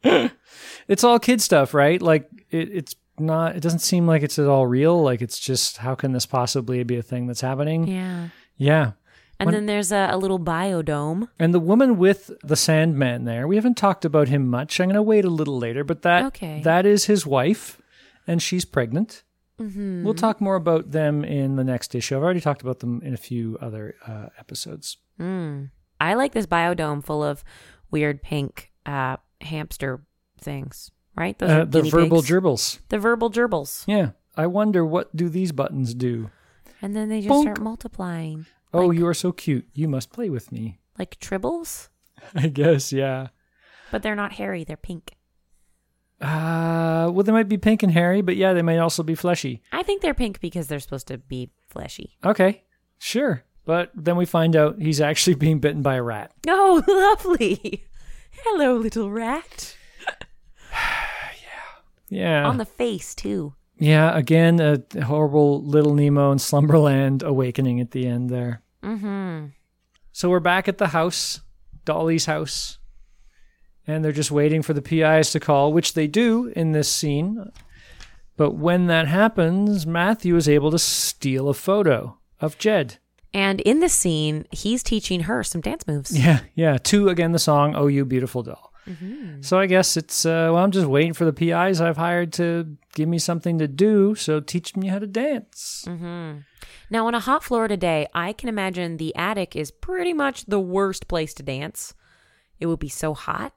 it's 0.89 1.05
all 1.05 1.19
kid 1.19 1.41
stuff, 1.41 1.75
right? 1.75 2.01
Like 2.01 2.29
it, 2.51 2.69
it's 2.73 2.95
not. 3.19 3.57
It 3.57 3.61
doesn't 3.61 3.81
seem 3.81 4.07
like 4.07 4.23
it's 4.23 4.39
at 4.39 4.47
all 4.47 4.67
real. 4.67 5.03
Like 5.03 5.23
it's 5.23 5.39
just 5.39 5.79
how 5.79 5.95
can 5.95 6.13
this 6.13 6.27
possibly 6.27 6.83
be 6.85 6.97
a 6.97 7.03
thing 7.03 7.27
that's 7.27 7.41
happening? 7.41 7.87
Yeah. 7.87 8.29
Yeah. 8.57 8.93
And 9.39 9.47
When- 9.49 9.55
then 9.55 9.67
there's 9.67 9.93
a, 9.93 10.09
a 10.11 10.17
little 10.17 10.39
biodome. 10.41 11.29
And 11.39 11.53
the 11.53 11.61
woman 11.61 11.99
with 11.99 12.31
the 12.43 12.57
Sandman 12.57 13.25
there, 13.25 13.47
we 13.47 13.57
haven't 13.57 13.77
talked 13.77 14.05
about 14.07 14.29
him 14.29 14.49
much. 14.49 14.81
I'm 14.81 14.87
going 14.87 14.95
to 14.95 15.03
wait 15.03 15.27
a 15.27 15.31
little 15.31 15.59
later, 15.59 15.85
but 15.85 16.03
that 16.03 16.25
Okay. 16.27 16.63
that 16.63 16.87
is 16.87 17.05
his 17.05 17.27
wife, 17.27 17.81
and 18.27 18.41
she's 18.43 18.65
pregnant. 18.65 19.25
Mm-hmm. 19.61 20.05
We'll 20.05 20.15
talk 20.15 20.41
more 20.41 20.55
about 20.57 20.91
them 20.93 21.25
in 21.25 21.57
the 21.57 21.65
next 21.65 21.95
issue. 21.95 22.17
I've 22.17 22.23
already 22.23 22.41
talked 22.41 22.61
about 22.63 22.81
them 22.81 23.01
in 23.03 23.15
a 23.15 23.19
few 23.19 23.57
other 23.61 23.95
uh, 24.07 24.27
episodes. 24.39 24.99
Mm. 25.21 25.71
I 26.01 26.13
like 26.15 26.33
this 26.33 26.47
biodome 26.47 27.03
full 27.03 27.23
of 27.23 27.43
weird 27.91 28.23
pink 28.23 28.71
uh, 28.85 29.17
hamster 29.41 30.05
things. 30.41 30.91
Right? 31.17 31.39
Those 31.39 31.51
Uh, 31.51 31.61
are 31.61 31.65
the 31.65 31.83
verbal 31.83 32.21
pigs. 32.23 32.31
gerbils. 32.31 32.79
the 32.91 32.99
verbal 32.99 33.31
gerbils. 33.31 33.85
Yeah. 33.87 34.11
I 34.37 34.47
wonder 34.47 34.85
what 34.85 35.15
do 35.17 35.29
these 35.31 35.51
buttons 35.53 35.95
do? 35.95 36.31
And 36.83 36.95
then 36.95 37.09
they 37.09 37.21
just 37.23 37.33
Bonk. 37.33 37.43
start 37.43 37.61
multiplying. 37.61 38.45
Oh, 38.75 38.87
Like- 38.89 38.99
you 38.99 39.07
are 39.07 39.15
so 39.15 39.33
cute. 39.33 39.67
You 39.73 39.89
must 39.89 40.13
play 40.13 40.29
with 40.31 40.53
me. 40.53 40.79
Like 40.99 41.19
tribbles, 41.21 41.89
I 42.35 42.49
guess, 42.49 42.91
yeah. 42.91 43.29
but 43.91 44.03
they're 44.03 44.15
not 44.17 44.33
hairy, 44.33 44.65
they're 44.65 44.79
pink. 44.79 45.13
Uh, 46.21 47.11
well, 47.13 47.23
they 47.23 47.33
might 47.33 47.49
be 47.49 47.59
pink 47.59 47.83
and 47.83 47.93
hairy, 47.93 48.23
but 48.23 48.37
yeah, 48.37 48.55
they 48.55 48.63
might 48.63 48.79
also 48.79 49.03
be 49.03 49.15
fleshy. 49.15 49.63
I 49.73 49.83
think 49.83 50.01
they're 50.01 50.15
pink 50.15 50.41
because 50.41 50.69
they're 50.69 50.81
supposed 50.81 51.09
to 51.09 51.19
be 51.19 51.51
fleshy. 51.69 52.17
Okay, 52.25 52.63
sure. 52.99 53.45
But 53.67 53.91
then 53.95 54.17
we 54.17 54.25
find 54.25 54.57
out 54.57 54.81
he's 54.81 55.01
actually 55.01 55.35
being 55.47 55.59
bitten 55.59 55.83
by 55.83 55.97
a 55.97 56.03
rat. 56.03 56.33
Oh, 56.49 56.83
lovely. 57.27 57.85
Hello, 58.49 58.77
little 58.77 59.11
rat. 59.11 59.77
Yeah. 60.07 60.13
Yeah. 62.09 62.47
On 62.47 62.57
the 62.57 62.65
face, 62.65 63.17
too. 63.17 63.55
yeah, 63.79 64.17
again, 64.17 64.61
a 64.61 64.81
horrible 65.03 65.61
little 65.65 65.93
Nemo 65.93 66.31
in 66.31 66.39
Slumberland 66.39 67.25
awakening 67.25 67.81
at 67.81 67.91
the 67.91 68.07
end 68.07 68.31
there. 68.31 68.63
Mm-hmm. 68.85 69.47
So 70.13 70.31
we're 70.31 70.39
back 70.39 70.69
at 70.69 70.79
the 70.79 70.87
house, 70.87 71.41
Dolly's 71.85 72.27
house, 72.27 72.79
and 73.89 74.05
they're 74.05 74.13
just 74.13 74.31
waiting 74.31 74.63
for 74.63 74.73
the 74.73 74.81
PIs 74.83 75.33
to 75.33 75.41
call, 75.41 75.73
which 75.73 75.95
they 75.95 76.07
do 76.07 76.53
in 76.55 76.71
this 76.71 76.89
scene. 76.89 77.51
But 78.37 78.53
when 78.53 78.87
that 78.87 79.09
happens, 79.09 79.85
Matthew 79.85 80.37
is 80.37 80.49
able 80.49 80.71
to 80.71 80.79
steal 80.79 81.49
a 81.49 81.55
photo 81.55 82.19
of 82.39 82.57
Jed. 82.57 82.99
And 83.37 83.61
in 83.61 83.81
this 83.81 83.93
scene, 83.93 84.47
he's 84.51 84.83
teaching 84.83 85.21
her 85.21 85.45
some 85.45 85.61
dance 85.61 85.87
moves. 85.87 86.19
Yeah, 86.19 86.41
yeah. 86.55 86.79
To 86.79 87.11
again 87.11 87.33
the 87.33 87.39
song 87.39 87.75
"Oh 87.77 87.87
You 87.87 88.07
Beautiful 88.07 88.43
Doll." 88.43 88.73
So 89.41 89.59
I 89.59 89.67
guess 89.67 89.97
it's 89.97 90.25
uh, 90.25 90.51
well, 90.53 90.59
I'm 90.59 90.71
just 90.71 90.87
waiting 90.87 91.13
for 91.13 91.25
the 91.25 91.33
PIs 91.33 91.81
I've 91.81 91.97
hired 91.97 92.33
to 92.35 92.77
give 92.95 93.09
me 93.09 93.19
something 93.19 93.59
to 93.59 93.69
do. 93.69 94.15
So 94.15 94.41
teach 94.41 94.75
me 94.77 94.87
how 94.87 95.01
to 95.01 95.07
dance. 95.07 95.85
Mm-hmm. 95.87 96.39
Now, 96.89 97.07
on 97.07 97.15
a 97.15 97.21
hot 97.21 97.45
Florida 97.45 97.77
day, 97.77 98.07
I 98.15 98.33
can 98.33 98.49
imagine 98.49 98.97
the 98.97 99.15
attic 99.17 99.55
is 99.55 99.71
pretty 99.71 100.15
much 100.15 100.47
the 100.47 100.61
worst 100.61 101.09
place 101.09 101.35
to 101.35 101.43
dance. 101.43 101.95
It 102.59 102.67
would 102.67 102.79
be 102.79 102.89
so 102.89 103.13
hot, 103.13 103.53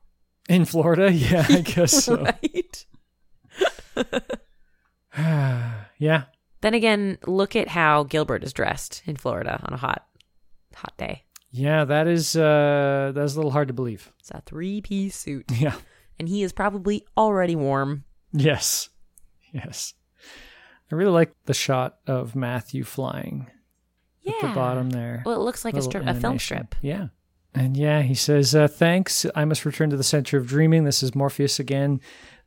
In 0.49 0.65
Florida, 0.65 1.09
yeah, 1.13 1.45
I 1.47 1.61
guess 1.61 2.03
so. 2.03 2.17
right? 2.23 2.85
Yeah, 5.99 6.23
Then 6.61 6.73
again, 6.73 7.17
look 7.25 7.55
at 7.55 7.69
how 7.69 8.03
Gilbert 8.03 8.43
is 8.43 8.53
dressed 8.53 9.01
in 9.05 9.15
Florida 9.15 9.61
on 9.65 9.73
a 9.73 9.77
hot, 9.77 10.05
hot 10.75 10.93
day. 10.97 11.23
yeah, 11.51 11.85
that 11.85 12.07
is 12.07 12.35
uh, 12.35 13.11
that's 13.15 13.33
a 13.33 13.35
little 13.37 13.51
hard 13.51 13.69
to 13.69 13.73
believe. 13.73 14.11
It's 14.19 14.31
a 14.31 14.41
three-piece 14.45 15.15
suit, 15.15 15.45
Yeah. 15.51 15.75
and 16.19 16.27
he 16.27 16.43
is 16.43 16.51
probably 16.51 17.05
already 17.17 17.55
warm. 17.55 18.03
Yes. 18.33 18.89
Yes. 19.53 19.93
I 20.91 20.95
really 20.95 21.11
like 21.11 21.33
the 21.45 21.53
shot 21.53 21.97
of 22.07 22.35
Matthew 22.35 22.83
flying 22.83 23.47
at 24.27 24.35
the 24.41 24.47
bottom 24.49 24.89
there. 24.91 25.23
Well, 25.25 25.35
it 25.41 25.43
looks 25.43 25.63
like 25.65 25.75
a, 25.75 25.81
strip, 25.81 26.05
a 26.05 26.13
film 26.13 26.37
strip. 26.39 26.75
Yeah. 26.81 27.07
And 27.55 27.75
yeah, 27.75 28.01
he 28.03 28.13
says, 28.13 28.53
uh, 28.53 28.67
Thanks. 28.67 29.25
I 29.33 29.43
must 29.45 29.65
return 29.65 29.89
to 29.89 29.97
the 29.97 30.03
center 30.03 30.37
of 30.37 30.45
dreaming. 30.45 30.83
This 30.83 31.01
is 31.01 31.15
Morpheus 31.15 31.59
again. 31.59 31.99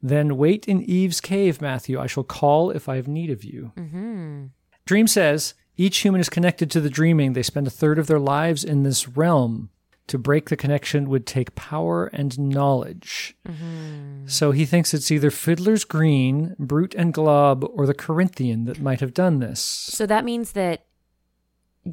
Then 0.02 0.36
wait 0.36 0.66
in 0.66 0.82
Eve's 0.82 1.20
cave, 1.20 1.60
Matthew. 1.60 2.00
I 2.00 2.06
shall 2.06 2.24
call 2.24 2.70
if 2.70 2.88
I 2.88 2.96
have 2.96 3.06
need 3.06 3.30
of 3.30 3.44
you. 3.44 3.72
Mm-hmm. 3.76 4.46
Dream 4.84 5.06
says 5.06 5.54
each 5.76 5.98
human 5.98 6.20
is 6.20 6.28
connected 6.28 6.70
to 6.72 6.80
the 6.80 6.90
dreaming. 6.90 7.32
They 7.32 7.42
spend 7.42 7.66
a 7.66 7.70
third 7.70 7.98
of 7.98 8.08
their 8.08 8.18
lives 8.18 8.64
in 8.64 8.82
this 8.82 9.08
realm. 9.08 9.70
To 10.08 10.18
break 10.18 10.50
the 10.50 10.56
connection 10.56 11.08
would 11.08 11.26
take 11.26 11.54
power 11.54 12.06
and 12.06 12.36
knowledge. 12.36 13.36
Mm-hmm. 13.48 14.26
So 14.26 14.50
he 14.50 14.66
thinks 14.66 14.92
it's 14.92 15.12
either 15.12 15.30
Fiddler's 15.30 15.84
Green, 15.84 16.56
Brute 16.58 16.94
and 16.96 17.14
Glob, 17.14 17.64
or 17.72 17.86
the 17.86 17.94
Corinthian 17.94 18.64
that 18.64 18.80
might 18.80 18.98
have 19.00 19.14
done 19.14 19.38
this. 19.38 19.60
So 19.60 20.04
that 20.06 20.24
means 20.24 20.52
that 20.52 20.86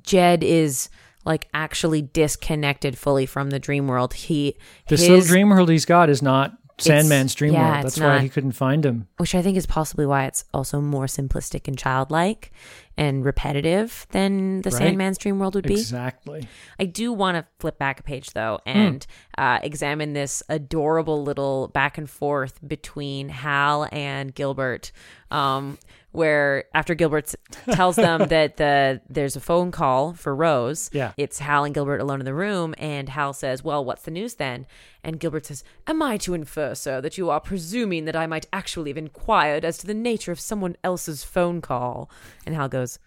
Jed 0.01 0.43
is 0.43 0.89
like 1.23 1.47
actually 1.53 2.01
disconnected 2.01 2.97
fully 2.97 3.27
from 3.27 3.51
the 3.51 3.59
dream 3.59 3.87
world. 3.87 4.15
He 4.15 4.57
This 4.87 5.01
his, 5.01 5.09
little 5.09 5.25
dream 5.25 5.49
world 5.49 5.69
he's 5.69 5.85
got 5.85 6.09
is 6.09 6.21
not 6.21 6.57
Sandman's 6.79 7.35
dream 7.35 7.53
yeah, 7.53 7.81
That's 7.81 7.99
why 7.99 8.19
he 8.19 8.29
couldn't 8.29 8.53
find 8.53 8.85
him. 8.85 9.07
which 9.17 9.35
I 9.35 9.41
think 9.41 9.57
is 9.57 9.65
possibly 9.65 10.05
why 10.05 10.25
it's 10.25 10.45
also 10.53 10.81
more 10.81 11.05
simplistic 11.05 11.67
and 11.67 11.77
childlike 11.77 12.51
and 12.97 13.23
repetitive 13.23 14.05
than 14.11 14.61
the 14.61 14.69
Right. 14.71 14.79
Sandman's 14.79 15.17
dream 15.17 15.39
world 15.39 15.55
would 15.55 15.67
be. 15.67 15.73
Exactly. 15.73 16.47
I 16.79 16.85
do 16.85 17.13
want 17.13 17.37
to 17.37 17.45
flip 17.59 17.77
back 17.77 17.99
a 17.99 18.03
page 18.03 18.31
though 18.31 18.59
hmm. 18.65 18.69
and 18.69 19.07
uh, 19.39 19.59
examine 19.63 20.13
this 20.13 20.43
adorable 20.49 21.23
little 21.23 21.69
back 21.69 21.97
and 21.97 22.09
forth 22.09 22.59
between 22.67 23.29
Hal 23.29 23.87
and 23.91 24.35
Gilbert, 24.35 24.91
um, 25.31 25.77
where 26.11 26.65
after 26.73 26.93
Gilbert 26.95 27.33
tells 27.71 27.95
them 27.95 28.27
that 28.35 28.57
the 28.57 28.99
there's 29.09 29.35
a 29.35 29.39
phone 29.39 29.71
call 29.71 30.13
for 30.13 30.35
Rose, 30.35 30.89
Yeah. 30.91 31.13
it's 31.17 31.39
Hal 31.39 31.63
and 31.63 31.73
Gilbert 31.73 32.01
alone 32.01 32.19
in 32.19 32.25
the 32.25 32.33
room, 32.33 32.75
and 32.77 33.07
Hal 33.09 33.31
says, 33.33 33.63
"Well, 33.63 33.85
what's 33.85 34.03
the 34.03 34.11
news 34.11 34.33
then?" 34.35 34.65
And 35.03 35.19
Gilbert 35.19 35.45
says, 35.45 35.63
"Am 35.87 36.01
I 36.01 36.17
to 36.17 36.33
infer, 36.33 36.75
sir, 36.75 36.99
that 37.01 37.17
you 37.17 37.29
are 37.29 37.39
presuming 37.39 38.05
that 38.05 38.15
I 38.17 38.27
might 38.27 38.47
actually 38.51 38.89
have 38.89 38.97
inquired 38.97 39.63
as 39.63 39.77
to 39.79 39.87
the 39.87 39.93
nature 39.93 40.31
of 40.33 40.39
someone 40.39 40.75
else's 40.83 41.23
phone 41.23 41.61
call?" 41.61 42.09
And 42.45 42.53
Hal 42.55 42.67
goes, 42.69 42.99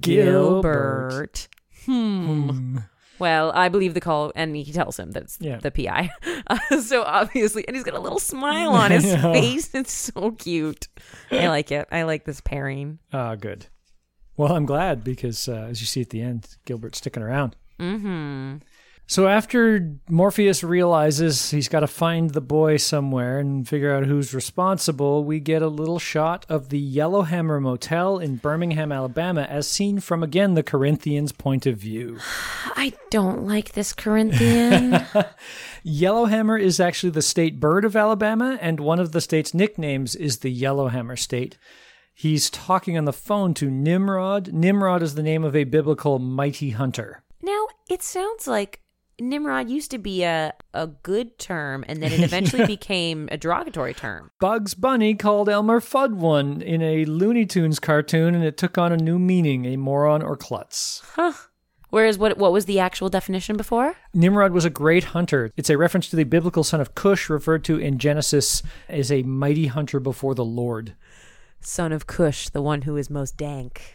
Gilbert. 0.00 1.10
Gilbert. 1.10 1.48
Hmm. 1.86 2.78
Well, 3.22 3.52
I 3.54 3.68
believe 3.68 3.94
the 3.94 4.00
call, 4.00 4.32
and 4.34 4.56
he 4.56 4.72
tells 4.72 4.98
him 4.98 5.12
that 5.12 5.22
it's 5.22 5.38
Yeah. 5.40 5.58
the 5.58 5.70
PI. 5.70 6.10
Uh, 6.48 6.80
so 6.80 7.04
obviously, 7.04 7.64
and 7.68 7.76
he's 7.76 7.84
got 7.84 7.94
a 7.94 8.00
little 8.00 8.18
smile 8.18 8.72
on 8.72 8.90
his 8.96 9.04
know. 9.04 9.32
face. 9.32 9.72
It's 9.72 9.92
so 9.92 10.32
cute. 10.32 10.88
I 11.30 11.46
like 11.46 11.70
it. 11.70 11.86
I 11.92 12.02
like 12.02 12.24
this 12.24 12.40
pairing. 12.40 12.98
Ah, 13.12 13.36
good. 13.36 13.66
Well, 14.36 14.52
I'm 14.56 14.66
glad 14.66 15.04
because 15.04 15.48
uh, 15.48 15.68
as 15.70 15.80
you 15.80 15.86
see 15.86 16.00
at 16.00 16.10
the 16.10 16.20
end, 16.20 16.56
Gilbert's 16.64 16.98
sticking 16.98 17.22
around. 17.22 17.54
Mm-hmm. 17.78 18.56
So 19.12 19.28
after 19.28 19.98
Morpheus 20.08 20.64
realizes 20.64 21.50
he's 21.50 21.68
got 21.68 21.80
to 21.80 21.86
find 21.86 22.30
the 22.30 22.40
boy 22.40 22.78
somewhere 22.78 23.40
and 23.40 23.68
figure 23.68 23.94
out 23.94 24.06
who's 24.06 24.32
responsible, 24.32 25.22
we 25.22 25.38
get 25.38 25.60
a 25.60 25.68
little 25.68 25.98
shot 25.98 26.46
of 26.48 26.70
the 26.70 26.78
Yellowhammer 26.78 27.60
Motel 27.60 28.18
in 28.18 28.36
Birmingham, 28.36 28.90
Alabama, 28.90 29.42
as 29.42 29.68
seen 29.68 30.00
from 30.00 30.22
again 30.22 30.54
the 30.54 30.62
Corinthians' 30.62 31.30
point 31.30 31.66
of 31.66 31.76
view. 31.76 32.20
I 32.74 32.94
don't 33.10 33.46
like 33.46 33.72
this 33.72 33.92
Corinthian. 33.92 35.04
Yellowhammer 35.82 36.56
is 36.56 36.80
actually 36.80 37.10
the 37.10 37.20
state 37.20 37.60
bird 37.60 37.84
of 37.84 37.94
Alabama, 37.94 38.58
and 38.62 38.80
one 38.80 38.98
of 38.98 39.12
the 39.12 39.20
state's 39.20 39.52
nicknames 39.52 40.14
is 40.16 40.38
the 40.38 40.50
Yellowhammer 40.50 41.16
State. 41.16 41.58
He's 42.14 42.48
talking 42.48 42.96
on 42.96 43.04
the 43.04 43.12
phone 43.12 43.52
to 43.54 43.70
Nimrod. 43.70 44.54
Nimrod 44.54 45.02
is 45.02 45.16
the 45.16 45.22
name 45.22 45.44
of 45.44 45.54
a 45.54 45.64
biblical 45.64 46.18
mighty 46.18 46.70
hunter. 46.70 47.22
now, 47.42 47.66
it 47.90 48.02
sounds 48.02 48.46
like 48.46 48.78
Nimrod 49.20 49.70
used 49.70 49.90
to 49.90 49.98
be 49.98 50.22
a, 50.24 50.52
a 50.74 50.86
good 50.86 51.38
term, 51.38 51.84
and 51.88 52.02
then 52.02 52.12
it 52.12 52.20
eventually 52.24 52.66
became 52.66 53.28
a 53.30 53.36
derogatory 53.36 53.94
term. 53.94 54.30
Bugs 54.40 54.74
Bunny 54.74 55.14
called 55.14 55.48
Elmer 55.48 55.80
Fudd 55.80 56.14
one 56.14 56.62
in 56.62 56.82
a 56.82 57.04
Looney 57.04 57.46
Tunes 57.46 57.78
cartoon, 57.78 58.34
and 58.34 58.44
it 58.44 58.56
took 58.56 58.78
on 58.78 58.92
a 58.92 58.96
new 58.96 59.18
meaning 59.18 59.66
a 59.66 59.76
moron 59.76 60.22
or 60.22 60.36
klutz. 60.36 61.02
Huh. 61.14 61.32
Whereas, 61.90 62.16
what 62.16 62.38
what 62.38 62.52
was 62.52 62.64
the 62.64 62.78
actual 62.78 63.10
definition 63.10 63.58
before? 63.58 63.96
Nimrod 64.14 64.52
was 64.52 64.64
a 64.64 64.70
great 64.70 65.04
hunter. 65.04 65.52
It's 65.58 65.68
a 65.68 65.76
reference 65.76 66.08
to 66.08 66.16
the 66.16 66.24
biblical 66.24 66.64
son 66.64 66.80
of 66.80 66.94
Cush, 66.94 67.28
referred 67.28 67.64
to 67.64 67.78
in 67.78 67.98
Genesis 67.98 68.62
as 68.88 69.12
a 69.12 69.22
mighty 69.24 69.66
hunter 69.66 70.00
before 70.00 70.34
the 70.34 70.44
Lord. 70.44 70.94
Son 71.60 71.92
of 71.92 72.06
Cush, 72.06 72.48
the 72.48 72.62
one 72.62 72.82
who 72.82 72.96
is 72.96 73.10
most 73.10 73.36
dank. 73.36 73.94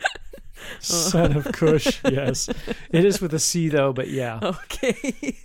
Son 0.80 1.36
of 1.36 1.44
Cush, 1.52 2.00
yes. 2.10 2.48
It 2.90 3.04
is 3.04 3.20
with 3.20 3.32
a 3.34 3.38
C, 3.38 3.68
though, 3.68 3.92
but 3.92 4.08
yeah. 4.08 4.38
Okay. 4.42 5.36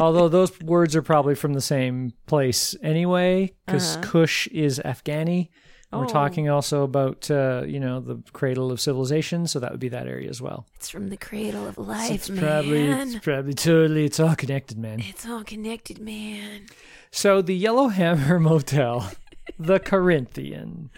Although 0.00 0.28
those 0.28 0.58
words 0.60 0.96
are 0.96 1.02
probably 1.02 1.34
from 1.34 1.52
the 1.54 1.60
same 1.60 2.12
place 2.26 2.74
anyway, 2.82 3.52
because 3.66 3.96
Kush 4.02 4.46
is 4.48 4.78
Afghani. 4.84 5.48
And 5.90 6.00
We're 6.00 6.06
Oh. 6.06 6.10
talking 6.10 6.48
also 6.48 6.84
about, 6.84 7.30
uh, 7.30 7.64
you 7.66 7.78
know, 7.78 8.00
the 8.00 8.22
cradle 8.32 8.72
of 8.72 8.80
civilization, 8.80 9.46
so 9.46 9.60
that 9.60 9.70
would 9.72 9.80
be 9.80 9.90
that 9.90 10.06
area 10.08 10.30
as 10.30 10.40
well. 10.40 10.66
It's 10.76 10.88
from 10.88 11.10
the 11.10 11.18
cradle 11.18 11.66
of 11.68 11.76
life, 11.76 12.10
it's 12.10 12.30
man. 12.30 12.40
probably, 12.40 12.86
it's 12.88 13.18
probably 13.18 13.52
totally, 13.52 14.04
it's 14.06 14.18
all 14.18 14.34
connected, 14.34 14.78
man. 14.78 15.00
It's 15.00 15.26
all 15.26 15.44
connected, 15.44 15.98
man. 15.98 16.62
So 17.10 17.42
the 17.42 17.54
Yellowhammer 17.54 18.40
Motel, 18.48 19.10
the 19.58 19.78
Corinthian. 19.78 20.88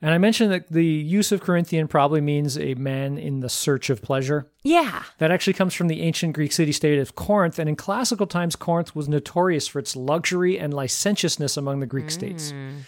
And 0.00 0.12
I 0.14 0.18
mentioned 0.18 0.52
that 0.52 0.68
the 0.70 0.84
use 0.84 1.32
of 1.32 1.40
Corinthian 1.40 1.88
probably 1.88 2.20
means 2.20 2.56
a 2.56 2.74
man 2.74 3.18
in 3.18 3.40
the 3.40 3.48
search 3.48 3.90
of 3.90 4.00
pleasure. 4.00 4.48
Yeah. 4.62 5.02
That 5.18 5.32
actually 5.32 5.54
comes 5.54 5.74
from 5.74 5.88
the 5.88 6.02
ancient 6.02 6.34
Greek 6.34 6.52
city 6.52 6.70
state 6.70 7.00
of 7.00 7.16
Corinth, 7.16 7.58
and 7.58 7.68
in 7.68 7.74
classical 7.74 8.28
times, 8.28 8.54
Corinth 8.54 8.94
was 8.94 9.08
notorious 9.08 9.66
for 9.66 9.80
its 9.80 9.96
luxury 9.96 10.56
and 10.56 10.72
licentiousness 10.72 11.56
among 11.56 11.80
the 11.80 11.86
Greek 11.86 12.12
states. 12.12 12.52
Mm. 12.52 12.82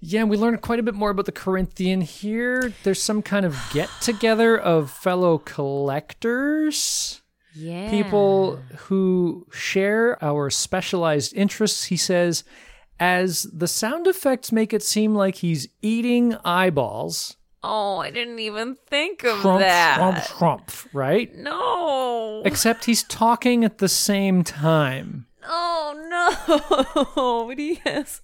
Yeah, 0.00 0.24
we 0.24 0.36
learned 0.36 0.60
quite 0.62 0.78
a 0.80 0.82
bit 0.82 0.94
more 0.94 1.10
about 1.10 1.26
the 1.26 1.32
Corinthian 1.32 2.00
here. 2.00 2.72
There's 2.82 3.02
some 3.02 3.22
kind 3.22 3.46
of 3.46 3.56
get 3.72 3.88
together 4.00 4.58
of 4.58 4.90
fellow 4.90 5.38
collectors, 5.38 7.22
Yeah. 7.54 7.88
people 7.90 8.56
who 8.76 9.46
share 9.52 10.22
our 10.22 10.50
specialized 10.50 11.32
interests. 11.34 11.84
He 11.84 11.96
says, 11.96 12.44
as 12.98 13.44
the 13.52 13.68
sound 13.68 14.06
effects 14.06 14.52
make 14.52 14.72
it 14.72 14.82
seem 14.82 15.14
like 15.14 15.36
he's 15.36 15.68
eating 15.82 16.34
eyeballs. 16.44 17.36
Oh, 17.62 17.98
I 17.98 18.10
didn't 18.10 18.38
even 18.38 18.76
think 18.86 19.24
of 19.24 19.38
Scrumph, 19.38 19.58
that. 19.58 19.98
scrumph, 19.98 20.66
scrumph, 20.66 20.86
right? 20.92 21.34
No. 21.34 22.42
Except 22.44 22.84
he's 22.84 23.02
talking 23.02 23.64
at 23.64 23.78
the 23.78 23.88
same 23.88 24.44
time. 24.44 25.26
Oh 25.48 25.94
no. 27.16 27.46
But 27.48 27.58
he 27.58 27.76
has. 27.84 28.20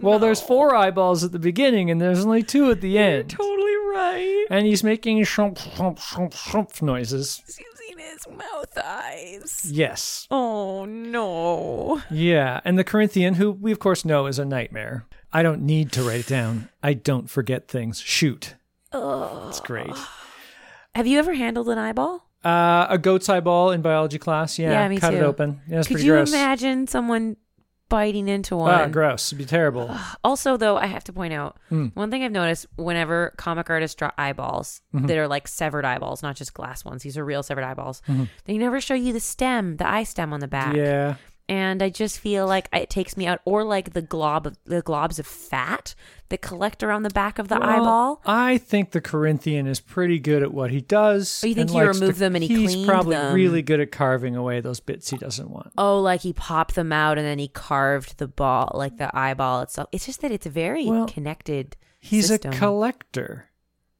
Well, 0.00 0.18
there's 0.18 0.40
four 0.40 0.74
eyeballs 0.74 1.22
at 1.24 1.32
the 1.32 1.38
beginning, 1.38 1.90
and 1.90 2.00
there's 2.00 2.24
only 2.24 2.42
two 2.42 2.70
at 2.70 2.80
the 2.80 2.98
end. 2.98 3.30
totally 3.30 3.76
right. 3.92 4.46
And 4.50 4.66
he's 4.66 4.82
making 4.84 5.18
shump, 5.22 5.56
shump, 5.58 5.98
shump, 5.98 6.32
shump 6.34 6.82
noises. 6.82 7.42
His 8.10 8.26
mouth 8.28 8.78
eyes. 8.82 9.70
Yes. 9.70 10.26
Oh 10.30 10.84
no. 10.84 12.02
Yeah. 12.10 12.60
And 12.64 12.78
the 12.78 12.84
Corinthian, 12.84 13.34
who 13.34 13.50
we 13.52 13.72
of 13.72 13.78
course 13.78 14.04
know 14.04 14.26
is 14.26 14.38
a 14.38 14.44
nightmare. 14.44 15.06
I 15.32 15.42
don't 15.42 15.62
need 15.62 15.90
to 15.92 16.02
write 16.02 16.20
it 16.20 16.26
down. 16.26 16.68
I 16.82 16.94
don't 16.94 17.28
forget 17.28 17.68
things. 17.68 18.00
Shoot. 18.00 18.54
It's 18.92 19.60
great. 19.60 19.90
Have 20.94 21.06
you 21.06 21.18
ever 21.18 21.34
handled 21.34 21.68
an 21.68 21.78
eyeball? 21.78 22.28
Uh, 22.44 22.86
a 22.90 22.98
goat's 22.98 23.28
eyeball 23.28 23.70
in 23.72 23.82
biology 23.82 24.18
class. 24.18 24.58
Yeah. 24.58 24.70
Yeah, 24.70 24.88
me 24.88 24.98
cut 24.98 25.14
it 25.14 25.22
open. 25.22 25.60
Yeah, 25.66 25.82
Could 25.82 26.00
you 26.00 26.12
gross. 26.12 26.28
imagine 26.28 26.86
someone 26.86 27.36
biting 27.88 28.28
into 28.28 28.56
one? 28.56 28.72
Ah, 28.74 28.86
gross. 28.86 29.28
It'd 29.28 29.38
be 29.38 29.44
terrible. 29.44 29.94
Also, 30.24 30.56
though, 30.56 30.76
I 30.76 30.86
have 30.86 31.04
to 31.04 31.12
point 31.12 31.32
out 31.34 31.58
Hmm. 31.68 31.88
one 31.94 32.10
thing 32.10 32.24
I've 32.24 32.32
noticed 32.32 32.66
whenever 32.76 33.34
comic 33.36 33.68
artists 33.70 33.94
draw 33.94 34.10
eyeballs 34.16 34.80
Mm-hmm. 34.94 35.06
that 35.06 35.18
are 35.18 35.28
like 35.28 35.46
severed 35.48 35.84
eyeballs, 35.84 36.22
not 36.22 36.36
just 36.36 36.54
glass 36.54 36.84
ones, 36.84 37.02
these 37.02 37.18
are 37.18 37.24
real 37.24 37.42
severed 37.42 37.64
eyeballs, 37.64 38.00
they 38.44 38.56
never 38.58 38.80
show 38.80 38.94
you 38.94 39.12
the 39.12 39.20
stem, 39.20 39.76
the 39.76 39.86
eye 39.88 40.04
stem 40.04 40.32
on 40.32 40.40
the 40.40 40.48
back. 40.48 40.74
Yeah. 40.74 41.16
And 41.48 41.82
I 41.82 41.90
just 41.90 42.18
feel 42.20 42.46
like 42.46 42.68
it 42.72 42.88
takes 42.90 43.16
me 43.16 43.26
out, 43.26 43.40
or 43.44 43.64
like 43.64 43.92
the 43.92 44.02
glob 44.02 44.46
of 44.46 44.56
the 44.64 44.82
globs 44.82 45.18
of 45.18 45.26
fat 45.26 45.94
that 46.30 46.40
collect 46.40 46.82
around 46.82 47.02
the 47.02 47.10
back 47.10 47.38
of 47.38 47.48
the 47.48 47.58
Well, 47.60 47.68
eyeball. 47.68 48.22
I 48.24 48.56
think 48.58 48.92
the 48.92 49.00
Corinthian 49.00 49.66
is 49.66 49.78
pretty 49.78 50.18
good 50.18 50.42
at 50.42 50.54
what 50.54 50.70
he 50.70 50.80
does. 50.80 51.42
Oh, 51.44 51.46
you 51.46 51.54
think 51.54 51.70
he 51.70 51.80
removed 51.80 52.18
them 52.18 52.34
and 52.34 52.42
he 52.42 52.48
he's 52.54 52.70
cleaned 52.72 52.88
probably 52.88 53.16
them? 53.16 53.34
really 53.34 53.60
good 53.62 53.80
at 53.80 53.92
carving 53.92 54.34
away 54.36 54.60
those 54.60 54.80
bits 54.80 55.10
he 55.10 55.18
doesn't 55.18 55.50
want. 55.50 55.72
Oh, 55.76 56.00
like 56.00 56.22
he 56.22 56.32
popped 56.32 56.74
them 56.74 56.92
out 56.92 57.18
and 57.18 57.26
then 57.26 57.38
he 57.38 57.48
carved 57.48 58.16
the 58.18 58.26
ball, 58.28 58.70
like 58.74 58.96
the 58.96 59.14
eyeball 59.16 59.60
itself. 59.60 59.88
It's 59.92 60.06
just 60.06 60.22
that 60.22 60.32
it's 60.32 60.46
very 60.46 60.86
Well, 60.86 61.06
connected. 61.06 61.76
He's 62.00 62.28
system. 62.28 62.52
a 62.52 62.56
collector, 62.56 63.50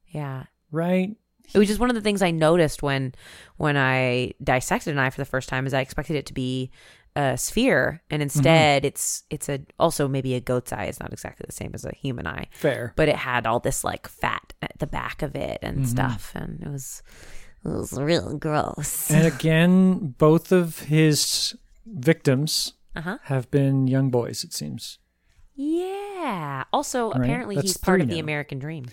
Yeah. 0.07 0.43
right? 0.71 1.15
It 1.53 1.59
was 1.59 1.67
just 1.67 1.79
one 1.79 1.91
of 1.91 1.95
the 1.95 2.01
things 2.01 2.23
I 2.23 2.31
noticed 2.31 2.81
when 2.81 3.13
when 3.57 3.77
I 3.77 4.33
dissected 4.43 4.93
an 4.93 4.99
eye 4.99 5.11
for 5.11 5.21
the 5.21 5.25
first 5.25 5.47
time 5.47 5.67
is 5.67 5.75
I 5.75 5.81
expected 5.81 6.15
it 6.15 6.25
to 6.25 6.33
be 6.33 6.71
a 7.15 7.37
sphere 7.37 8.01
and 8.09 8.21
instead 8.21 8.83
it's 8.83 9.23
it's 9.29 9.47
a 9.47 9.59
also 9.79 10.07
maybe 10.07 10.33
a 10.35 10.41
goat's 10.41 10.73
eye 10.73 10.85
is 10.85 10.99
not 10.99 11.13
exactly 11.13 11.45
the 11.47 11.53
same 11.53 11.71
as 11.73 11.85
a 11.85 11.93
human 11.95 12.27
eye 12.27 12.47
Fair. 12.51 12.91
but 12.97 13.07
it 13.07 13.15
had 13.15 13.45
all 13.47 13.59
this 13.61 13.83
like 13.85 14.07
fat 14.07 14.53
at 14.61 14.77
the 14.79 14.87
back 14.87 15.21
of 15.21 15.33
it 15.35 15.59
and 15.61 15.87
stuff 15.87 16.33
and 16.35 16.61
it 16.61 16.67
was 16.69 17.01
it 17.63 17.69
was 17.69 17.93
real 17.93 18.37
gross. 18.37 19.09
And 19.09 19.25
again, 19.25 20.13
both 20.19 20.51
of 20.51 20.79
his 20.79 21.55
victims 21.85 22.73
Uh-huh. 22.95 23.17
have 23.23 23.49
been 23.49 23.87
young 23.87 24.09
boys, 24.11 24.43
it 24.43 24.53
seems. 24.53 24.99
Yeah. 25.55 26.65
Also, 26.73 27.11
Right. 27.11 27.21
apparently 27.21 27.55
That's 27.55 27.67
he's 27.69 27.77
part 27.77 28.01
of 28.01 28.07
the. 28.09 28.19
American 28.19 28.59
dream. 28.59 28.85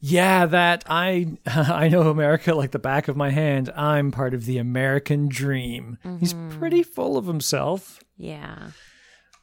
Yeah, 0.00 0.46
that 0.46 0.84
I 0.88 1.36
I 1.46 1.88
know 1.88 2.08
America 2.10 2.54
like 2.54 2.70
the 2.70 2.78
back 2.78 3.08
of 3.08 3.16
my 3.16 3.30
hand. 3.30 3.70
I'm 3.76 4.10
part 4.12 4.32
of 4.34 4.46
the 4.46 4.58
American 4.58 5.28
dream. 5.28 5.98
He's 6.18 6.32
Mm-hmm. 6.34 6.58
pretty 6.58 6.82
full 6.82 7.16
of 7.16 7.26
himself. 7.26 8.00
Yeah. 8.16 8.70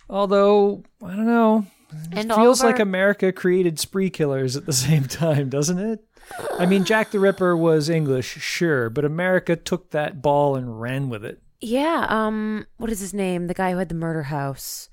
Although, 0.09 0.83
I 1.03 1.15
don't 1.15 1.25
know. 1.25 1.65
And 2.11 2.25
It 2.25 2.31
all 2.31 2.37
feels 2.37 2.61
of 2.61 2.65
like 2.67 2.79
America 2.79 3.31
created 3.31 3.79
spree 3.79 4.09
killers 4.09 4.55
at 4.55 4.65
the 4.65 4.73
same 4.87 5.05
time, 5.05 5.49
doesn't 5.49 5.77
it? 5.79 5.99
I 6.59 6.65
mean, 6.65 6.83
Jack 6.83 7.11
the 7.11 7.19
Ripper 7.19 7.55
was 7.55 7.89
English, 7.89 8.27
sure, 8.27 8.89
but 8.89 9.05
America 9.05 9.55
took 9.55 9.91
that 9.91 10.21
ball 10.21 10.55
and 10.55 10.81
ran 10.81 11.09
with 11.09 11.23
it. 11.23 11.41
Yeah, 11.61 12.05
um 12.09 12.65
what 12.77 12.89
is 12.91 12.99
his 12.99 13.13
name? 13.13 13.47
The 13.47 13.53
guy 13.53 13.71
who 13.71 13.77
had 13.77 13.89
the 13.89 13.95
murder 13.95 14.23
house. 14.23 14.89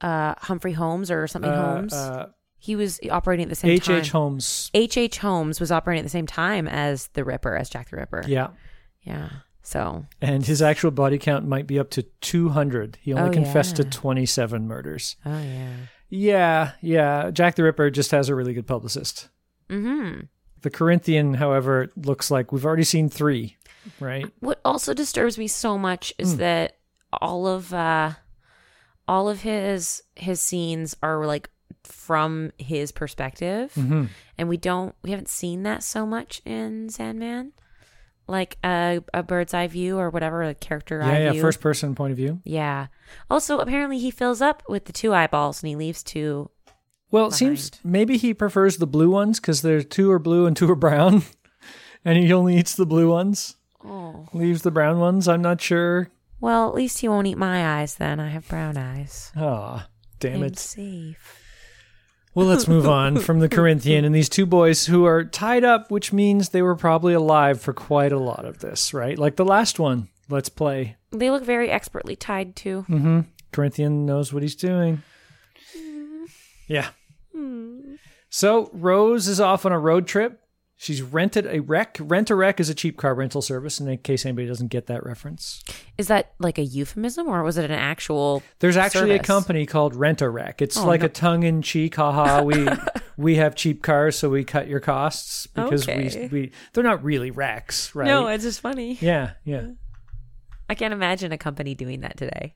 Uh 0.00 0.34
Humphrey 0.38 0.72
Holmes 0.72 1.10
or 1.10 1.26
something 1.26 1.50
Uh, 1.50 1.74
Holmes. 1.74 1.92
uh, 1.94 2.28
he 2.60 2.76
was 2.76 3.00
operating 3.10 3.44
at 3.44 3.48
the 3.48 3.54
same 3.56 3.70
H. 3.72 3.86
time. 3.86 3.96
H. 4.00 4.10
Holmes. 4.10 4.70
H. 4.74 4.96
H. 4.96 5.18
Holmes 5.18 5.58
was 5.58 5.72
operating 5.72 6.00
at 6.00 6.04
the 6.04 6.10
same 6.10 6.26
time 6.26 6.68
as 6.68 7.08
the 7.14 7.24
Ripper, 7.24 7.56
as 7.56 7.68
Jack 7.70 7.90
the 7.90 7.96
Ripper. 7.96 8.22
Yeah. 8.28 8.48
Yeah. 9.02 9.30
So 9.62 10.04
And 10.20 10.44
his 10.44 10.60
actual 10.62 10.90
body 10.90 11.16
count 11.18 11.46
might 11.46 11.66
be 11.66 11.78
up 11.78 11.90
to 11.90 12.02
200. 12.02 12.98
He 13.00 13.12
only 13.14 13.30
Oh, 13.30 13.32
confessed 13.32 13.78
yeah. 13.78 13.84
to 13.84 13.90
27 13.90 14.66
murders. 14.68 15.16
Oh 15.24 15.42
yeah. 15.42 15.72
Yeah, 16.08 16.72
yeah. 16.82 17.30
Jack 17.30 17.54
the 17.54 17.62
Ripper 17.64 17.88
just 17.90 18.10
has 18.10 18.28
a 18.28 18.34
really 18.34 18.52
good 18.52 18.66
publicist. 18.66 19.28
Mm-hmm. 19.68 20.22
The 20.62 20.70
Corinthian, 20.70 21.34
however, 21.34 21.88
looks 21.96 22.30
like 22.30 22.52
we've 22.52 22.66
already 22.66 22.84
seen 22.84 23.08
three, 23.08 23.56
right? 24.00 24.26
What 24.40 24.60
also 24.64 24.92
disturbs 24.92 25.38
me 25.38 25.46
so 25.46 25.78
much 25.78 26.12
is 26.18 26.36
that 26.38 26.76
all 27.12 27.46
of 27.46 27.72
uh 27.72 28.12
all 29.08 29.28
of 29.28 29.40
his 29.42 30.02
his 30.16 30.40
scenes 30.42 30.96
are 31.02 31.24
like 31.26 31.48
from 31.84 32.52
his 32.58 32.92
perspective. 32.92 33.72
Mm-hmm. 33.76 34.04
And 34.38 34.48
we 34.48 34.56
don't 34.56 34.94
we 35.02 35.10
haven't 35.10 35.28
seen 35.28 35.62
that 35.64 35.82
so 35.82 36.06
much 36.06 36.40
in 36.44 36.88
Sandman. 36.88 37.52
Like 38.26 38.58
a 38.64 39.02
a 39.12 39.22
bird's 39.22 39.54
eye 39.54 39.66
view 39.66 39.98
or 39.98 40.08
whatever, 40.10 40.42
a 40.42 40.54
character 40.54 41.00
Yeah, 41.00 41.08
eye 41.08 41.18
yeah. 41.24 41.32
view. 41.32 41.40
First 41.40 41.60
person 41.60 41.94
point 41.94 42.12
of 42.12 42.16
view. 42.16 42.40
Yeah. 42.44 42.86
Also, 43.28 43.58
apparently 43.58 43.98
he 43.98 44.10
fills 44.10 44.40
up 44.40 44.62
with 44.68 44.84
the 44.84 44.92
two 44.92 45.12
eyeballs 45.12 45.62
and 45.62 45.68
he 45.68 45.76
leaves 45.76 46.02
two. 46.02 46.50
Well, 47.10 47.26
it 47.26 47.32
seems 47.32 47.72
maybe 47.82 48.16
he 48.16 48.32
prefers 48.32 48.76
the 48.76 48.86
blue 48.86 49.10
ones 49.10 49.40
because 49.40 49.62
there's 49.62 49.84
two 49.84 50.12
are 50.12 50.20
blue 50.20 50.46
and 50.46 50.56
two 50.56 50.70
are 50.70 50.76
brown, 50.76 51.24
and 52.04 52.16
he 52.16 52.32
only 52.32 52.56
eats 52.56 52.76
the 52.76 52.86
blue 52.86 53.10
ones, 53.10 53.56
Oh. 53.84 54.28
leaves 54.32 54.62
the 54.62 54.70
brown 54.70 55.00
ones. 55.00 55.26
I'm 55.26 55.42
not 55.42 55.60
sure. 55.60 56.08
Well, 56.40 56.68
at 56.68 56.74
least 56.76 56.98
he 57.00 57.08
won't 57.08 57.26
eat 57.26 57.36
my 57.36 57.80
eyes 57.80 57.96
then. 57.96 58.20
I 58.20 58.28
have 58.28 58.46
brown 58.46 58.76
eyes. 58.76 59.32
Ah, 59.36 59.88
damn 60.20 60.36
I'm 60.36 60.44
it. 60.44 60.58
safe. 60.60 61.39
Well, 62.34 62.46
let's 62.46 62.68
move 62.68 62.86
on 62.86 63.18
from 63.18 63.40
the 63.40 63.48
Corinthian 63.48 64.04
and 64.04 64.14
these 64.14 64.28
two 64.28 64.46
boys 64.46 64.86
who 64.86 65.04
are 65.04 65.24
tied 65.24 65.64
up, 65.64 65.90
which 65.90 66.12
means 66.12 66.50
they 66.50 66.62
were 66.62 66.76
probably 66.76 67.12
alive 67.12 67.60
for 67.60 67.72
quite 67.72 68.12
a 68.12 68.18
lot 68.18 68.44
of 68.44 68.60
this, 68.60 68.94
right? 68.94 69.18
Like 69.18 69.36
the 69.36 69.44
last 69.44 69.78
one. 69.78 70.08
Let's 70.28 70.48
play. 70.48 70.96
They 71.10 71.28
look 71.28 71.42
very 71.42 71.70
expertly 71.70 72.14
tied 72.14 72.54
too. 72.54 72.86
Mm-hmm. 72.88 73.20
Corinthian 73.50 74.06
knows 74.06 74.32
what 74.32 74.42
he's 74.42 74.54
doing. 74.54 75.02
Yeah. 76.68 76.90
So 78.28 78.70
Rose 78.72 79.26
is 79.26 79.40
off 79.40 79.66
on 79.66 79.72
a 79.72 79.78
road 79.78 80.06
trip. 80.06 80.39
She's 80.82 81.02
rented 81.02 81.44
a 81.44 81.60
wreck. 81.60 81.98
Rent 82.00 82.30
a 82.30 82.34
wreck 82.34 82.58
is 82.58 82.70
a 82.70 82.74
cheap 82.74 82.96
car 82.96 83.14
rental 83.14 83.42
service, 83.42 83.80
in 83.80 83.98
case 83.98 84.24
anybody 84.24 84.48
doesn't 84.48 84.68
get 84.68 84.86
that 84.86 85.04
reference. 85.04 85.62
Is 85.98 86.08
that 86.08 86.32
like 86.38 86.56
a 86.56 86.62
euphemism 86.62 87.28
or 87.28 87.42
was 87.42 87.58
it 87.58 87.66
an 87.66 87.76
actual? 87.76 88.42
There's 88.60 88.78
actually 88.78 89.10
a 89.10 89.18
company 89.18 89.66
called 89.66 89.94
Rent 89.94 90.22
a 90.22 90.30
Wreck. 90.30 90.62
It's 90.62 90.78
Oh, 90.78 90.86
like 90.86 91.00
no. 91.00 91.06
a 91.06 91.08
tongue 91.10 91.42
in 91.42 91.60
cheek, 91.60 91.96
haha. 91.96 92.42
We 92.42 92.66
we 93.18 93.34
have 93.36 93.54
cheap 93.56 93.82
cars, 93.82 94.16
so 94.16 94.30
we 94.30 94.42
cut 94.42 94.68
your 94.68 94.80
costs 94.80 95.46
because 95.48 95.86
Okay. 95.86 96.28
we 96.32 96.40
we 96.44 96.52
they're 96.72 96.82
not 96.82 97.04
really 97.04 97.30
wrecks, 97.30 97.94
right? 97.94 98.06
No, 98.06 98.28
it's 98.28 98.44
just 98.44 98.60
funny. 98.62 98.96
yeah, 99.02 99.32
yeah. 99.44 99.66
I 100.70 100.74
can't 100.74 100.94
imagine 100.94 101.30
a 101.30 101.36
company 101.36 101.74
doing 101.74 102.00
that 102.00 102.16
today. 102.16 102.54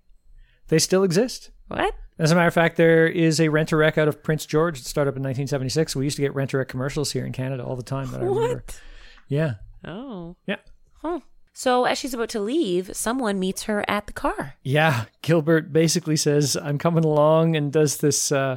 They 0.68 0.78
still 0.78 1.02
exist. 1.04 1.50
What? 1.68 1.94
As 2.18 2.30
a 2.30 2.34
matter 2.34 2.46
of 2.48 2.54
fact, 2.54 2.76
there 2.76 3.06
is 3.08 3.40
a 3.40 3.48
rent 3.48 3.72
a 3.72 3.76
wreck 3.76 3.98
out 3.98 4.06
of 4.06 4.22
Prince 4.22 4.46
George 4.46 4.78
that 4.78 4.86
started 4.88 5.10
up 5.10 5.16
in 5.16 5.22
1976. 5.22 5.96
We 5.96 6.04
used 6.04 6.16
to 6.16 6.22
get 6.22 6.34
rent 6.34 6.52
a 6.52 6.58
wreck 6.58 6.68
commercials 6.68 7.12
here 7.12 7.26
in 7.26 7.32
Canada 7.32 7.64
all 7.64 7.74
the 7.76 7.82
time. 7.82 8.10
That 8.12 8.20
I 8.20 8.24
remember. 8.26 8.54
What? 8.56 8.80
Yeah, 9.28 9.54
Oh. 9.84 10.36
yeah, 10.46 10.56
Huh. 11.02 11.20
So 11.52 11.84
as 11.84 11.98
she's 11.98 12.14
about 12.14 12.28
to 12.30 12.40
leave, 12.40 12.90
someone 12.96 13.38
meets 13.38 13.64
her 13.64 13.84
at 13.88 14.06
the 14.06 14.12
car. 14.12 14.54
yeah. 14.62 15.04
Gilbert 15.22 15.72
basically 15.72 16.16
says, 16.16 16.56
"I'm 16.56 16.78
coming 16.78 17.04
along," 17.04 17.54
and 17.56 17.72
does 17.72 17.98
this 17.98 18.30
uh, 18.32 18.56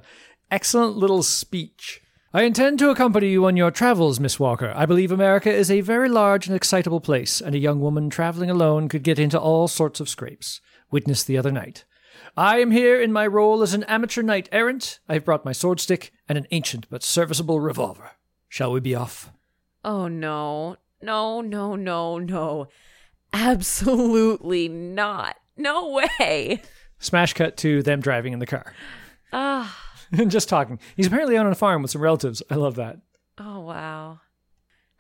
excellent 0.51 0.97
little 0.97 1.22
speech. 1.24 2.01
I 2.34 2.41
intend 2.43 2.80
to 2.80 2.89
accompany 2.89 3.30
you 3.30 3.45
on 3.45 3.55
your 3.55 3.72
travels, 3.72 4.20
Miss 4.20 4.39
Walker. 4.39 4.74
I 4.76 4.86
believe 4.86 5.12
America 5.12 5.51
is 5.51 5.72
a 5.72 5.82
very 5.82 6.10
large 6.10 6.47
and 6.47 6.55
excitable 6.55 6.99
place, 6.99 7.39
and 7.41 7.55
a 7.55 7.60
young 7.60 7.80
woman 7.82 8.10
traveling 8.10 8.49
alone 8.49 8.89
could 8.89 9.03
get 9.03 9.18
into 9.20 9.39
all 9.39 9.68
sorts 9.68 9.99
of 9.99 10.10
scrapes. 10.10 10.60
Witness 10.91 11.24
the 11.24 11.38
other 11.38 11.51
night. 11.51 11.86
I 12.36 12.59
am 12.59 12.72
here 12.72 13.01
in 13.01 13.11
my 13.11 13.26
role 13.28 13.61
as 13.61 13.74
an 13.74 13.84
amateur 13.86 14.22
knight 14.22 14.47
errant. 14.51 14.99
I 15.09 15.13
have 15.15 15.26
brought 15.26 15.45
my 15.45 15.51
sword 15.51 15.80
stick 15.80 16.11
and 16.30 16.38
an 16.38 16.47
ancient 16.51 16.89
but 16.89 17.03
serviceable 17.03 17.59
revolver. 17.59 18.11
Shall 18.49 18.72
we 18.72 18.80
be 18.80 18.95
off? 18.95 19.32
Oh 19.84 20.07
no. 20.07 20.78
No, 21.01 21.41
no, 21.41 21.76
no, 21.76 22.18
no. 22.18 22.68
Absolutely 23.34 24.68
not. 24.68 25.36
No 25.55 26.01
way. 26.20 26.61
Smash 26.99 27.34
cut 27.34 27.57
to 27.57 27.84
them 27.84 27.99
driving 27.99 28.34
in 28.34 28.39
the 28.39 28.45
car 28.47 28.74
Ah. 29.34 29.78
and 30.11 30.32
just 30.32 30.49
talking. 30.49 30.80
He's 30.95 31.07
apparently 31.07 31.38
out 31.38 31.45
on 31.45 31.51
a 31.51 31.55
farm 31.55 31.82
with 31.82 31.91
some 31.91 32.01
relatives. 32.01 32.41
I 32.49 32.55
love 32.55 32.76
that. 32.76 32.97
Oh 33.38 33.59
wow. 33.61 34.20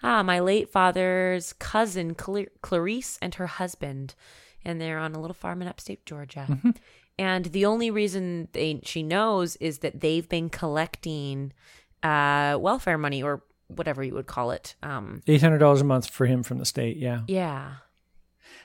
Ah, 0.03 0.21
my 0.21 0.39
late 0.39 0.69
father's 0.69 1.53
cousin 1.53 2.13
Clar- 2.13 2.51
Clarice 2.61 3.17
and 3.21 3.33
her 3.35 3.47
husband, 3.47 4.13
and 4.63 4.79
they're 4.79 4.99
on 4.99 5.15
a 5.15 5.19
little 5.19 5.33
farm 5.33 5.61
in 5.61 5.67
upstate 5.67 6.05
Georgia. 6.05 6.59
And 7.19 7.45
the 7.45 7.65
only 7.65 7.89
reason 7.91 8.47
they 8.53 8.79
she 8.83 9.01
knows 9.03 9.55
is 9.57 9.79
that 9.79 10.01
they've 10.01 10.27
been 10.27 10.49
collecting 10.49 11.53
uh 12.03 12.57
welfare 12.59 12.97
money 12.97 13.23
or 13.23 13.43
whatever 13.67 14.03
you 14.03 14.13
would 14.13 14.27
call 14.27 14.51
it. 14.51 14.75
Um 14.83 15.21
Eight 15.27 15.41
hundred 15.41 15.57
dollars 15.59 15.81
a 15.81 15.85
month 15.85 16.09
for 16.09 16.25
him 16.25 16.43
from 16.43 16.57
the 16.59 16.65
state. 16.65 16.97
Yeah. 16.97 17.21
yeah, 17.27 17.75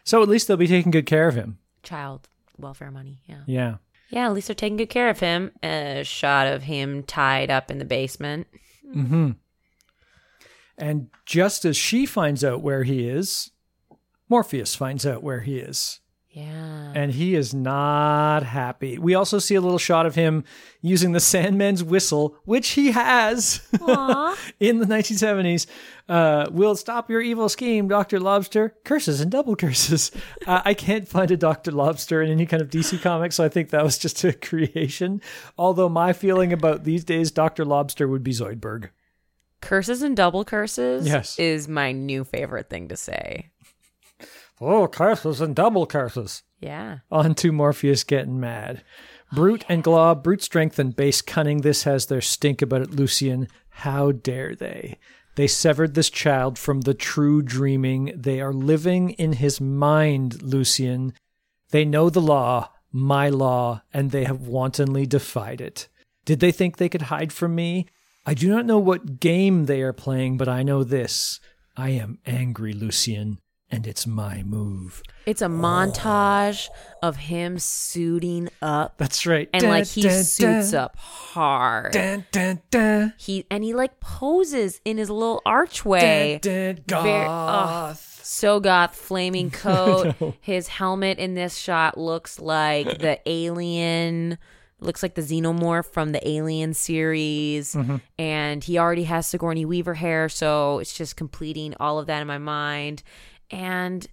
So 0.05 0.23
at 0.23 0.29
least 0.29 0.49
they'll 0.49 0.57
be 0.57 0.67
taking 0.67 0.91
good 0.93 1.07
care 1.07 1.29
of 1.29 1.35
him. 1.35 1.59
child 1.83 2.29
welfare 2.59 2.91
money. 2.91 3.23
Yeah. 3.27 3.43
Yeah. 3.47 3.77
Yeah, 4.11 4.27
at 4.27 4.35
least 4.35 4.49
they're 4.49 4.55
taking 4.55 4.77
good 4.77 4.91
care 4.91 5.09
of 5.09 5.21
him. 5.21 5.51
A 5.63 6.03
shot 6.05 6.47
of 6.47 6.65
him 6.65 7.03
tied 7.03 7.51
up 7.51 7.71
in 7.71 7.79
the 7.79 7.85
basement. 7.87 8.47
Mm-hmm. 8.95 9.31
And 10.77 11.09
just 11.25 11.65
as 11.65 11.77
she 11.79 12.05
finds 12.05 12.45
out 12.45 12.61
where 12.63 12.83
he 12.83 13.09
is, 13.09 13.51
Morpheus 14.29 14.75
finds 14.75 15.07
out 15.07 15.23
where 15.23 15.41
he 15.41 15.59
is. 15.59 16.01
Yeah. 16.35 16.93
And 16.95 17.13
he 17.13 17.35
is 17.35 17.53
not 17.53 18.43
happy. 18.43 18.97
We 18.99 19.15
also 19.15 19.39
see 19.39 19.55
a 19.55 19.61
little 19.61 19.77
shot 19.79 20.07
of 20.07 20.15
him 20.15 20.45
using 20.81 21.13
the 21.13 21.21
Sandman's 21.21 21.85
whistle, 21.85 22.37
which 22.47 22.71
he 22.71 22.93
has 22.93 23.61
in 24.59 24.79
the 24.79 24.87
1970s. 24.87 25.67
Uh, 26.09 26.47
will 26.51 26.75
stop 26.75 27.11
your 27.11 27.21
evil 27.21 27.51
scheme, 27.51 27.87
Dr. 27.87 28.19
Lobster. 28.19 28.75
Curses 28.85 29.21
and 29.21 29.31
double 29.31 29.57
curses. 29.57 30.11
Uh, 30.47 30.63
I 30.65 30.73
can't 30.75 31.07
find 31.07 31.31
a 31.31 31.37
Dr. 31.37 31.71
Lobster 31.71 32.23
in 32.23 32.31
any 32.31 32.47
kind 32.47 32.63
of 32.63 32.71
DC 32.71 33.01
comic, 33.03 33.33
so 33.33 33.45
I 33.45 33.49
think 33.51 33.69
that 33.71 33.85
was 33.85 33.99
just 33.99 34.25
a 34.25 34.33
creation. 34.33 35.21
Although 35.59 35.89
my 35.91 36.13
feeling 36.15 36.53
about 36.53 36.85
these 36.85 37.05
days, 37.05 37.31
Dr. 37.31 37.65
Lobster 37.67 38.09
would 38.09 38.23
be 38.25 38.33
Zoidberg. 38.33 38.89
curses 39.61 40.03
and 40.03 40.17
double 40.17 40.45
curses 40.45 41.07
Yes. 41.07 41.39
is 41.39 41.69
my 41.69 41.93
new 41.93 42.25
favorite 42.25 42.69
thing 42.71 42.89
to 42.89 42.97
say. 42.97 43.51
Oh, 44.61 44.87
curses 44.87 45.41
and 45.41 45.57
double 45.57 45.87
curses. 45.87 46.43
Yeah. 46.61 46.99
On 47.11 47.35
to 47.37 47.53
Morpheus 47.53 48.05
getting 48.05 48.39
mad. 48.39 48.85
Brute 49.33 49.65
and 49.69 49.83
Glob, 49.83 50.23
brute 50.23 50.43
strength 50.43 50.79
and 50.79 50.95
base 50.95 51.23
cunning, 51.23 51.63
this 51.63 51.85
has 51.85 52.07
their 52.07 52.21
stink 52.21 52.63
about 52.63 52.83
it, 52.83 52.91
Lucian. 52.91 53.49
How 53.71 54.13
dare 54.13 54.55
they? 54.55 54.99
They 55.35 55.47
severed 55.47 55.95
this 55.95 56.11
child 56.11 56.59
from 56.59 56.83
the 56.83 56.95
true 56.95 57.41
dreaming. 57.41 58.13
They 58.15 58.41
are 58.41 58.53
living 58.53 59.11
in 59.11 59.35
his 59.35 59.61
mind, 59.61 60.43
Lucian. 60.43 61.15
They 61.71 61.87
know 61.87 62.11
the 62.11 62.21
law, 62.21 62.71
my 62.93 63.31
law, 63.31 63.83
and 63.95 64.11
they 64.11 64.25
have 64.25 64.47
wantonly 64.47 65.07
defied 65.07 65.63
it. 65.63 65.89
Did 66.27 66.41
they 66.41 66.53
think 66.53 66.77
they 66.77 66.91
could 66.91 67.03
hide 67.03 67.33
from 67.33 67.55
me? 67.55 67.87
I 68.27 68.35
do 68.35 68.49
not 68.49 68.67
know 68.67 68.79
what 68.79 69.19
game 69.19 69.65
they 69.65 69.81
are 69.83 69.95
playing, 69.95 70.37
but 70.37 70.49
I 70.49 70.63
know 70.63 70.85
this. 70.85 71.41
I 71.77 71.91
am 71.91 72.19
angry, 72.27 72.75
Lucian, 72.75 73.39
and 73.73 73.87
it's 73.87 74.07
my 74.07 74.43
move. 74.45 75.03
It's 75.27 75.41
a 75.43 75.47
montage 75.47 76.69
of 77.03 77.17
him 77.17 77.59
suiting 77.59 78.51
up. 78.61 78.99
That's 78.99 79.27
right. 79.27 79.49
And 79.53 79.63
Dun, 79.63 79.71
like 79.71 79.87
he 79.87 80.03
dun, 80.03 80.23
suits 80.25 80.71
dun. 80.73 80.81
up 80.85 80.97
hard. 80.97 81.93
Dun, 81.93 82.27
dun, 82.31 82.61
dun. 82.71 83.15
He 83.17 83.47
and 83.51 83.65
he 83.65 83.73
like 83.75 83.99
poses 83.99 84.81
in 84.85 84.99
his 84.99 85.11
little 85.11 85.41
archway. 85.47 86.39
Dun, 86.43 86.81
dun, 86.87 87.03
Very- 87.03 87.25
goth. 87.25 88.21
So 88.25 88.61
goth, 88.61 88.95
flaming 88.95 89.51
coat. 89.67 90.15
His 90.41 90.69
helmet 90.69 91.19
in 91.19 91.35
this 91.35 91.57
shot 91.57 91.99
looks 91.99 92.39
like 92.39 92.87
the 92.99 93.19
alien, 93.27 94.39
looks 94.81 95.03
like 95.03 95.15
the 95.15 95.23
xenomorph 95.23 95.87
from 95.87 96.13
the 96.13 96.27
Alien 96.29 96.73
series. 96.75 97.75
Mm-hmm. 97.75 97.97
And 98.19 98.63
he 98.65 98.79
already 98.79 99.05
has 99.05 99.27
Sigourney 99.27 99.65
Weaver 99.65 99.95
hair, 99.95 100.29
so 100.29 100.79
it's 100.79 100.95
just 100.97 101.17
completing 101.17 101.75
all 101.81 101.99
of 101.99 102.07
that 102.07 102.21
in 102.21 102.27
my 102.29 102.39
mind. 102.39 103.03
And 103.53 104.07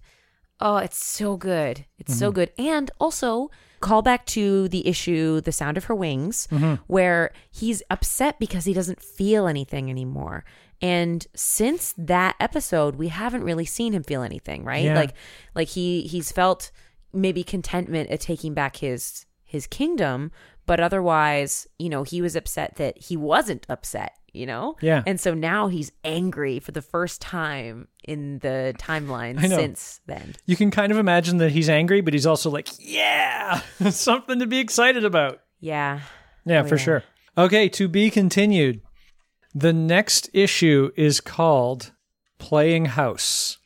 oh, 0.60 0.76
it's 0.76 1.02
so 1.02 1.36
good. 1.36 1.86
It's 1.98 2.16
so 2.16 2.28
mm-hmm. 2.28 2.34
good. 2.34 2.52
And 2.58 2.90
also, 3.00 3.50
call 3.80 4.02
back 4.02 4.26
to 4.26 4.68
the 4.68 4.86
issue, 4.86 5.40
The 5.40 5.52
Sound 5.52 5.76
of 5.76 5.84
Her 5.84 5.94
Wings, 5.94 6.46
mm-hmm. 6.50 6.74
where 6.86 7.32
he's 7.50 7.82
upset 7.90 8.38
because 8.38 8.66
he 8.66 8.74
doesn't 8.74 9.02
feel 9.02 9.46
anything 9.46 9.90
anymore. 9.90 10.44
And 10.82 11.26
since 11.34 11.94
that 11.98 12.36
episode, 12.40 12.96
we 12.96 13.08
haven't 13.08 13.44
really 13.44 13.64
seen 13.64 13.92
him 13.92 14.02
feel 14.02 14.22
anything, 14.22 14.64
right? 14.64 14.84
Yeah. 14.84 14.94
Like 14.94 15.14
like 15.54 15.68
he 15.68 16.02
he's 16.02 16.32
felt 16.32 16.70
maybe 17.12 17.42
contentment 17.42 18.10
at 18.10 18.20
taking 18.20 18.54
back 18.54 18.76
his 18.76 19.26
his 19.44 19.66
kingdom, 19.66 20.30
but 20.70 20.78
otherwise, 20.78 21.66
you 21.80 21.88
know, 21.88 22.04
he 22.04 22.22
was 22.22 22.36
upset 22.36 22.76
that 22.76 22.96
he 22.96 23.16
wasn't 23.16 23.66
upset, 23.68 24.12
you 24.32 24.46
know? 24.46 24.76
Yeah. 24.80 25.02
And 25.04 25.18
so 25.18 25.34
now 25.34 25.66
he's 25.66 25.90
angry 26.04 26.60
for 26.60 26.70
the 26.70 26.80
first 26.80 27.20
time 27.20 27.88
in 28.04 28.38
the 28.38 28.72
timeline 28.78 29.40
since 29.48 30.00
then. 30.06 30.36
You 30.46 30.54
can 30.54 30.70
kind 30.70 30.92
of 30.92 30.98
imagine 30.98 31.38
that 31.38 31.50
he's 31.50 31.68
angry, 31.68 32.02
but 32.02 32.14
he's 32.14 32.24
also 32.24 32.50
like, 32.50 32.68
yeah, 32.78 33.62
something 33.90 34.38
to 34.38 34.46
be 34.46 34.60
excited 34.60 35.04
about. 35.04 35.40
Yeah. 35.58 36.02
Yeah, 36.44 36.62
Oh, 36.62 36.68
for 36.68 36.76
yeah. 36.76 36.82
sure. 36.84 37.04
Okay, 37.36 37.68
to 37.70 37.88
be 37.88 38.08
continued. 38.08 38.80
The 39.52 39.72
next 39.72 40.30
issue 40.32 40.92
is 40.96 41.20
called 41.20 41.90
Playing 42.38 42.84
House. 42.84 43.58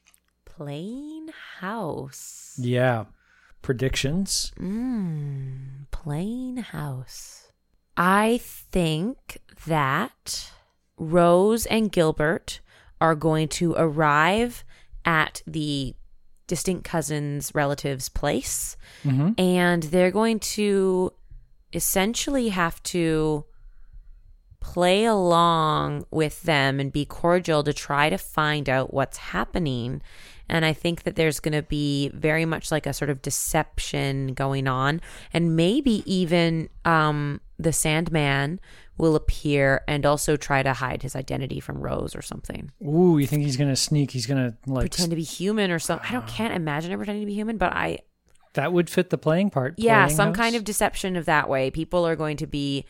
Playing 0.46 1.28
house. 1.60 2.54
Yeah. 2.58 3.04
Predictions? 3.64 4.52
Mm, 4.60 5.90
plain 5.90 6.58
house. 6.58 7.50
I 7.96 8.38
think 8.42 9.38
that 9.66 10.50
Rose 10.98 11.64
and 11.66 11.90
Gilbert 11.90 12.60
are 13.00 13.14
going 13.14 13.48
to 13.48 13.74
arrive 13.78 14.64
at 15.06 15.42
the 15.46 15.94
distant 16.46 16.84
cousins' 16.84 17.52
relatives' 17.54 18.10
place, 18.10 18.76
and 19.38 19.84
they're 19.84 20.10
going 20.10 20.40
to 20.40 21.12
essentially 21.72 22.50
have 22.50 22.82
to 22.82 23.46
play 24.60 25.06
along 25.06 26.04
with 26.10 26.42
them 26.42 26.80
and 26.80 26.92
be 26.92 27.04
cordial 27.06 27.62
to 27.64 27.72
try 27.72 28.10
to 28.10 28.18
find 28.18 28.68
out 28.68 28.92
what's 28.92 29.16
happening. 29.16 30.02
And 30.48 30.64
I 30.64 30.72
think 30.72 31.04
that 31.04 31.16
there's 31.16 31.40
going 31.40 31.54
to 31.54 31.62
be 31.62 32.10
very 32.14 32.44
much 32.44 32.70
like 32.70 32.86
a 32.86 32.92
sort 32.92 33.10
of 33.10 33.22
deception 33.22 34.34
going 34.34 34.68
on. 34.68 35.00
And 35.32 35.56
maybe 35.56 36.02
even 36.04 36.68
um, 36.84 37.40
the 37.58 37.72
Sandman 37.72 38.60
will 38.96 39.16
appear 39.16 39.82
and 39.88 40.06
also 40.06 40.36
try 40.36 40.62
to 40.62 40.72
hide 40.72 41.02
his 41.02 41.16
identity 41.16 41.60
from 41.60 41.80
Rose 41.80 42.14
or 42.14 42.22
something. 42.22 42.70
Ooh, 42.86 43.18
you 43.18 43.26
think 43.26 43.42
he's 43.42 43.56
going 43.56 43.70
to 43.70 43.76
sneak? 43.76 44.10
He's 44.12 44.26
going 44.26 44.50
to, 44.50 44.56
like, 44.70 44.82
Pretend 44.82 45.10
to 45.10 45.16
be 45.16 45.22
human 45.22 45.70
or 45.70 45.78
something. 45.78 46.06
I 46.08 46.12
don't 46.12 46.28
can't 46.28 46.54
imagine 46.54 46.92
him 46.92 46.98
pretending 46.98 47.22
to 47.22 47.26
be 47.26 47.34
human, 47.34 47.56
but 47.56 47.72
I 47.72 47.98
that 48.54 48.72
would 48.72 48.88
fit 48.90 49.10
the 49.10 49.18
playing 49.18 49.50
part. 49.50 49.74
yeah 49.76 50.04
playing 50.06 50.16
some 50.16 50.28
house? 50.28 50.36
kind 50.36 50.56
of 50.56 50.64
deception 50.64 51.16
of 51.16 51.26
that 51.26 51.48
way 51.48 51.70
people 51.70 52.06
are 52.06 52.16
going 52.16 52.36
to 52.36 52.46
be 52.46 52.84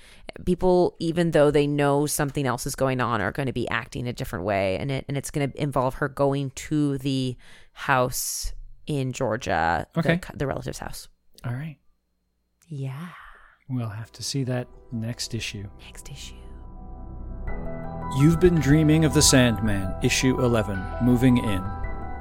people 0.44 0.96
even 0.98 1.30
though 1.32 1.50
they 1.50 1.66
know 1.66 2.06
something 2.06 2.46
else 2.46 2.66
is 2.66 2.74
going 2.74 3.00
on 3.00 3.20
are 3.20 3.32
going 3.32 3.46
to 3.46 3.52
be 3.52 3.68
acting 3.68 4.06
a 4.08 4.12
different 4.12 4.44
way 4.44 4.76
and 4.78 4.90
it 4.90 5.04
and 5.08 5.16
it's 5.16 5.30
going 5.30 5.50
to 5.50 5.62
involve 5.62 5.94
her 5.94 6.08
going 6.08 6.50
to 6.54 6.98
the 6.98 7.36
house 7.72 8.52
in 8.86 9.12
georgia 9.12 9.86
Okay. 9.96 10.20
the, 10.32 10.36
the 10.38 10.46
relative's 10.46 10.78
house 10.78 11.08
All 11.44 11.52
right. 11.52 11.76
yeah 12.68 13.08
We'll 13.68 13.88
have 13.88 14.12
to 14.12 14.22
see 14.22 14.44
that 14.44 14.68
next 14.92 15.34
issue. 15.34 15.66
next 15.86 16.10
issue 16.10 16.34
You've 18.18 18.38
been 18.38 18.56
dreaming 18.56 19.04
of 19.06 19.14
the 19.14 19.22
Sandman, 19.22 19.92
issue 20.02 20.38
11, 20.40 20.78
moving 21.02 21.38
in. 21.38 21.64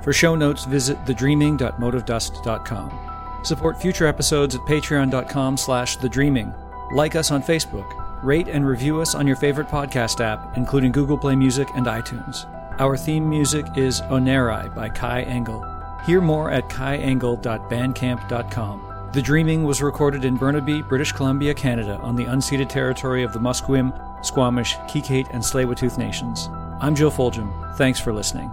For 0.02 0.12
show 0.14 0.34
notes, 0.36 0.64
visit 0.66 0.98
thedreaming.motivedust.com. 1.06 3.13
Support 3.44 3.80
future 3.82 4.08
episodes 4.08 4.56
at 4.56 4.62
patreon.com 4.62 5.58
slash 5.58 5.98
thedreaming. 5.98 6.54
Like 6.94 7.16
us 7.16 7.32
on 7.32 7.44
Facebook. 7.44 8.00
Rate 8.24 8.48
and 8.48 8.66
review 8.66 9.02
us 9.02 9.14
on 9.16 9.28
your 9.28 9.36
favorite 9.36 9.68
podcast 9.68 10.22
app, 10.22 10.56
including 10.58 10.94
Google 10.94 11.18
Play 11.18 11.36
Music 11.36 11.68
and 11.76 11.86
iTunes. 11.86 12.50
Our 12.80 12.96
theme 12.98 13.30
music 13.30 13.66
is 13.76 14.02
Onerai 14.02 14.74
by 14.74 14.90
Kai 14.90 15.22
Engel. 15.24 15.64
Hear 16.06 16.22
more 16.22 16.50
at 16.52 16.70
kaiengel.bandcamp.com. 16.70 19.10
The 19.14 19.22
Dreaming 19.22 19.64
was 19.64 19.82
recorded 19.82 20.26
in 20.26 20.36
Burnaby, 20.38 20.82
British 20.82 21.12
Columbia, 21.12 21.54
Canada, 21.54 21.98
on 21.98 22.16
the 22.16 22.26
unceded 22.26 22.70
territory 22.70 23.22
of 23.24 23.32
the 23.32 23.38
Musqueam, 23.40 23.94
Squamish, 24.26 24.76
Kwikwetlem, 24.88 25.30
and 25.34 25.44
Tsleil-Waututh 25.44 26.00
nations. 26.00 26.50
I'm 26.80 26.96
Joe 26.96 27.12
Foljam. 27.12 27.52
Thanks 27.78 28.00
for 28.00 28.12
listening. 28.12 28.50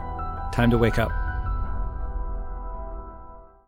Time 0.53 0.71
to 0.71 0.77
wake 0.77 0.99
up. 0.99 1.11